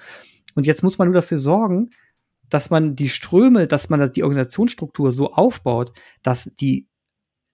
Und 0.54 0.66
jetzt 0.66 0.82
muss 0.82 0.98
man 0.98 1.08
nur 1.08 1.14
dafür 1.14 1.38
sorgen, 1.38 1.90
dass 2.48 2.68
man 2.68 2.94
die 2.94 3.08
Ströme, 3.08 3.66
dass 3.66 3.88
man 3.88 4.12
die 4.12 4.22
Organisationsstruktur 4.22 5.10
so 5.10 5.32
aufbaut, 5.32 5.92
dass 6.22 6.50
die, 6.60 6.86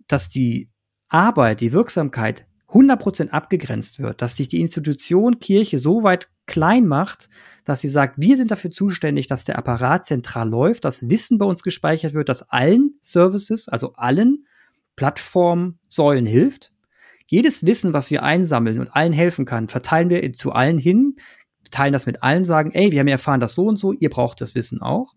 dass 0.09 0.29
die 0.29 0.71
Arbeit, 1.09 1.61
die 1.61 1.73
Wirksamkeit 1.73 2.47
100% 2.69 3.31
abgegrenzt 3.31 3.99
wird, 3.99 4.21
dass 4.21 4.37
sich 4.37 4.49
die 4.49 4.61
Institution 4.61 5.39
Kirche 5.39 5.79
so 5.79 6.03
weit 6.03 6.29
klein 6.47 6.87
macht, 6.87 7.29
dass 7.65 7.81
sie 7.81 7.89
sagt, 7.89 8.17
wir 8.19 8.37
sind 8.37 8.51
dafür 8.51 8.71
zuständig, 8.71 9.27
dass 9.27 9.45
der 9.45 9.59
Apparat 9.59 10.05
zentral 10.07 10.49
läuft, 10.49 10.85
dass 10.85 11.09
Wissen 11.09 11.39
bei 11.39 11.47
uns 11.47 11.63
gespeichert 11.63 12.15
wird, 12.15 12.29
dass 12.29 12.43
allen 12.43 12.99
Services, 13.01 13.69
also 13.69 13.95
allen 13.95 14.47
Plattformsäulen 14.97 16.27
hilft. 16.27 16.73
Jedes 17.31 17.67
Wissen, 17.67 17.93
was 17.93 18.11
wir 18.11 18.23
einsammeln 18.23 18.81
und 18.81 18.89
allen 18.89 19.13
helfen 19.13 19.45
kann, 19.45 19.69
verteilen 19.69 20.09
wir 20.09 20.33
zu 20.33 20.53
allen 20.53 20.79
hin, 20.79 21.17
teilen 21.71 21.93
das 21.93 22.07
mit 22.07 22.23
allen, 22.23 22.45
sagen, 22.45 22.71
ey, 22.73 22.91
wir 22.91 23.01
haben 23.01 23.09
erfahren 23.09 23.41
das 23.41 23.55
so 23.55 23.67
und 23.67 23.77
so, 23.77 23.93
ihr 23.93 24.09
braucht 24.09 24.41
das 24.41 24.55
Wissen 24.55 24.81
auch. 24.81 25.15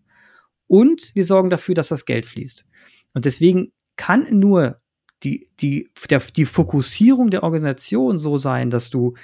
Und 0.66 1.12
wir 1.14 1.24
sorgen 1.24 1.50
dafür, 1.50 1.74
dass 1.74 1.88
das 1.88 2.04
Geld 2.04 2.26
fließt. 2.26 2.66
Und 3.14 3.24
deswegen 3.24 3.72
kann 3.96 4.26
nur 4.30 4.80
die, 5.22 5.48
die, 5.60 5.88
der, 6.10 6.20
die 6.20 6.44
Fokussierung 6.44 7.30
der 7.30 7.42
Organisation 7.42 8.18
so 8.18 8.36
sein, 8.36 8.70
dass 8.70 8.90
du 8.90 9.14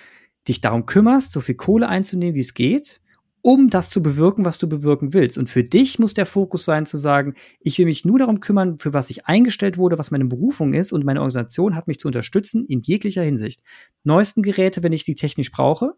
dich 0.46 0.60
darum 0.60 0.86
kümmerst, 0.86 1.32
so 1.32 1.40
viel 1.40 1.56
Kohle 1.56 1.88
einzunehmen, 1.88 2.34
wie 2.34 2.40
es 2.40 2.54
geht, 2.54 3.00
um 3.42 3.70
das 3.70 3.90
zu 3.90 4.02
bewirken, 4.02 4.44
was 4.44 4.58
du 4.58 4.68
bewirken 4.68 5.14
willst. 5.14 5.38
Und 5.38 5.48
für 5.48 5.64
dich 5.64 5.98
muss 5.98 6.14
der 6.14 6.26
Fokus 6.26 6.64
sein, 6.64 6.86
zu 6.86 6.98
sagen, 6.98 7.34
ich 7.60 7.78
will 7.78 7.86
mich 7.86 8.04
nur 8.04 8.18
darum 8.18 8.40
kümmern, 8.40 8.78
für 8.78 8.92
was 8.92 9.10
ich 9.10 9.26
eingestellt 9.26 9.78
wurde, 9.78 9.98
was 9.98 10.10
meine 10.10 10.24
Berufung 10.24 10.74
ist, 10.74 10.92
und 10.92 11.04
meine 11.04 11.20
Organisation 11.20 11.74
hat 11.74 11.86
mich 11.86 11.98
zu 11.98 12.08
unterstützen 12.08 12.64
in 12.66 12.82
jeglicher 12.82 13.22
Hinsicht. 13.22 13.62
Neuesten 14.04 14.42
Geräte, 14.42 14.82
wenn 14.82 14.92
ich 14.92 15.04
die 15.04 15.14
technisch 15.14 15.50
brauche, 15.50 15.94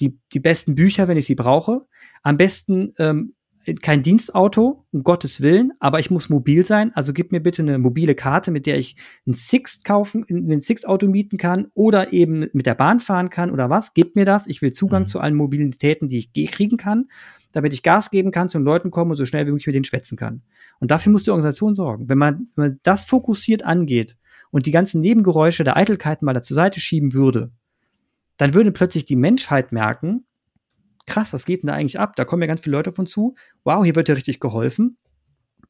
die, 0.00 0.18
die 0.32 0.40
besten 0.40 0.74
Bücher, 0.74 1.08
wenn 1.08 1.18
ich 1.18 1.26
sie 1.26 1.34
brauche, 1.34 1.82
am 2.22 2.36
besten 2.36 2.94
ähm, 2.98 3.34
kein 3.82 4.02
Dienstauto, 4.02 4.86
um 4.90 5.02
Gottes 5.02 5.42
Willen, 5.42 5.72
aber 5.80 5.98
ich 5.98 6.10
muss 6.10 6.30
mobil 6.30 6.64
sein. 6.64 6.92
Also 6.94 7.12
gib 7.12 7.30
mir 7.30 7.40
bitte 7.40 7.62
eine 7.62 7.78
mobile 7.78 8.14
Karte, 8.14 8.50
mit 8.50 8.66
der 8.66 8.78
ich 8.78 8.96
ein 9.26 9.34
Sixt 9.34 9.84
kaufen, 9.84 10.24
ein 10.28 10.60
Sixt-Auto 10.60 11.06
mieten 11.08 11.36
kann 11.36 11.68
oder 11.74 12.12
eben 12.12 12.48
mit 12.52 12.66
der 12.66 12.74
Bahn 12.74 13.00
fahren 13.00 13.28
kann 13.28 13.50
oder 13.50 13.68
was. 13.68 13.92
Gib 13.92 14.16
mir 14.16 14.24
das. 14.24 14.46
Ich 14.46 14.62
will 14.62 14.72
Zugang 14.72 15.02
mhm. 15.02 15.06
zu 15.06 15.20
allen 15.20 15.34
Mobilitäten, 15.34 16.08
die 16.08 16.18
ich 16.32 16.50
kriegen 16.50 16.78
kann, 16.78 17.08
damit 17.52 17.72
ich 17.72 17.82
Gas 17.82 18.10
geben 18.10 18.30
kann, 18.30 18.48
zu 18.48 18.58
den 18.58 18.64
Leuten 18.64 18.90
kommen 18.90 19.10
und 19.10 19.16
so 19.16 19.26
schnell 19.26 19.46
wie 19.46 19.50
möglich 19.50 19.66
mit 19.66 19.74
denen 19.74 19.84
schwätzen 19.84 20.16
kann. 20.16 20.42
Und 20.78 20.90
dafür 20.90 21.12
muss 21.12 21.24
die 21.24 21.30
Organisation 21.30 21.74
sorgen. 21.74 22.08
Wenn 22.08 22.18
man, 22.18 22.48
wenn 22.56 22.68
man 22.68 22.80
das 22.82 23.04
fokussiert 23.04 23.62
angeht 23.64 24.16
und 24.50 24.66
die 24.66 24.72
ganzen 24.72 25.00
Nebengeräusche 25.02 25.64
der 25.64 25.76
Eitelkeiten 25.76 26.24
mal 26.24 26.32
da 26.32 26.42
zur 26.42 26.54
Seite 26.54 26.80
schieben 26.80 27.12
würde, 27.12 27.52
dann 28.38 28.54
würde 28.54 28.72
plötzlich 28.72 29.04
die 29.04 29.16
Menschheit 29.16 29.70
merken, 29.70 30.24
krass, 31.06 31.32
was 31.32 31.44
geht 31.44 31.62
denn 31.62 31.68
da 31.68 31.74
eigentlich 31.74 31.98
ab? 31.98 32.16
Da 32.16 32.24
kommen 32.24 32.42
ja 32.42 32.48
ganz 32.48 32.60
viele 32.60 32.76
Leute 32.76 32.92
von 32.92 33.06
zu. 33.06 33.34
Wow, 33.64 33.84
hier 33.84 33.96
wird 33.96 34.08
ja 34.08 34.14
richtig 34.14 34.40
geholfen. 34.40 34.96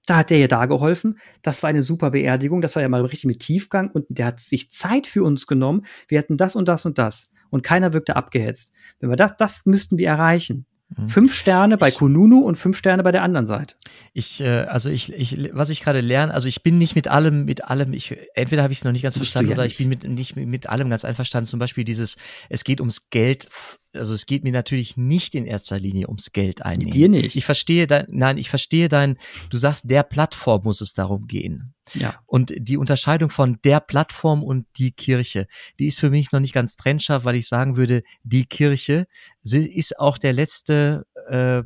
Da 0.06 0.16
hat 0.18 0.30
der 0.30 0.38
ja 0.38 0.48
da 0.48 0.66
geholfen. 0.66 1.18
Das 1.42 1.62
war 1.62 1.70
eine 1.70 1.82
super 1.82 2.10
Beerdigung. 2.10 2.62
Das 2.62 2.74
war 2.74 2.82
ja 2.82 2.88
mal 2.88 3.02
richtig 3.02 3.26
mit 3.26 3.40
Tiefgang 3.40 3.90
und 3.90 4.06
der 4.08 4.26
hat 4.26 4.40
sich 4.40 4.70
Zeit 4.70 5.06
für 5.06 5.22
uns 5.22 5.46
genommen. 5.46 5.84
Wir 6.08 6.18
hatten 6.18 6.36
das 6.36 6.56
und 6.56 6.68
das 6.68 6.86
und 6.86 6.98
das. 6.98 7.28
Und 7.50 7.62
keiner 7.62 7.92
wirkte 7.92 8.16
abgehetzt. 8.16 8.72
Wenn 8.98 9.10
wir 9.10 9.16
das, 9.16 9.36
das 9.36 9.66
müssten 9.66 9.98
wir 9.98 10.08
erreichen. 10.08 10.66
Mhm. 10.96 11.08
Fünf 11.08 11.34
Sterne 11.34 11.78
bei 11.78 11.90
Kununu 11.90 12.40
und 12.40 12.56
fünf 12.56 12.76
Sterne 12.76 13.02
bei 13.02 13.12
der 13.12 13.22
anderen 13.22 13.46
Seite. 13.46 13.76
Ich, 14.12 14.40
äh, 14.40 14.62
also 14.62 14.90
ich, 14.90 15.12
ich, 15.12 15.50
was 15.52 15.70
ich 15.70 15.82
gerade 15.82 16.00
lerne, 16.00 16.34
also 16.34 16.48
ich 16.48 16.62
bin 16.62 16.78
nicht 16.78 16.96
mit 16.96 17.08
allem, 17.08 17.44
mit 17.44 17.64
allem, 17.64 17.92
ich, 17.92 18.16
entweder 18.34 18.62
habe 18.62 18.72
ich 18.72 18.80
es 18.80 18.84
noch 18.84 18.92
nicht 18.92 19.02
ganz 19.02 19.16
verstanden 19.16 19.50
ja 19.50 19.56
oder 19.56 19.64
nicht. 19.64 19.72
ich 19.72 19.78
bin 19.78 19.88
mit, 19.88 20.04
nicht 20.04 20.36
mit 20.36 20.68
allem 20.68 20.90
ganz 20.90 21.04
einverstanden. 21.04 21.46
Zum 21.46 21.60
Beispiel 21.60 21.84
dieses, 21.84 22.16
es 22.48 22.64
geht 22.64 22.80
ums 22.80 23.10
Geld 23.10 23.48
also 23.92 24.14
es 24.14 24.26
geht 24.26 24.44
mir 24.44 24.52
natürlich 24.52 24.96
nicht 24.96 25.34
in 25.34 25.46
erster 25.46 25.78
Linie 25.78 26.06
ums 26.06 26.32
Geld 26.32 26.64
einnehmen. 26.64 26.92
Dir 26.92 27.08
nicht. 27.08 27.34
Ich 27.34 27.44
verstehe 27.44 27.86
dein, 27.86 28.06
nein, 28.08 28.38
ich 28.38 28.48
verstehe 28.48 28.88
dein, 28.88 29.16
du 29.50 29.58
sagst, 29.58 29.90
der 29.90 30.04
Plattform 30.04 30.62
muss 30.62 30.80
es 30.80 30.92
darum 30.92 31.26
gehen. 31.26 31.74
Ja. 31.94 32.20
Und 32.26 32.52
die 32.56 32.76
Unterscheidung 32.76 33.30
von 33.30 33.58
der 33.64 33.80
Plattform 33.80 34.42
und 34.42 34.66
die 34.76 34.92
Kirche, 34.92 35.46
die 35.78 35.86
ist 35.86 36.00
für 36.00 36.10
mich 36.10 36.32
noch 36.32 36.40
nicht 36.40 36.54
ganz 36.54 36.76
trennscharf, 36.76 37.24
weil 37.24 37.36
ich 37.36 37.48
sagen 37.48 37.76
würde, 37.76 38.02
die 38.22 38.46
Kirche 38.46 39.06
ist 39.42 39.98
auch 39.98 40.18
der 40.18 40.32
letzte 40.32 41.06
äh, 41.28 41.62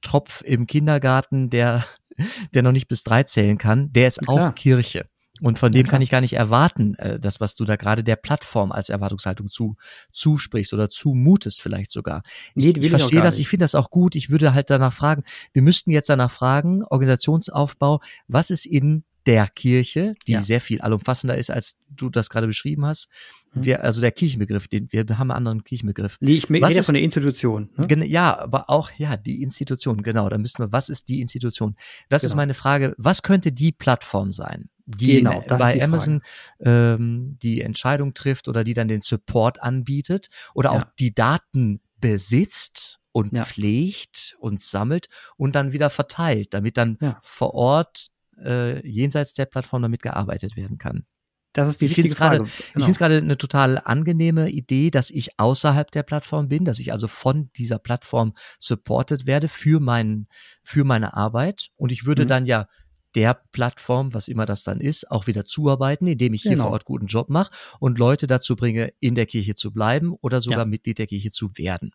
Tropf 0.00 0.42
im 0.44 0.66
Kindergarten, 0.66 1.50
der, 1.50 1.84
der 2.54 2.62
noch 2.62 2.72
nicht 2.72 2.88
bis 2.88 3.02
drei 3.02 3.22
zählen 3.22 3.58
kann, 3.58 3.92
der 3.92 4.08
ist 4.08 4.28
auch 4.28 4.54
Kirche. 4.54 5.06
Und 5.42 5.58
von 5.58 5.72
dem 5.72 5.86
ja, 5.86 5.90
kann 5.90 6.02
ich 6.02 6.10
gar 6.10 6.20
nicht 6.20 6.34
erwarten, 6.34 6.94
äh, 6.96 7.18
das, 7.18 7.40
was 7.40 7.56
du 7.56 7.64
da 7.64 7.74
gerade 7.74 8.04
der 8.04 8.14
Plattform 8.14 8.70
als 8.70 8.90
Erwartungshaltung 8.90 9.48
zu, 9.48 9.76
zusprichst 10.12 10.72
oder 10.72 10.88
zumutest 10.88 11.60
vielleicht 11.60 11.90
sogar. 11.90 12.22
Ich, 12.54 12.64
nee, 12.64 12.72
ich 12.78 12.90
verstehe 12.90 13.20
das, 13.20 13.38
ich 13.38 13.48
finde 13.48 13.64
das 13.64 13.74
auch 13.74 13.90
gut. 13.90 14.14
Ich 14.14 14.30
würde 14.30 14.54
halt 14.54 14.70
danach 14.70 14.92
fragen, 14.92 15.24
wir 15.52 15.62
müssten 15.62 15.90
jetzt 15.90 16.08
danach 16.08 16.30
fragen, 16.30 16.84
Organisationsaufbau, 16.84 18.00
was 18.28 18.50
ist 18.50 18.66
in 18.66 19.02
der 19.26 19.46
Kirche, 19.48 20.14
die 20.26 20.32
ja. 20.32 20.40
sehr 20.40 20.60
viel 20.60 20.80
allumfassender 20.80 21.36
ist, 21.36 21.50
als 21.50 21.78
du 21.88 22.10
das 22.10 22.30
gerade 22.30 22.46
beschrieben 22.46 22.84
hast. 22.84 23.08
Mhm. 23.54 23.64
Wir, 23.64 23.84
also 23.84 24.00
der 24.00 24.12
Kirchenbegriff, 24.12 24.68
den, 24.68 24.88
wir 24.90 25.06
haben 25.10 25.30
einen 25.30 25.30
anderen 25.30 25.64
Kirchenbegriff. 25.64 26.16
Nee, 26.20 26.34
ich 26.34 26.50
rede 26.50 26.82
von 26.82 26.94
der 26.94 27.04
Institution. 27.04 27.70
Ne? 27.76 28.06
Ja, 28.06 28.38
aber 28.38 28.70
auch, 28.70 28.90
ja, 28.96 29.16
die 29.16 29.42
Institution, 29.42 30.02
genau. 30.02 30.28
Da 30.28 30.38
müssen 30.38 30.58
wir, 30.58 30.72
was 30.72 30.88
ist 30.88 31.08
die 31.08 31.20
Institution? 31.20 31.76
Das 32.08 32.22
genau. 32.22 32.32
ist 32.32 32.36
meine 32.36 32.54
Frage, 32.54 32.94
was 32.98 33.22
könnte 33.22 33.52
die 33.52 33.72
Plattform 33.72 34.32
sein? 34.32 34.68
die 34.84 35.18
genau, 35.18 35.44
bei 35.46 35.74
die 35.74 35.82
Amazon 35.82 36.22
ähm, 36.60 37.38
die 37.40 37.60
Entscheidung 37.60 38.14
trifft 38.14 38.48
oder 38.48 38.64
die 38.64 38.74
dann 38.74 38.88
den 38.88 39.00
Support 39.00 39.62
anbietet 39.62 40.28
oder 40.54 40.72
ja. 40.72 40.78
auch 40.78 40.84
die 40.98 41.14
Daten 41.14 41.80
besitzt 42.00 43.00
und 43.12 43.32
ja. 43.32 43.44
pflegt 43.44 44.36
und 44.40 44.60
sammelt 44.60 45.06
und 45.36 45.54
dann 45.54 45.72
wieder 45.72 45.90
verteilt, 45.90 46.54
damit 46.54 46.76
dann 46.76 46.98
ja. 47.00 47.18
vor 47.22 47.54
Ort 47.54 48.08
äh, 48.38 48.86
jenseits 48.86 49.34
der 49.34 49.46
Plattform 49.46 49.82
damit 49.82 50.02
gearbeitet 50.02 50.56
werden 50.56 50.78
kann. 50.78 51.04
Das 51.52 51.68
ist 51.68 51.80
die 51.80 51.86
ich 51.86 51.96
richtige 51.96 52.16
Frage. 52.16 52.38
Grade, 52.38 52.50
genau. 52.50 52.60
Ich 52.66 52.72
finde 52.72 52.90
es 52.90 52.98
gerade 52.98 53.18
eine 53.18 53.36
total 53.36 53.78
angenehme 53.78 54.50
Idee, 54.50 54.90
dass 54.90 55.10
ich 55.10 55.38
außerhalb 55.38 55.90
der 55.90 56.02
Plattform 56.02 56.48
bin, 56.48 56.64
dass 56.64 56.78
ich 56.78 56.92
also 56.92 57.08
von 57.08 57.50
dieser 57.56 57.78
Plattform 57.78 58.32
supported 58.58 59.26
werde 59.26 59.48
für 59.48 59.78
meinen, 59.78 60.28
für 60.62 60.84
meine 60.84 61.14
Arbeit. 61.14 61.68
Und 61.76 61.92
ich 61.92 62.06
würde 62.06 62.24
mhm. 62.24 62.28
dann 62.28 62.46
ja 62.46 62.66
der 63.14 63.42
Plattform, 63.52 64.14
was 64.14 64.28
immer 64.28 64.46
das 64.46 64.64
dann 64.64 64.80
ist, 64.80 65.10
auch 65.10 65.26
wieder 65.26 65.44
zuarbeiten, 65.44 66.06
indem 66.06 66.32
ich 66.32 66.42
hier 66.42 66.52
genau. 66.52 66.64
vor 66.64 66.72
Ort 66.72 66.86
guten 66.86 67.06
Job 67.06 67.28
mache 67.28 67.52
und 67.78 67.98
Leute 67.98 68.26
dazu 68.26 68.56
bringe, 68.56 68.92
in 69.00 69.14
der 69.14 69.26
Kirche 69.26 69.54
zu 69.54 69.72
bleiben 69.72 70.14
oder 70.22 70.40
sogar 70.40 70.60
ja. 70.60 70.64
Mitglied 70.64 70.98
der 70.98 71.06
Kirche 71.06 71.30
zu 71.30 71.50
werden. 71.56 71.92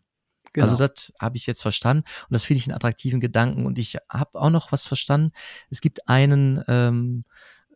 Genau. 0.54 0.68
Also 0.68 0.78
das 0.78 1.14
habe 1.20 1.38
ich 1.38 1.48
jetzt 1.48 1.62
verstanden 1.62 2.04
und 2.30 2.34
das 2.34 2.46
finde 2.46 2.60
ich 2.60 2.68
einen 2.68 2.76
attraktiven 2.76 3.20
Gedanken. 3.20 3.66
Und 3.66 3.80
ich 3.80 3.98
habe 4.10 4.40
auch 4.40 4.50
noch 4.50 4.72
was 4.72 4.88
verstanden. 4.88 5.32
Es 5.70 5.82
gibt 5.82 6.08
einen, 6.08 6.64
ähm, 6.68 7.26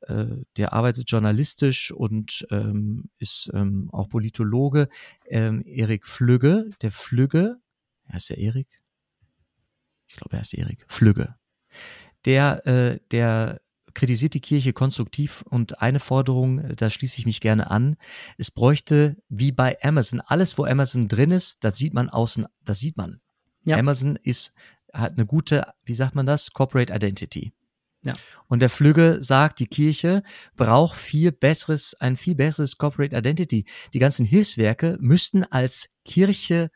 äh, 0.02 0.38
der 0.58 0.74
arbeitet 0.74 1.10
journalistisch 1.10 1.92
und 1.92 2.46
ähm, 2.50 3.10
ist 3.18 3.52
ähm, 3.54 3.90
auch 3.92 4.10
Politologe, 4.10 4.90
ähm, 5.30 5.64
Erik 5.66 6.08
Flügge. 6.08 6.70
Der 6.82 6.92
Flügge, 6.92 7.58
heißt 8.12 8.32
der 8.32 8.38
Erik? 8.38 8.82
Ich 10.08 10.16
glaube, 10.16 10.36
er 10.36 10.40
heißt 10.40 10.54
Erik. 10.54 10.86
Flügge 10.88 11.36
der, 12.26 12.66
äh, 12.68 13.00
der 13.12 13.62
kritisiert 13.94 14.34
die 14.34 14.42
Kirche 14.42 14.74
konstruktiv 14.74 15.44
und 15.50 15.82
eine 15.82 16.00
Forderung, 16.00 16.60
äh, 16.60 16.76
da 16.76 16.90
schließe 16.90 17.18
ich 17.20 17.26
mich 17.26 17.42
gerne 17.42 17.70
an, 17.72 17.96
es 18.38 18.52
bräuchte 18.52 19.18
wie 19.30 19.52
bei 19.52 19.78
Amazon, 19.82 20.22
alles 20.22 20.58
wo 20.58 20.66
Amazon 20.66 21.08
drin 21.08 21.32
ist, 21.32 21.64
das 21.64 21.78
sieht 21.78 21.94
man 21.94 22.10
außen, 22.10 22.48
das 22.64 22.80
sieht 22.80 22.98
man. 22.98 23.22
Ja. 23.64 23.78
Amazon 23.78 24.18
ist, 24.22 24.54
hat 24.94 25.14
eine 25.14 25.26
gute, 25.26 25.68
wie 25.84 25.94
sagt 25.94 26.16
man 26.16 26.26
das, 26.26 26.52
Corporate 26.52 26.94
Identity. 26.94 27.54
Ja. 28.04 28.14
Und 28.48 28.62
der 28.62 28.70
Flügge 28.70 29.18
sagt, 29.22 29.60
die 29.60 29.68
Kirche 29.68 30.24
braucht 30.56 30.98
viel 30.98 31.32
besseres, 31.32 31.94
ein 32.00 32.18
viel 32.18 32.36
besseres 32.36 32.78
Corporate 32.78 33.16
Identity. 33.16 33.66
Die 33.94 34.00
ganzen 34.00 34.26
Hilfswerke 34.26 34.98
müssten 35.00 35.44
als 35.44 35.90
Kirche 36.04 36.72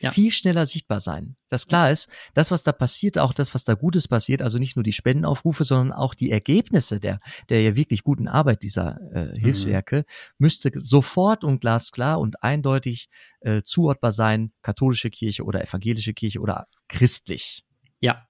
ja. 0.00 0.10
viel 0.10 0.30
schneller 0.30 0.66
sichtbar 0.66 1.00
sein. 1.00 1.36
Das 1.48 1.66
klar 1.66 1.90
ist, 1.90 2.08
das, 2.34 2.50
was 2.50 2.62
da 2.62 2.72
passiert, 2.72 3.18
auch 3.18 3.32
das, 3.32 3.54
was 3.54 3.64
da 3.64 3.74
Gutes 3.74 4.08
passiert, 4.08 4.42
also 4.42 4.58
nicht 4.58 4.76
nur 4.76 4.82
die 4.82 4.92
Spendenaufrufe, 4.92 5.64
sondern 5.64 5.92
auch 5.92 6.14
die 6.14 6.30
Ergebnisse 6.30 6.98
der, 6.98 7.20
der 7.48 7.62
ja 7.62 7.76
wirklich 7.76 8.02
guten 8.02 8.28
Arbeit 8.28 8.62
dieser 8.62 9.00
äh, 9.12 9.26
mhm. 9.26 9.40
Hilfswerke, 9.40 9.98
mhm. 9.98 10.34
müsste 10.38 10.70
sofort 10.74 11.44
und 11.44 11.60
glasklar 11.60 12.18
und 12.18 12.42
eindeutig 12.42 13.08
äh, 13.40 13.62
zuordbar 13.62 14.12
sein, 14.12 14.52
katholische 14.62 15.10
Kirche 15.10 15.44
oder 15.44 15.62
evangelische 15.62 16.14
Kirche 16.14 16.40
oder 16.40 16.66
christlich. 16.88 17.64
Ja, 18.00 18.26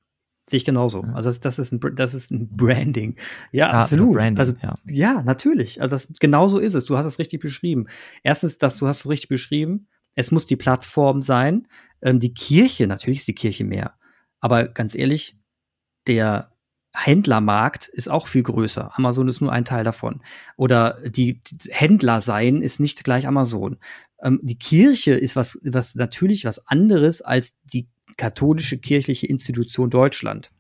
Sehe 0.47 0.59
ich 0.59 0.67
genauso. 0.67 1.01
Also 1.15 1.31
das, 1.31 1.41
das, 1.41 1.59
ist 1.59 1.73
ein, 1.73 1.81
das 1.95 2.13
ist 2.13 2.31
ein 2.31 2.49
Branding. 2.55 3.17
Ja, 3.51 3.71
ah, 3.71 3.83
absolut. 3.83 4.13
Branding, 4.13 4.39
also, 4.39 4.53
ja. 4.63 4.77
ja, 4.87 5.23
natürlich. 5.23 5.81
Also 5.81 5.97
das, 5.97 6.09
genauso 6.21 6.59
ist 6.59 6.75
es. 6.75 6.85
Du 6.85 6.99
hast 6.99 7.07
es 7.07 7.19
richtig 7.19 7.41
beschrieben. 7.41 7.87
Erstens, 8.23 8.59
dass 8.59 8.77
du 8.77 8.87
hast 8.87 9.01
es 9.01 9.09
richtig 9.09 9.31
beschrieben. 9.31 9.89
Es 10.15 10.31
muss 10.31 10.47
die 10.47 10.57
Plattform 10.57 11.23
sein. 11.23 11.67
Ähm, 12.03 12.21
die 12.21 12.35
Kirche, 12.35 12.87
natürlich 12.87 13.21
ist 13.21 13.29
die 13.29 13.35
Kirche 13.35 13.65
mehr. 13.65 13.95
Aber 14.41 14.69
ganz 14.69 14.95
ehrlich, 14.95 15.37
der 16.07 16.53
Händlermarkt 16.95 17.89
ist 17.89 18.09
auch 18.09 18.29
viel 18.29 18.45
größer. 18.45 18.97
Amazon 18.97 19.27
ist 19.27 19.41
nur 19.41 19.53
ein 19.53 19.65
Teil 19.65 19.83
davon. 19.83 20.23
Oder 20.57 20.99
die, 21.05 21.43
die 21.43 21.71
Händler 21.73 22.21
sein 22.21 22.63
ist 22.63 22.79
nicht 22.79 23.03
gleich 23.03 23.27
Amazon. 23.27 23.79
Ähm, 24.23 24.39
die 24.43 24.59
Kirche 24.59 25.15
ist 25.15 25.35
was, 25.35 25.59
was 25.63 25.97
natürlich 25.97 26.45
was 26.45 26.67
anderes 26.69 27.21
als 27.21 27.55
die 27.65 27.89
katholische 28.17 28.79
kirchliche 28.79 29.27
Institution 29.27 29.91
Deutschland. 29.91 30.53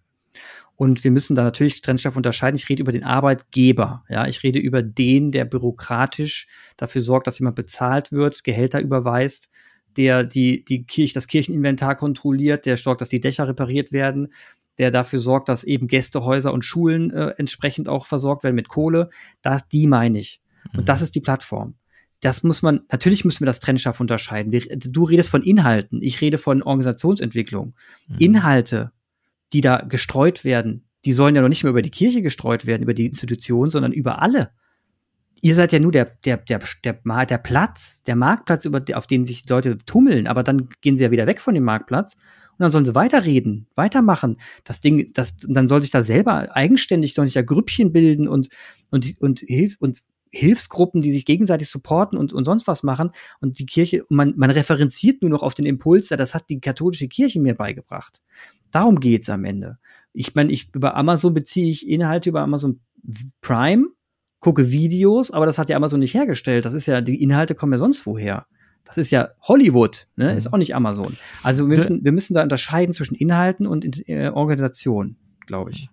Und 0.77 1.05
wir 1.05 1.11
müssen 1.11 1.37
da 1.37 1.43
natürlich 1.43 1.83
trennscharf 1.83 2.16
unterscheiden. 2.16 2.57
Ich 2.57 2.68
rede 2.68 2.83
über 2.83 2.93
den 2.93 3.05
Arbeitgeber. 3.05 4.05
Ja, 4.09 4.27
ich 4.27 4.43
rede 4.43 4.59
über 4.59 4.83
den, 4.83 5.31
der 5.31 5.45
bürokratisch 5.45 6.49
dafür 6.77 7.01
sorgt, 7.01 7.27
dass 7.27 7.39
jemand 7.39 7.57
bezahlt 7.57 8.11
wird, 8.11 8.43
Gehälter 8.43 8.81
überweist, 8.81 9.51
der 9.97 10.25
die, 10.25 10.64
die 10.64 10.85
Kirche, 10.85 11.14
das 11.14 11.29
Kircheninventar 11.29 11.95
kontrolliert, 11.95 12.66
der 12.66 12.77
sorgt, 12.77 13.01
dass 13.01 13.09
die 13.09 13.20
Dächer 13.20 13.47
repariert 13.47 13.93
werden, 13.93 14.33
der 14.79 14.91
dafür 14.91 15.20
sorgt, 15.20 15.49
dass 15.49 15.62
eben 15.62 15.87
Gästehäuser 15.87 16.53
und 16.53 16.64
Schulen 16.64 17.12
äh, 17.12 17.35
entsprechend 17.37 17.89
auch 17.89 18.07
versorgt 18.07 18.43
werden 18.43 18.57
mit 18.57 18.68
Kohle. 18.68 19.11
Das, 19.43 19.68
die 19.68 19.87
meine 19.87 20.18
ich. 20.18 20.41
Und 20.72 20.81
mhm. 20.81 20.85
das 20.87 21.03
ist 21.03 21.14
die 21.14 21.20
Plattform 21.20 21.77
das 22.25 22.43
muss 22.43 22.62
man, 22.62 22.81
natürlich 22.91 23.25
müssen 23.25 23.41
wir 23.41 23.47
das 23.47 23.61
trennscharf 23.61 24.01
unterscheiden. 24.01 24.51
Wir, 24.51 24.62
du 24.77 25.05
redest 25.05 25.29
von 25.29 25.43
Inhalten, 25.43 26.01
ich 26.01 26.22
rede 26.22 26.39
von 26.39 26.62
Organisationsentwicklung. 26.62 27.75
Mhm. 28.09 28.16
Inhalte, 28.18 28.93
die 29.55 29.61
da 29.62 29.78
gestreut 29.78 30.44
werden, 30.44 30.84
die 31.05 31.12
sollen 31.12 31.34
ja 31.34 31.40
noch 31.40 31.48
nicht 31.48 31.62
mehr 31.62 31.70
über 31.70 31.82
die 31.82 31.90
Kirche 31.90 32.20
gestreut 32.20 32.66
werden, 32.66 32.82
über 32.82 32.94
die 32.94 33.07
Institution, 33.07 33.70
sondern 33.70 33.92
über 33.92 34.20
alle. 34.20 34.50
Ihr 35.40 35.55
seid 35.55 35.72
ja 35.72 35.78
nur 35.78 35.92
der, 35.92 36.07
der, 36.24 36.38
der, 36.38 36.61
der, 36.82 36.94
der 37.26 37.38
Platz, 37.38 38.02
der 38.02 38.16
Marktplatz, 38.16 38.64
über, 38.64 38.82
auf 38.94 39.07
dem 39.07 39.26
sich 39.26 39.42
die 39.42 39.52
Leute 39.52 39.78
tummeln, 39.78 40.26
aber 40.26 40.42
dann 40.42 40.68
gehen 40.80 40.96
sie 40.96 41.05
ja 41.05 41.11
wieder 41.11 41.26
weg 41.26 41.40
von 41.40 41.55
dem 41.55 41.64
Marktplatz 41.64 42.14
und 42.52 42.61
dann 42.61 42.70
sollen 42.70 42.84
sie 42.84 42.94
weiterreden, 42.94 43.66
weitermachen. 43.74 44.38
Das 44.64 44.80
Ding, 44.80 45.12
das, 45.12 45.36
dann 45.36 45.68
soll 45.68 45.82
sich 45.82 45.90
da 45.90 46.02
selber 46.02 46.57
eigenständig, 46.57 47.14
soll 47.14 47.26
sich 47.26 47.34
da 47.34 47.42
Grüppchen 47.42 47.92
bilden 47.92 48.26
und, 48.26 48.48
und, 48.90 49.20
und, 49.20 49.40
hilf, 49.40 49.76
und 49.80 50.00
Hilfsgruppen, 50.35 51.01
die 51.01 51.12
sich 51.12 51.24
gegenseitig 51.24 51.68
supporten 51.68 52.18
und, 52.18 52.32
und 52.32 52.45
sonst 52.45 52.66
was 52.66 52.82
machen. 52.82 53.11
Und 53.41 53.59
die 53.59 53.66
Kirche, 53.66 54.05
man, 54.09 54.35
man 54.37 54.51
referenziert 54.51 55.22
nur 55.22 55.30
noch 55.30 55.43
auf 55.43 55.55
den 55.55 55.66
Impuls, 55.66 56.09
das 56.09 56.35
hat 56.35 56.51
die 56.51 56.61
katholische 56.61 57.09
Kirche 57.09 57.41
mir 57.41 57.55
beigebracht. 57.55 58.20
Darum 58.70 59.01
geht's 59.01 59.30
am 59.30 59.45
Ende. 59.45 59.78
Ich 60.12 60.35
meine, 60.35 60.53
ich 60.53 60.74
über 60.74 60.97
Amazon 60.97 61.35
beziehe 61.35 61.70
ich 61.70 61.89
Inhalte 61.89 62.28
über 62.28 62.41
Amazon 62.41 62.80
Prime, 63.41 63.87
gucke 64.41 64.70
Videos, 64.70 65.30
aber 65.30 65.47
das 65.47 65.59
hat 65.59 65.68
ja 65.70 65.76
Amazon 65.76 66.01
nicht 66.01 66.14
hergestellt. 66.14 66.64
Das 66.64 66.74
ist 66.74 66.87
ja, 66.87 67.01
die 67.01 67.22
Inhalte 67.22 67.55
kommen 67.55 67.72
ja 67.72 67.78
sonst 67.78 68.05
woher. 68.07 68.47
Das 68.85 68.99
ist 68.99 69.11
ja 69.11 69.30
Hollywood, 69.43 70.09
ne? 70.16 70.32
Mhm. 70.32 70.37
Ist 70.37 70.53
auch 70.53 70.59
nicht 70.59 70.76
Amazon. 70.76 71.16
Also 71.43 71.68
wir 71.68 71.76
müssen, 71.76 72.05
wir 72.05 72.12
müssen 72.12 72.35
da 72.35 72.43
unterscheiden 72.43 72.93
zwischen 72.93 73.14
Inhalten 73.14 73.66
und 73.66 74.09
äh, 74.09 74.28
Organisation 74.28 75.16
glaube 75.47 75.70
ich. 75.70 75.88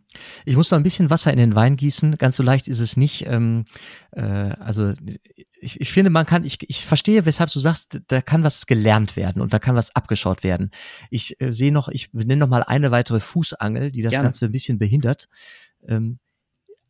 Ich 0.45 0.55
muss 0.55 0.71
noch 0.71 0.77
ein 0.77 0.83
bisschen 0.83 1.09
Wasser 1.09 1.31
in 1.31 1.37
den 1.37 1.55
Wein 1.55 1.75
gießen. 1.75 2.17
Ganz 2.17 2.37
so 2.37 2.43
leicht 2.43 2.67
ist 2.67 2.79
es 2.79 2.97
nicht. 2.97 3.25
Ähm, 3.27 3.65
äh, 4.11 4.21
also 4.21 4.93
ich, 5.61 5.79
ich 5.79 5.91
finde, 5.91 6.09
man 6.09 6.25
kann, 6.25 6.43
ich, 6.43 6.57
ich 6.67 6.85
verstehe, 6.85 7.25
weshalb 7.25 7.51
du 7.51 7.59
sagst, 7.59 8.01
da 8.07 8.21
kann 8.21 8.43
was 8.43 8.65
gelernt 8.65 9.15
werden 9.15 9.41
und 9.41 9.53
da 9.53 9.59
kann 9.59 9.75
was 9.75 9.95
abgeschaut 9.95 10.43
werden. 10.43 10.71
Ich 11.09 11.39
äh, 11.39 11.51
sehe 11.51 11.71
noch, 11.71 11.87
ich 11.87 12.11
nenne 12.13 12.37
noch 12.37 12.47
mal 12.47 12.63
eine 12.63 12.91
weitere 12.91 13.19
Fußangel, 13.19 13.91
die 13.91 14.01
das 14.01 14.11
Gerne. 14.11 14.25
Ganze 14.25 14.45
ein 14.45 14.51
bisschen 14.51 14.79
behindert. 14.79 15.29
Ähm, 15.87 16.19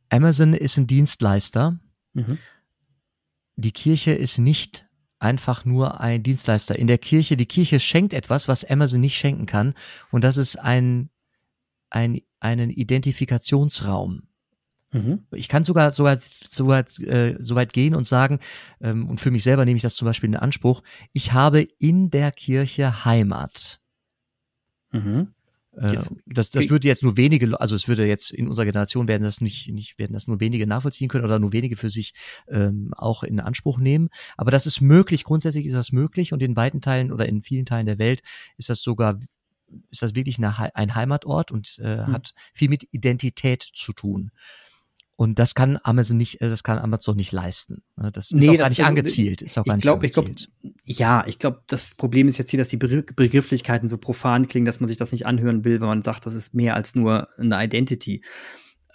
Amazon 0.09 0.53
ist 0.53 0.77
ein 0.77 0.87
Dienstleister. 0.87 1.79
Mhm. 2.13 2.37
Die 3.55 3.71
Kirche 3.71 4.11
ist 4.11 4.37
nicht 4.37 4.85
einfach 5.19 5.65
nur 5.65 6.01
ein 6.01 6.23
Dienstleister. 6.23 6.77
In 6.77 6.87
der 6.87 6.97
Kirche, 6.97 7.37
die 7.37 7.45
Kirche 7.45 7.79
schenkt 7.79 8.13
etwas, 8.13 8.47
was 8.47 8.65
Amazon 8.65 9.01
nicht 9.01 9.17
schenken 9.17 9.45
kann. 9.45 9.75
Und 10.09 10.23
das 10.23 10.37
ist 10.37 10.57
ein, 10.57 11.09
ein 11.91 12.21
einen 12.39 12.69
Identifikationsraum. 12.69 14.23
Mhm. 14.91 15.23
Ich 15.31 15.47
kann 15.47 15.63
sogar 15.63 15.91
sogar 15.91 16.19
sogar 16.43 16.85
äh, 16.99 17.37
so 17.39 17.55
weit 17.55 17.71
gehen 17.71 17.95
und 17.95 18.05
sagen 18.05 18.39
ähm, 18.81 19.07
und 19.07 19.21
für 19.21 19.31
mich 19.31 19.43
selber 19.43 19.63
nehme 19.63 19.77
ich 19.77 19.83
das 19.83 19.95
zum 19.95 20.05
Beispiel 20.05 20.29
in 20.29 20.35
Anspruch. 20.35 20.83
Ich 21.13 21.33
habe 21.33 21.61
in 21.79 22.09
der 22.09 22.31
Kirche 22.31 23.05
Heimat. 23.05 23.79
Mhm. 24.91 25.33
Äh, 25.73 25.97
das, 26.25 26.51
das 26.51 26.69
würde 26.69 26.87
jetzt 26.87 27.03
nur 27.03 27.15
wenige, 27.15 27.59
also 27.59 27.75
es 27.75 27.87
würde 27.87 28.05
jetzt 28.05 28.31
in 28.31 28.49
unserer 28.49 28.65
Generation 28.65 29.07
werden 29.07 29.23
das 29.23 29.39
nicht, 29.39 29.69
nicht 29.69 29.97
werden 29.97 30.13
das 30.13 30.27
nur 30.27 30.41
wenige 30.41 30.67
nachvollziehen 30.67 31.07
können 31.07 31.23
oder 31.23 31.39
nur 31.39 31.53
wenige 31.53 31.77
für 31.77 31.89
sich 31.89 32.13
ähm, 32.49 32.93
auch 32.97 33.23
in 33.23 33.39
Anspruch 33.39 33.79
nehmen. 33.79 34.09
Aber 34.35 34.51
das 34.51 34.65
ist 34.65 34.81
möglich. 34.81 35.23
Grundsätzlich 35.23 35.65
ist 35.65 35.75
das 35.75 35.93
möglich 35.93 36.33
und 36.33 36.43
in 36.43 36.57
weiten 36.57 36.81
Teilen 36.81 37.11
oder 37.11 37.27
in 37.27 37.43
vielen 37.43 37.65
Teilen 37.65 37.85
der 37.85 37.99
Welt 37.99 38.21
ist 38.57 38.69
das 38.69 38.81
sogar 38.81 39.19
ist 39.89 40.01
das 40.01 40.15
wirklich 40.15 40.37
eine, 40.37 40.75
ein 40.75 40.95
Heimatort 40.95 41.51
und 41.51 41.79
äh, 41.83 41.97
mhm. 41.97 42.13
hat 42.13 42.33
viel 42.53 42.69
mit 42.69 42.87
Identität 42.91 43.61
zu 43.61 43.93
tun. 43.93 44.31
Und 45.21 45.37
das 45.37 45.53
kann 45.53 45.77
Amazon 45.83 46.17
nicht, 46.17 46.41
äh, 46.41 46.49
das 46.49 46.63
kann 46.63 46.79
Amazon 46.79 47.15
nicht 47.15 47.31
leisten. 47.31 47.83
Ne? 47.95 48.11
Das 48.11 48.31
ist 48.31 48.41
nee, 48.41 48.49
auch 48.49 48.57
gar 48.57 48.69
nicht 48.69 48.83
angezielt. 48.83 49.43
Ist 49.43 49.55
auch 49.55 49.65
gar 49.65 49.77
ich 49.77 49.83
glaub, 49.83 50.01
nicht 50.01 50.17
angezielt. 50.17 50.49
Ich 50.61 50.97
glaub, 50.97 50.99
ja, 50.99 51.23
ich 51.27 51.37
glaube, 51.37 51.61
das 51.67 51.93
Problem 51.93 52.27
ist 52.27 52.39
jetzt 52.39 52.49
hier, 52.49 52.57
dass 52.57 52.69
die 52.69 52.77
Begrifflichkeiten 52.77 53.87
so 53.87 53.99
profan 53.99 54.47
klingen, 54.47 54.65
dass 54.65 54.79
man 54.79 54.87
sich 54.87 54.97
das 54.97 55.11
nicht 55.11 55.27
anhören 55.27 55.63
will, 55.63 55.79
wenn 55.79 55.87
man 55.87 56.01
sagt, 56.01 56.25
das 56.25 56.33
ist 56.33 56.55
mehr 56.55 56.75
als 56.75 56.95
nur 56.95 57.27
eine 57.37 57.63
Identity. 57.63 58.23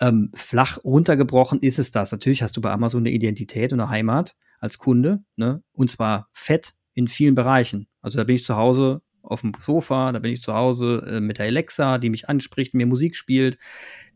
Ähm, 0.00 0.32
flach 0.34 0.78
runtergebrochen 0.82 1.60
ist 1.60 1.78
es 1.78 1.92
das. 1.92 2.10
Natürlich 2.10 2.42
hast 2.42 2.56
du 2.56 2.60
bei 2.60 2.72
Amazon 2.72 3.02
eine 3.02 3.10
Identität 3.10 3.72
und 3.72 3.78
eine 3.78 3.88
Heimat 3.88 4.34
als 4.58 4.78
Kunde, 4.78 5.22
ne? 5.36 5.62
Und 5.72 5.90
zwar 5.90 6.28
fett 6.32 6.74
in 6.92 7.06
vielen 7.06 7.36
Bereichen. 7.36 7.86
Also 8.00 8.18
da 8.18 8.24
bin 8.24 8.34
ich 8.34 8.42
zu 8.42 8.56
Hause 8.56 9.00
auf 9.26 9.42
dem 9.42 9.52
Sofa, 9.60 10.12
da 10.12 10.18
bin 10.18 10.32
ich 10.32 10.42
zu 10.42 10.54
Hause 10.54 11.04
äh, 11.06 11.20
mit 11.20 11.38
der 11.38 11.46
Alexa, 11.46 11.98
die 11.98 12.10
mich 12.10 12.28
anspricht, 12.28 12.74
mir 12.74 12.86
Musik 12.86 13.16
spielt. 13.16 13.58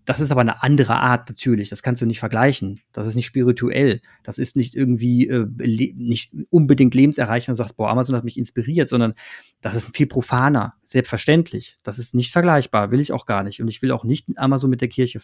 Das 0.06 0.18
ist 0.18 0.32
aber 0.32 0.40
eine 0.40 0.62
andere 0.62 0.96
Art 0.96 1.28
natürlich. 1.28 1.68
Das 1.68 1.82
kannst 1.82 2.00
du 2.00 2.06
nicht 2.06 2.18
vergleichen. 2.18 2.80
Das 2.92 3.06
ist 3.06 3.14
nicht 3.14 3.26
spirituell. 3.26 4.00
Das 4.22 4.38
ist 4.38 4.56
nicht 4.56 4.74
irgendwie 4.74 5.28
äh, 5.28 5.46
nicht 5.94 6.32
unbedingt 6.48 6.94
lebenserreichend 6.94 7.50
und 7.50 7.56
sagst, 7.56 7.76
boah, 7.76 7.90
Amazon 7.90 8.16
hat 8.16 8.24
mich 8.24 8.38
inspiriert, 8.38 8.88
sondern 8.88 9.14
das 9.61 9.74
ist 9.74 9.94
viel 9.94 10.06
profaner, 10.06 10.72
selbstverständlich. 10.82 11.78
Das 11.82 11.98
ist 11.98 12.14
nicht 12.14 12.32
vergleichbar, 12.32 12.90
will 12.90 12.98
ich 12.98 13.12
auch 13.12 13.26
gar 13.26 13.44
nicht. 13.44 13.61
Und 13.61 13.68
ich 13.68 13.82
will 13.82 13.92
auch 13.92 14.04
nicht 14.04 14.26
Amazon 14.36 14.70
mit 14.70 14.80
der 14.80 14.88
Kirche 14.88 15.20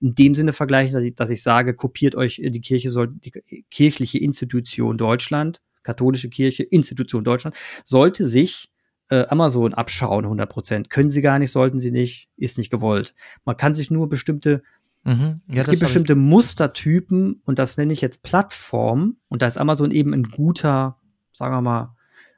in 0.00 0.14
dem 0.14 0.34
Sinne 0.34 0.52
vergleichen, 0.52 0.94
dass 0.94 1.04
ich, 1.04 1.14
dass 1.14 1.30
ich 1.30 1.42
sage, 1.42 1.74
kopiert 1.74 2.14
euch 2.14 2.38
äh, 2.38 2.50
die 2.50 2.60
Kirche 2.60 2.90
soll 2.90 3.08
die 3.08 3.32
kirchliche 3.70 4.18
Institution 4.18 4.96
Deutschland, 4.96 5.60
katholische 5.82 6.30
Kirche, 6.30 6.62
Institution 6.62 7.24
Deutschland, 7.24 7.56
sollte 7.84 8.28
sich 8.28 8.70
äh, 9.10 9.26
Amazon 9.28 9.74
abschauen, 9.74 10.24
100% 10.24 10.88
Können 10.88 11.10
sie 11.10 11.20
gar 11.20 11.38
nicht, 11.38 11.52
sollten 11.52 11.78
sie 11.78 11.90
nicht, 11.90 12.30
ist 12.36 12.58
nicht 12.58 12.70
gewollt. 12.70 13.14
Man 13.44 13.56
kann 13.56 13.74
sich 13.74 13.90
nur 13.90 14.08
bestimmte, 14.08 14.62
mhm. 15.04 15.34
ja, 15.48 15.62
es 15.62 15.68
gibt 15.68 15.80
bestimmte 15.80 16.14
Mustertypen 16.14 17.42
und 17.44 17.58
das 17.58 17.76
nenne 17.76 17.92
ich 17.92 18.00
jetzt 18.00 18.22
Plattform 18.22 19.16
und 19.28 19.42
da 19.42 19.46
ist 19.46 19.58
Amazon 19.58 19.90
eben 19.90 20.14
ein 20.14 20.24
guter, 20.24 20.98
sagen 21.32 21.54
wir 21.54 21.60
mal, 21.60 21.96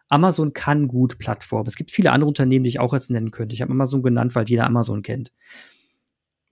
Amazon 0.09 0.53
kann 0.53 0.89
gut 0.89 1.18
Plattform. 1.18 1.66
Es 1.66 1.77
gibt 1.77 1.91
viele 1.91 2.12
andere 2.12 2.29
Unternehmen, 2.29 2.64
die 2.64 2.68
ich 2.68 2.81
auch 2.81 2.93
jetzt 2.93 3.11
nennen 3.11 3.31
könnte. 3.31 3.55
Ich 3.55 3.62
habe 3.62 3.73
Amazon 3.73 4.03
genannt, 4.03 4.35
weil 4.35 4.47
jeder 4.47 4.66
Amazon 4.66 5.03
kennt. 5.03 5.33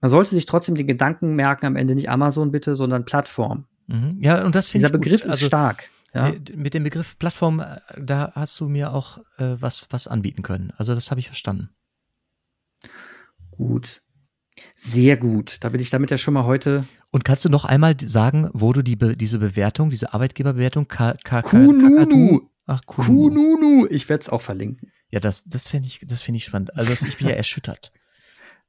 Man 0.01 0.09
sollte 0.09 0.31
sich 0.31 0.47
trotzdem 0.47 0.73
den 0.73 0.87
Gedanken 0.87 1.35
merken, 1.35 1.67
am 1.67 1.75
Ende 1.75 1.93
nicht 1.93 2.09
Amazon 2.09 2.51
bitte, 2.51 2.75
sondern 2.75 3.05
Plattform. 3.05 3.65
Mhm. 3.85 4.17
Ja, 4.19 4.43
und 4.43 4.55
das 4.55 4.69
finde 4.69 4.87
ich. 4.87 4.91
Dieser 4.91 4.97
Begriff 4.97 5.21
gut. 5.21 5.29
ist 5.29 5.33
also, 5.33 5.45
stark. 5.45 5.91
Ja. 6.13 6.33
Mit 6.55 6.73
dem 6.73 6.83
Begriff 6.83 7.17
Plattform, 7.17 7.59
äh, 7.59 7.79
da 7.97 8.31
hast 8.35 8.59
du 8.59 8.67
mir 8.67 8.93
auch 8.93 9.19
äh, 9.37 9.55
was, 9.59 9.87
was 9.89 10.07
anbieten 10.07 10.41
können. 10.41 10.73
Also 10.77 10.93
das 10.93 11.09
habe 11.09 11.19
ich 11.19 11.27
verstanden. 11.27 11.69
Gut. 13.51 14.01
Sehr 14.75 15.17
gut. 15.17 15.57
Da 15.61 15.69
bin 15.69 15.79
ich 15.79 15.89
damit 15.89 16.11
ja 16.11 16.17
schon 16.17 16.33
mal 16.33 16.45
heute. 16.45 16.85
Und 17.11 17.23
kannst 17.23 17.45
du 17.45 17.49
noch 17.49 17.65
einmal 17.65 17.95
sagen, 17.99 18.49
wo 18.53 18.73
du 18.73 18.81
die, 18.81 18.97
diese 19.15 19.39
Bewertung, 19.39 19.89
diese 19.89 20.13
Arbeitgeberbewertung, 20.13 20.87
Ka 20.87 21.15
Ka 21.23 21.41
Kununu. 21.41 22.41
Ach, 22.65 22.81
Kununu. 22.85 23.29
Kununu. 23.29 23.87
Ich 23.89 24.09
werde 24.09 24.23
es 24.23 24.29
auch 24.29 24.41
verlinken. 24.41 24.91
Ja, 25.09 25.19
das, 25.19 25.43
das 25.45 25.67
finde 25.67 25.87
ich, 25.87 25.99
das 26.05 26.21
finde 26.21 26.37
ich 26.37 26.45
spannend. 26.45 26.75
Also 26.75 27.05
ich 27.05 27.17
bin 27.17 27.27
ja 27.27 27.33
erschüttert. 27.35 27.91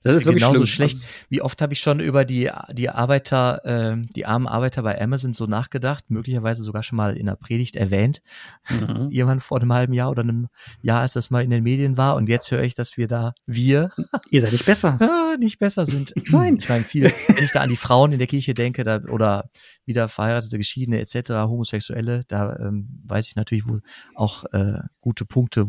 Das, 0.02 0.14
das 0.14 0.22
ist 0.22 0.26
wirklich 0.26 0.42
genauso 0.42 0.66
schlimm. 0.66 0.88
schlecht. 0.88 1.06
Wie 1.28 1.42
oft 1.42 1.62
habe 1.62 1.72
ich 1.72 1.80
schon 1.80 2.00
über 2.00 2.24
die, 2.24 2.50
die 2.72 2.90
Arbeiter, 2.90 3.64
äh, 3.64 4.02
die 4.16 4.26
armen 4.26 4.48
Arbeiter 4.48 4.82
bei 4.82 5.00
Amazon 5.00 5.32
so 5.32 5.46
nachgedacht, 5.46 6.10
möglicherweise 6.10 6.64
sogar 6.64 6.82
schon 6.82 6.96
mal 6.96 7.16
in 7.16 7.26
der 7.26 7.36
Predigt 7.36 7.76
erwähnt. 7.76 8.20
Mhm. 8.68 9.08
Irgendwann 9.10 9.40
vor 9.40 9.60
einem 9.60 9.72
halben 9.72 9.92
Jahr 9.92 10.10
oder 10.10 10.22
einem 10.22 10.48
Jahr, 10.80 11.00
als 11.00 11.14
das 11.14 11.30
mal 11.30 11.44
in 11.44 11.50
den 11.50 11.62
Medien 11.62 11.96
war. 11.96 12.16
Und 12.16 12.28
jetzt 12.28 12.50
höre 12.50 12.62
ich, 12.62 12.74
dass 12.74 12.96
wir 12.96 13.06
da, 13.06 13.32
wir. 13.46 13.90
Ihr 14.30 14.40
seid 14.40 14.52
nicht 14.52 14.66
besser. 14.66 14.98
nicht 15.38 15.60
besser 15.60 15.86
sind. 15.86 16.12
Nein. 16.30 16.56
Ich 16.56 16.68
meine, 16.68 16.84
viel, 16.84 17.04
wenn 17.04 17.44
ich 17.44 17.52
da 17.52 17.60
an 17.60 17.70
die 17.70 17.76
Frauen 17.76 18.12
in 18.12 18.18
der 18.18 18.26
Kirche 18.26 18.54
denke, 18.54 18.82
da, 18.82 19.00
oder 19.04 19.50
wieder 19.84 20.08
verheiratete, 20.08 20.58
Geschiedene 20.58 21.00
etc., 21.00 21.30
Homosexuelle, 21.30 22.22
da 22.26 22.56
ähm, 22.56 23.00
weiß 23.04 23.28
ich 23.28 23.36
natürlich 23.36 23.68
wohl 23.68 23.82
auch 24.14 24.44
äh, 24.52 24.80
gute 25.00 25.24
Punkte, 25.24 25.68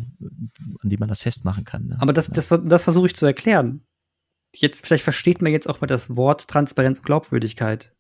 an 0.82 0.90
die 0.90 0.98
man 0.98 1.10
das 1.10 1.22
festmachen 1.22 1.66
kann. 1.66 1.86
Ne? 1.86 1.98
Aber 2.00 2.14
das, 2.14 2.30
das, 2.30 2.50
das 2.64 2.84
versuche 2.84 3.08
ich 3.08 3.16
zu 3.16 3.26
erklären 3.26 3.84
jetzt, 4.56 4.86
vielleicht 4.86 5.04
versteht 5.04 5.42
man 5.42 5.52
jetzt 5.52 5.68
auch 5.68 5.82
mal 5.82 5.88
das 5.88 6.16
Wort 6.16 6.48
Transparenz 6.48 7.00
und 7.00 7.06
Glaubwürdigkeit. 7.06 7.94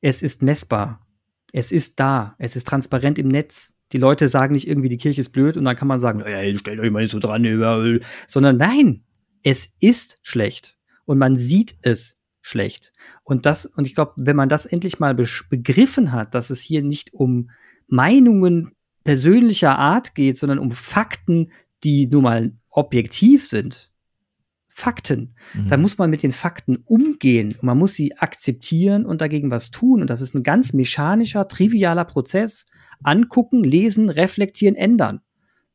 Es 0.00 0.22
ist 0.22 0.42
messbar. 0.42 1.06
Es 1.52 1.72
ist 1.72 2.00
da. 2.00 2.34
Es 2.38 2.56
ist 2.56 2.66
transparent 2.66 3.18
im 3.18 3.28
Netz. 3.28 3.74
Die 3.92 3.98
Leute 3.98 4.28
sagen 4.28 4.54
nicht 4.54 4.66
irgendwie, 4.66 4.88
die 4.88 4.96
Kirche 4.96 5.20
ist 5.20 5.30
blöd 5.30 5.56
und 5.56 5.64
dann 5.64 5.76
kann 5.76 5.88
man 5.88 6.00
sagen, 6.00 6.18
naja, 6.18 6.58
stellt 6.58 6.80
euch 6.80 6.90
mal 6.90 7.02
nicht 7.02 7.12
so 7.12 7.20
dran, 7.20 8.00
sondern 8.26 8.56
nein, 8.56 9.04
es 9.42 9.68
ist 9.78 10.18
schlecht 10.22 10.78
und 11.04 11.18
man 11.18 11.36
sieht 11.36 11.76
es 11.82 12.16
schlecht. 12.40 12.92
Und 13.22 13.46
das, 13.46 13.66
und 13.66 13.86
ich 13.86 13.94
glaube, 13.94 14.12
wenn 14.16 14.36
man 14.36 14.48
das 14.48 14.66
endlich 14.66 14.98
mal 14.98 15.14
begriffen 15.14 16.12
hat, 16.12 16.34
dass 16.34 16.50
es 16.50 16.60
hier 16.62 16.82
nicht 16.82 17.14
um 17.14 17.50
Meinungen 17.86 18.72
persönlicher 19.04 19.78
Art 19.78 20.14
geht, 20.14 20.38
sondern 20.38 20.58
um 20.58 20.72
Fakten, 20.72 21.52
die 21.84 22.06
nun 22.06 22.24
mal 22.24 22.52
objektiv 22.70 23.46
sind, 23.46 23.92
Fakten. 24.76 25.36
Mhm. 25.54 25.68
Da 25.68 25.76
muss 25.76 25.98
man 25.98 26.10
mit 26.10 26.24
den 26.24 26.32
Fakten 26.32 26.78
umgehen. 26.84 27.54
Man 27.60 27.78
muss 27.78 27.94
sie 27.94 28.18
akzeptieren 28.18 29.06
und 29.06 29.20
dagegen 29.20 29.52
was 29.52 29.70
tun. 29.70 30.00
Und 30.00 30.10
das 30.10 30.20
ist 30.20 30.34
ein 30.34 30.42
ganz 30.42 30.72
mechanischer, 30.72 31.46
trivialer 31.46 32.04
Prozess. 32.04 32.66
Angucken, 33.04 33.62
lesen, 33.62 34.10
reflektieren, 34.10 34.74
ändern. 34.74 35.20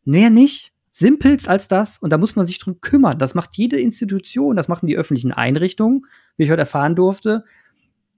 Mehr 0.04 0.30
nicht. 0.30 0.74
Simpels 0.92 1.48
als 1.48 1.70
das. 1.70 1.98
Und 1.98 2.12
da 2.12 2.18
muss 2.18 2.36
man 2.36 2.46
sich 2.46 2.60
drum 2.60 2.82
kümmern. 2.82 3.18
Das 3.18 3.36
macht 3.36 3.52
jede 3.56 3.80
Institution. 3.80 4.58
Das 4.58 4.68
machen 4.68 4.88
die 4.88 4.98
öffentlichen 4.98 5.32
Einrichtungen, 5.32 6.06
wie 6.36 6.44
ich 6.44 6.52
heute 6.52 6.60
erfahren 6.60 6.98
durfte. 6.98 7.46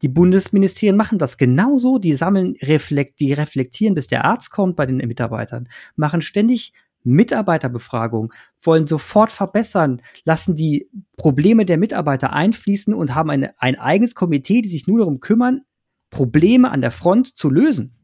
Die 0.01 0.09
Bundesministerien 0.09 0.97
machen 0.97 1.19
das 1.19 1.37
genauso. 1.37 1.99
Die 1.99 2.15
sammeln, 2.15 2.55
reflekt, 2.63 3.19
die 3.19 3.33
reflektieren, 3.33 3.93
bis 3.93 4.07
der 4.07 4.25
Arzt 4.25 4.49
kommt 4.49 4.75
bei 4.75 4.87
den 4.87 4.97
Mitarbeitern, 4.97 5.69
machen 5.95 6.21
ständig 6.21 6.73
Mitarbeiterbefragung, 7.03 8.33
wollen 8.61 8.87
sofort 8.87 9.31
verbessern, 9.31 10.01
lassen 10.23 10.55
die 10.55 10.89
Probleme 11.17 11.65
der 11.65 11.77
Mitarbeiter 11.77 12.33
einfließen 12.33 12.93
und 12.93 13.15
haben 13.15 13.29
eine, 13.29 13.59
ein 13.59 13.79
eigenes 13.79 14.15
Komitee, 14.15 14.61
die 14.61 14.69
sich 14.69 14.87
nur 14.87 14.99
darum 14.99 15.19
kümmern, 15.19 15.61
Probleme 16.09 16.69
an 16.69 16.81
der 16.81 16.91
Front 16.91 17.35
zu 17.37 17.49
lösen. 17.49 17.95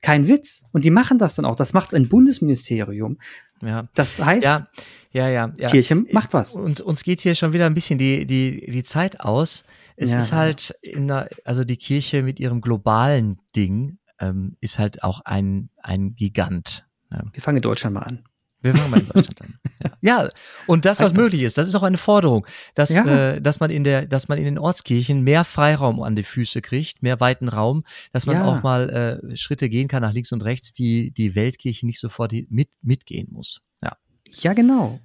Kein 0.00 0.28
Witz. 0.28 0.64
Und 0.72 0.84
die 0.84 0.90
machen 0.90 1.18
das 1.18 1.34
dann 1.34 1.44
auch. 1.44 1.56
Das 1.56 1.72
macht 1.72 1.94
ein 1.94 2.08
Bundesministerium. 2.08 3.18
Ja. 3.62 3.88
Das 3.94 4.22
heißt, 4.22 4.44
ja, 4.44 4.68
ja, 5.12 5.28
ja, 5.28 5.52
ja. 5.56 5.70
Kirche 5.70 5.94
macht 5.94 6.32
was. 6.34 6.54
Uns, 6.54 6.80
uns 6.80 7.04
geht 7.04 7.20
hier 7.20 7.34
schon 7.34 7.52
wieder 7.52 7.66
ein 7.66 7.74
bisschen 7.74 7.98
die, 7.98 8.26
die, 8.26 8.70
die 8.70 8.82
Zeit 8.82 9.20
aus. 9.20 9.64
Es 9.96 10.12
ja. 10.12 10.18
ist 10.18 10.32
halt 10.32 10.74
in 10.82 11.08
der, 11.08 11.30
also 11.44 11.64
die 11.64 11.76
Kirche 11.76 12.22
mit 12.22 12.40
ihrem 12.40 12.60
globalen 12.60 13.38
Ding 13.56 13.98
ähm, 14.18 14.56
ist 14.60 14.78
halt 14.78 15.02
auch 15.02 15.20
ein, 15.20 15.70
ein 15.78 16.14
Gigant. 16.16 16.86
Ja. 17.14 17.24
Wir 17.32 17.42
fangen 17.42 17.56
in 17.56 17.62
Deutschland 17.62 17.94
mal 17.94 18.02
an. 18.02 18.24
Wir 18.60 18.74
fangen 18.74 18.90
mal 18.90 19.00
in 19.00 19.08
Deutschland 19.08 19.40
an. 19.42 19.58
Ja. 19.82 19.90
ja, 20.00 20.28
und 20.66 20.84
das, 20.84 20.98
was 20.98 21.10
Reicht 21.10 21.16
möglich 21.16 21.42
ist, 21.42 21.58
das 21.58 21.68
ist 21.68 21.74
auch 21.74 21.82
eine 21.82 21.98
Forderung, 21.98 22.46
dass, 22.74 22.90
ja. 22.90 23.04
äh, 23.04 23.40
dass 23.40 23.60
man 23.60 23.70
in 23.70 23.84
der, 23.84 24.06
dass 24.06 24.28
man 24.28 24.38
in 24.38 24.44
den 24.44 24.58
Ortskirchen 24.58 25.22
mehr 25.22 25.44
Freiraum 25.44 26.02
an 26.02 26.16
die 26.16 26.22
Füße 26.22 26.62
kriegt, 26.62 27.02
mehr 27.02 27.20
weiten 27.20 27.48
Raum, 27.48 27.84
dass 28.12 28.26
man 28.26 28.36
ja. 28.36 28.44
auch 28.44 28.62
mal 28.62 29.20
äh, 29.22 29.36
Schritte 29.36 29.68
gehen 29.68 29.88
kann 29.88 30.02
nach 30.02 30.12
links 30.12 30.32
und 30.32 30.42
rechts, 30.42 30.72
die 30.72 31.10
die 31.10 31.34
Weltkirche 31.34 31.86
nicht 31.86 32.00
sofort 32.00 32.32
mit, 32.48 32.70
mitgehen 32.80 33.28
muss. 33.30 33.60
Ja. 33.82 33.96
Ja, 34.40 34.54
genau. 34.54 34.98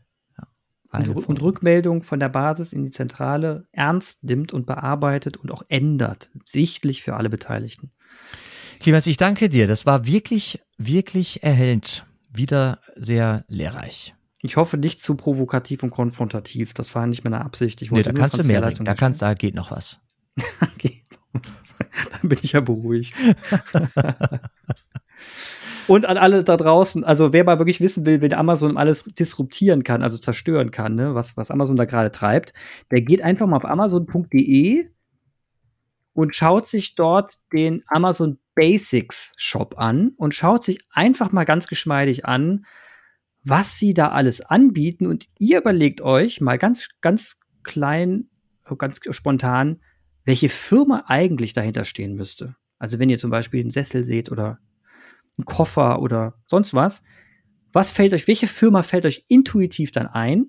Und, 0.92 1.28
und, 1.28 1.42
Rückmeldung 1.42 2.02
von 2.02 2.20
der 2.20 2.30
Basis 2.30 2.74
in 2.74 2.84
die 2.84 2.90
Zentrale 2.90 3.68
ernst 3.72 4.24
nimmt 4.24 4.54
und 4.54 4.66
bearbeitet 4.66 5.38
und 5.38 5.52
auch 5.52 5.62
ändert. 5.68 6.32
Sichtlich 6.46 7.04
für 7.04 7.16
alle 7.16 7.30
Beteiligten. 7.30 7.92
Clemens, 8.80 9.08
ich 9.08 9.18
danke 9.18 9.50
dir. 9.50 9.68
Das 9.68 9.86
war 9.86 10.06
wirklich, 10.06 10.60
wirklich 10.78 11.44
erhellend. 11.44 12.06
Wieder 12.32 12.80
sehr 12.96 13.44
lehrreich. 13.48 14.14
Ich 14.42 14.56
hoffe 14.56 14.78
nicht 14.78 15.02
zu 15.02 15.16
provokativ 15.16 15.84
und 15.84 15.90
konfrontativ. 15.90 16.74
Das 16.74 16.96
war 16.96 17.06
nicht 17.08 17.24
meine 17.24 17.42
Absicht. 17.42 17.82
Ich 17.82 17.92
wollte 17.92 18.10
nee, 18.10 18.14
da 18.16 18.20
kannst 18.22 18.40
du 18.40 18.48
mehr. 18.48 18.62
Da 18.62 18.94
kannst, 18.94 19.22
da 19.22 19.34
geht 19.34 19.56
noch 19.56 19.72
was. 19.72 20.00
Dann 22.12 22.30
bin 22.30 22.40
ich 22.42 22.54
ja 22.54 22.62
beruhigt. 22.62 23.14
Und 25.88 26.06
an 26.06 26.18
alle 26.18 26.44
da 26.44 26.56
draußen, 26.56 27.04
also 27.04 27.34
wer 27.34 27.44
mal 27.44 27.58
wirklich 27.58 27.82
wissen 27.82 28.06
will, 28.06 28.22
wie 28.22 28.32
Amazon 28.34 28.78
alles 28.78 29.06
disruptieren 29.06 29.84
kann, 29.84 30.04
also 30.04 30.20
zerstören 30.20 30.70
kann, 30.70 30.94
ne, 30.94 31.16
was, 31.16 31.36
was 31.36 31.50
Amazon 31.50 31.78
da 31.78 31.86
gerade 31.86 32.12
treibt, 32.12 32.54
der 32.92 33.02
geht 33.02 33.24
einfach 33.24 33.48
mal 33.48 33.58
auf 33.58 33.66
amazon.de 33.66 34.88
und 36.14 36.36
schaut 36.36 36.68
sich 36.68 36.96
dort 36.96 37.36
den 37.54 37.84
Amazon 37.88 38.40
Basics 38.56 39.32
Shop 39.38 39.76
an 39.78 40.10
und 40.18 40.34
schaut 40.34 40.64
sich 40.64 40.80
einfach 40.92 41.32
mal 41.32 41.46
ganz 41.46 41.68
geschmeidig 41.68 42.26
an, 42.26 42.66
was 43.44 43.80
sie 43.80 43.94
da 43.94 44.10
alles 44.10 44.42
anbieten 44.42 45.08
und 45.08 45.28
ihr 45.38 45.60
überlegt 45.60 46.02
euch 46.02 46.42
mal 46.42 46.58
ganz, 46.58 46.90
ganz 47.02 47.38
klein, 47.64 48.30
ganz 48.78 49.00
spontan, 49.12 49.82
welche 50.26 50.50
Firma 50.50 51.06
eigentlich 51.08 51.54
dahinter 51.54 51.86
stehen 51.86 52.16
müsste. 52.16 52.56
Also 52.78 53.00
wenn 53.00 53.10
ihr 53.10 53.18
zum 53.18 53.32
Beispiel 53.32 53.62
einen 53.62 53.70
Sessel 53.70 54.04
seht 54.04 54.32
oder 54.32 54.60
einen 55.38 55.46
Koffer 55.46 56.02
oder 56.02 56.36
sonst 56.48 56.74
was, 56.74 57.02
was 57.72 57.92
fällt 57.92 58.14
euch, 58.14 58.28
welche 58.28 58.48
Firma 58.48 58.82
fällt 58.82 59.06
euch 59.06 59.26
intuitiv 59.28 59.92
dann 59.92 60.08
ein? 60.08 60.48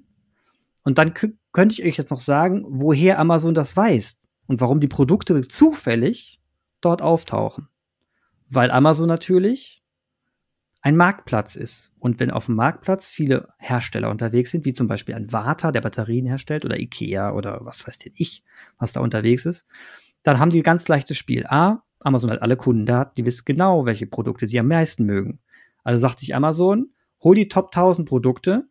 Und 0.83 0.99
dann 0.99 1.15
könnte 1.15 1.73
ich 1.73 1.85
euch 1.85 1.97
jetzt 1.97 2.11
noch 2.11 2.21
sagen, 2.21 2.65
woher 2.67 3.19
Amazon 3.19 3.55
das 3.55 3.77
weiß 3.77 4.19
und 4.51 4.61
warum 4.61 4.81
die 4.81 4.89
Produkte 4.89 5.41
zufällig 5.49 6.41
dort 6.81 7.01
auftauchen 7.01 7.69
weil 8.51 8.71
Amazon 8.71 9.07
natürlich 9.07 9.83
ein 10.83 10.97
Marktplatz 10.97 11.57
ist. 11.57 11.93
Und 11.99 12.21
wenn 12.21 12.31
auf 12.31 12.47
dem 12.47 12.57
Marktplatz 12.57 13.09
viele 13.09 13.49
Hersteller 13.59 14.11
unterwegs 14.11 14.51
sind, 14.51 14.65
wie 14.65 14.73
zum 14.73 14.89
Beispiel 14.89 15.15
ein 15.15 15.33
Warta, 15.33 15.73
der 15.73 15.81
Batterien 15.81 16.27
herstellt, 16.27 16.65
oder 16.65 16.79
Ikea 16.79 17.33
oder 17.33 17.61
was 17.63 17.87
weiß 17.87 17.99
denn 17.99 18.13
ich, 18.17 18.43
was 18.79 18.93
da 18.93 19.01
unterwegs 19.01 19.47
ist, 19.47 19.67
dann 20.23 20.39
haben 20.39 20.51
die 20.51 20.63
ganz 20.63 20.89
leichtes 20.89 21.17
Spiel. 21.17 21.47
A, 21.47 21.83
Amazon 22.01 22.31
hat 22.31 22.43
alle 22.43 22.57
Kundendaten, 22.57 23.15
die 23.17 23.27
wissen 23.27 23.45
genau, 23.45 23.87
welche 23.87 24.07
Produkte 24.07 24.47
sie 24.47 24.59
am 24.59 24.69
meisten 24.69 25.05
mögen. 25.05 25.39
Also 25.85 26.01
sagt 26.01 26.19
sich 26.19 26.35
Amazon, 26.35 26.93
hol 27.23 27.35
die 27.35 27.49
Top 27.49 27.67
1000 27.67 28.09
Produkte, 28.09 28.69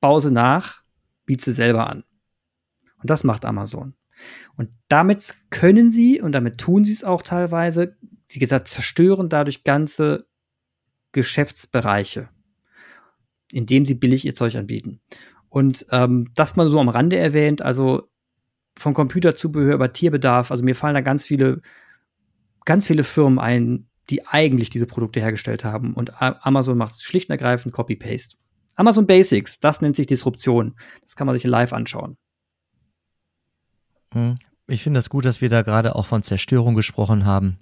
bau 0.00 0.20
sie 0.20 0.30
nach, 0.30 0.82
biete 1.26 1.44
sie 1.44 1.52
selber 1.52 1.88
an. 1.88 2.04
Und 2.98 3.10
das 3.10 3.24
macht 3.24 3.44
Amazon. 3.44 3.94
Und 4.56 4.70
damit 4.88 5.34
können 5.50 5.90
sie, 5.90 6.20
und 6.20 6.32
damit 6.32 6.58
tun 6.58 6.84
sie 6.84 6.92
es 6.92 7.04
auch 7.04 7.22
teilweise, 7.22 7.96
wie 8.28 8.38
gesagt, 8.38 8.68
zerstören 8.68 9.28
dadurch 9.28 9.64
ganze 9.64 10.26
Geschäftsbereiche, 11.12 12.28
indem 13.50 13.84
sie 13.86 13.94
billig 13.94 14.24
ihr 14.24 14.34
Zeug 14.34 14.56
anbieten. 14.56 15.00
Und 15.48 15.86
ähm, 15.90 16.30
das 16.34 16.56
mal 16.56 16.68
so 16.68 16.80
am 16.80 16.88
Rande 16.88 17.16
erwähnt, 17.16 17.60
also 17.60 18.08
von 18.78 18.94
Computerzubehör 18.94 19.74
über 19.74 19.92
Tierbedarf, 19.92 20.50
also 20.50 20.64
mir 20.64 20.74
fallen 20.74 20.94
da 20.94 21.02
ganz 21.02 21.24
viele, 21.24 21.60
ganz 22.64 22.86
viele 22.86 23.04
Firmen 23.04 23.38
ein, 23.38 23.88
die 24.08 24.26
eigentlich 24.26 24.70
diese 24.70 24.86
Produkte 24.86 25.20
hergestellt 25.20 25.64
haben. 25.64 25.94
Und 25.94 26.20
Amazon 26.20 26.78
macht 26.78 27.02
schlicht 27.02 27.28
und 27.28 27.32
ergreifend 27.32 27.74
Copy-Paste. 27.74 28.36
Amazon 28.74 29.06
Basics, 29.06 29.60
das 29.60 29.80
nennt 29.80 29.96
sich 29.96 30.06
Disruption. 30.06 30.74
Das 31.02 31.14
kann 31.14 31.26
man 31.26 31.36
sich 31.36 31.44
live 31.44 31.72
anschauen. 31.72 32.16
Hm. 34.12 34.36
Ich 34.68 34.82
finde 34.82 34.98
das 34.98 35.10
gut, 35.10 35.24
dass 35.24 35.40
wir 35.40 35.48
da 35.48 35.62
gerade 35.62 35.96
auch 35.96 36.06
von 36.06 36.22
Zerstörung 36.22 36.74
gesprochen 36.74 37.24
haben 37.26 37.58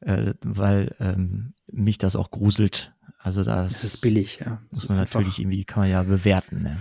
äh, 0.00 0.34
weil 0.42 0.94
ähm, 1.00 1.54
mich 1.70 1.98
das 1.98 2.16
auch 2.16 2.30
gruselt. 2.30 2.92
Also 3.18 3.42
das, 3.42 3.68
das 3.68 3.84
ist 3.84 4.00
billig, 4.02 4.40
ja. 4.44 4.60
Das 4.70 4.82
muss 4.82 4.88
man 4.88 4.98
natürlich 4.98 5.38
irgendwie, 5.38 5.64
kann 5.64 5.82
man 5.82 5.90
ja 5.90 6.02
bewerten. 6.02 6.62
Ne? 6.62 6.78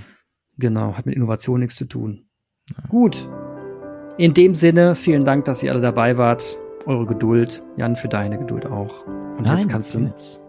Genau, 0.57 0.95
hat 0.95 1.05
mit 1.05 1.15
Innovation 1.15 1.59
nichts 1.59 1.75
zu 1.75 1.85
tun. 1.85 2.25
Ja. 2.69 2.87
Gut. 2.87 3.29
In 4.17 4.33
dem 4.33 4.55
Sinne, 4.55 4.95
vielen 4.95 5.25
Dank, 5.25 5.45
dass 5.45 5.63
ihr 5.63 5.71
alle 5.71 5.81
dabei 5.81 6.17
wart. 6.17 6.57
Eure 6.85 7.05
Geduld. 7.05 7.63
Jan, 7.77 7.95
für 7.95 8.07
deine 8.07 8.37
Geduld 8.37 8.65
auch. 8.65 9.05
Und 9.07 9.41
Nein, 9.41 9.57
jetzt 9.57 9.69
kannst 9.69 9.95
du. 9.95 9.99
Jetzt. 10.01 10.39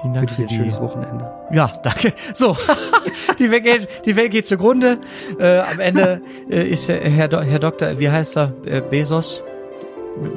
Vielen 0.00 0.14
Dank 0.14 0.30
für 0.30 0.42
ein 0.42 0.48
schönes 0.48 0.80
Wochenende. 0.80 1.30
Ja, 1.52 1.68
danke. 1.82 2.12
So, 2.34 2.56
die, 3.40 3.50
Welt 3.50 3.64
geht, 3.64 3.88
die 4.06 4.16
Welt 4.16 4.30
geht 4.30 4.46
zugrunde. 4.46 4.98
Äh, 5.38 5.58
am 5.58 5.80
Ende 5.80 6.20
äh, 6.50 6.62
ist 6.62 6.88
Herr, 6.88 7.28
Do 7.28 7.40
Herr 7.40 7.58
Doktor, 7.58 7.98
wie 7.98 8.08
heißt 8.08 8.36
er, 8.36 8.52
äh, 8.64 8.80
Bezos, 8.80 9.42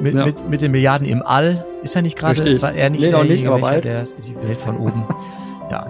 mit, 0.00 0.14
ja. 0.14 0.24
mit, 0.24 0.48
mit 0.48 0.62
den 0.62 0.72
Milliarden 0.72 1.06
im 1.06 1.22
All. 1.22 1.64
Ist 1.82 1.96
er 1.96 2.02
nicht 2.02 2.18
gerade, 2.18 2.40
er 2.40 2.90
nicht, 2.90 3.00
nee, 3.00 3.10
noch 3.10 3.24
nicht 3.24 3.46
aber 3.46 3.58
bald. 3.58 3.84
Der, 3.84 4.04
die 4.04 4.34
Welt 4.48 4.58
von 4.58 4.78
oben. 4.78 5.04
ja. 5.70 5.86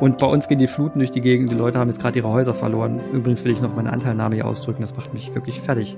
Und 0.00 0.18
bei 0.18 0.26
uns 0.26 0.48
gehen 0.48 0.58
die 0.58 0.66
Fluten 0.66 0.98
durch 0.98 1.10
die 1.10 1.20
Gegend. 1.20 1.50
Die 1.50 1.56
Leute 1.56 1.78
haben 1.78 1.88
jetzt 1.88 2.00
gerade 2.00 2.18
ihre 2.18 2.28
Häuser 2.28 2.54
verloren. 2.54 3.00
Übrigens 3.12 3.44
will 3.44 3.52
ich 3.52 3.62
noch 3.62 3.74
meine 3.74 3.92
Anteilnahme 3.92 4.34
hier 4.34 4.46
ausdrücken. 4.46 4.82
Das 4.82 4.94
macht 4.94 5.14
mich 5.14 5.34
wirklich 5.34 5.60
fertig. 5.60 5.96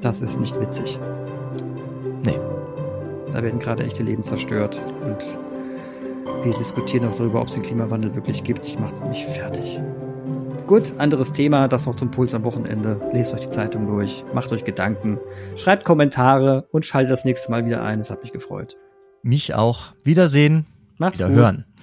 Das 0.00 0.22
ist 0.22 0.40
nicht 0.40 0.60
witzig. 0.60 0.98
Nee. 2.26 2.38
Da 3.32 3.42
werden 3.42 3.58
gerade 3.60 3.84
echte 3.84 4.02
Leben 4.02 4.24
zerstört. 4.24 4.80
Und 5.02 5.24
wir 6.42 6.52
diskutieren 6.54 7.06
auch 7.06 7.14
darüber, 7.14 7.40
ob 7.40 7.48
es 7.48 7.54
den 7.54 7.62
Klimawandel 7.62 8.14
wirklich 8.14 8.44
gibt. 8.44 8.66
Ich 8.66 8.78
mache 8.78 8.94
mich 9.06 9.24
fertig. 9.26 9.80
Gut, 10.66 10.94
anderes 10.98 11.32
Thema, 11.32 11.68
das 11.68 11.84
noch 11.86 11.94
zum 11.94 12.10
Puls 12.10 12.34
am 12.34 12.44
Wochenende. 12.44 13.00
Lest 13.12 13.34
euch 13.34 13.42
die 13.42 13.50
Zeitung 13.50 13.86
durch, 13.86 14.24
macht 14.32 14.50
euch 14.52 14.64
Gedanken, 14.64 15.18
schreibt 15.56 15.84
Kommentare 15.84 16.66
und 16.72 16.86
schaltet 16.86 17.12
das 17.12 17.24
nächste 17.24 17.50
Mal 17.50 17.66
wieder 17.66 17.82
ein. 17.82 18.00
Es 18.00 18.10
hat 18.10 18.22
mich 18.22 18.32
gefreut. 18.32 18.76
Mich 19.22 19.54
auch. 19.54 19.92
Wiedersehen. 20.04 20.66
Macht's 20.96 21.18
Wiederhören. 21.18 21.64
gut. 21.66 21.73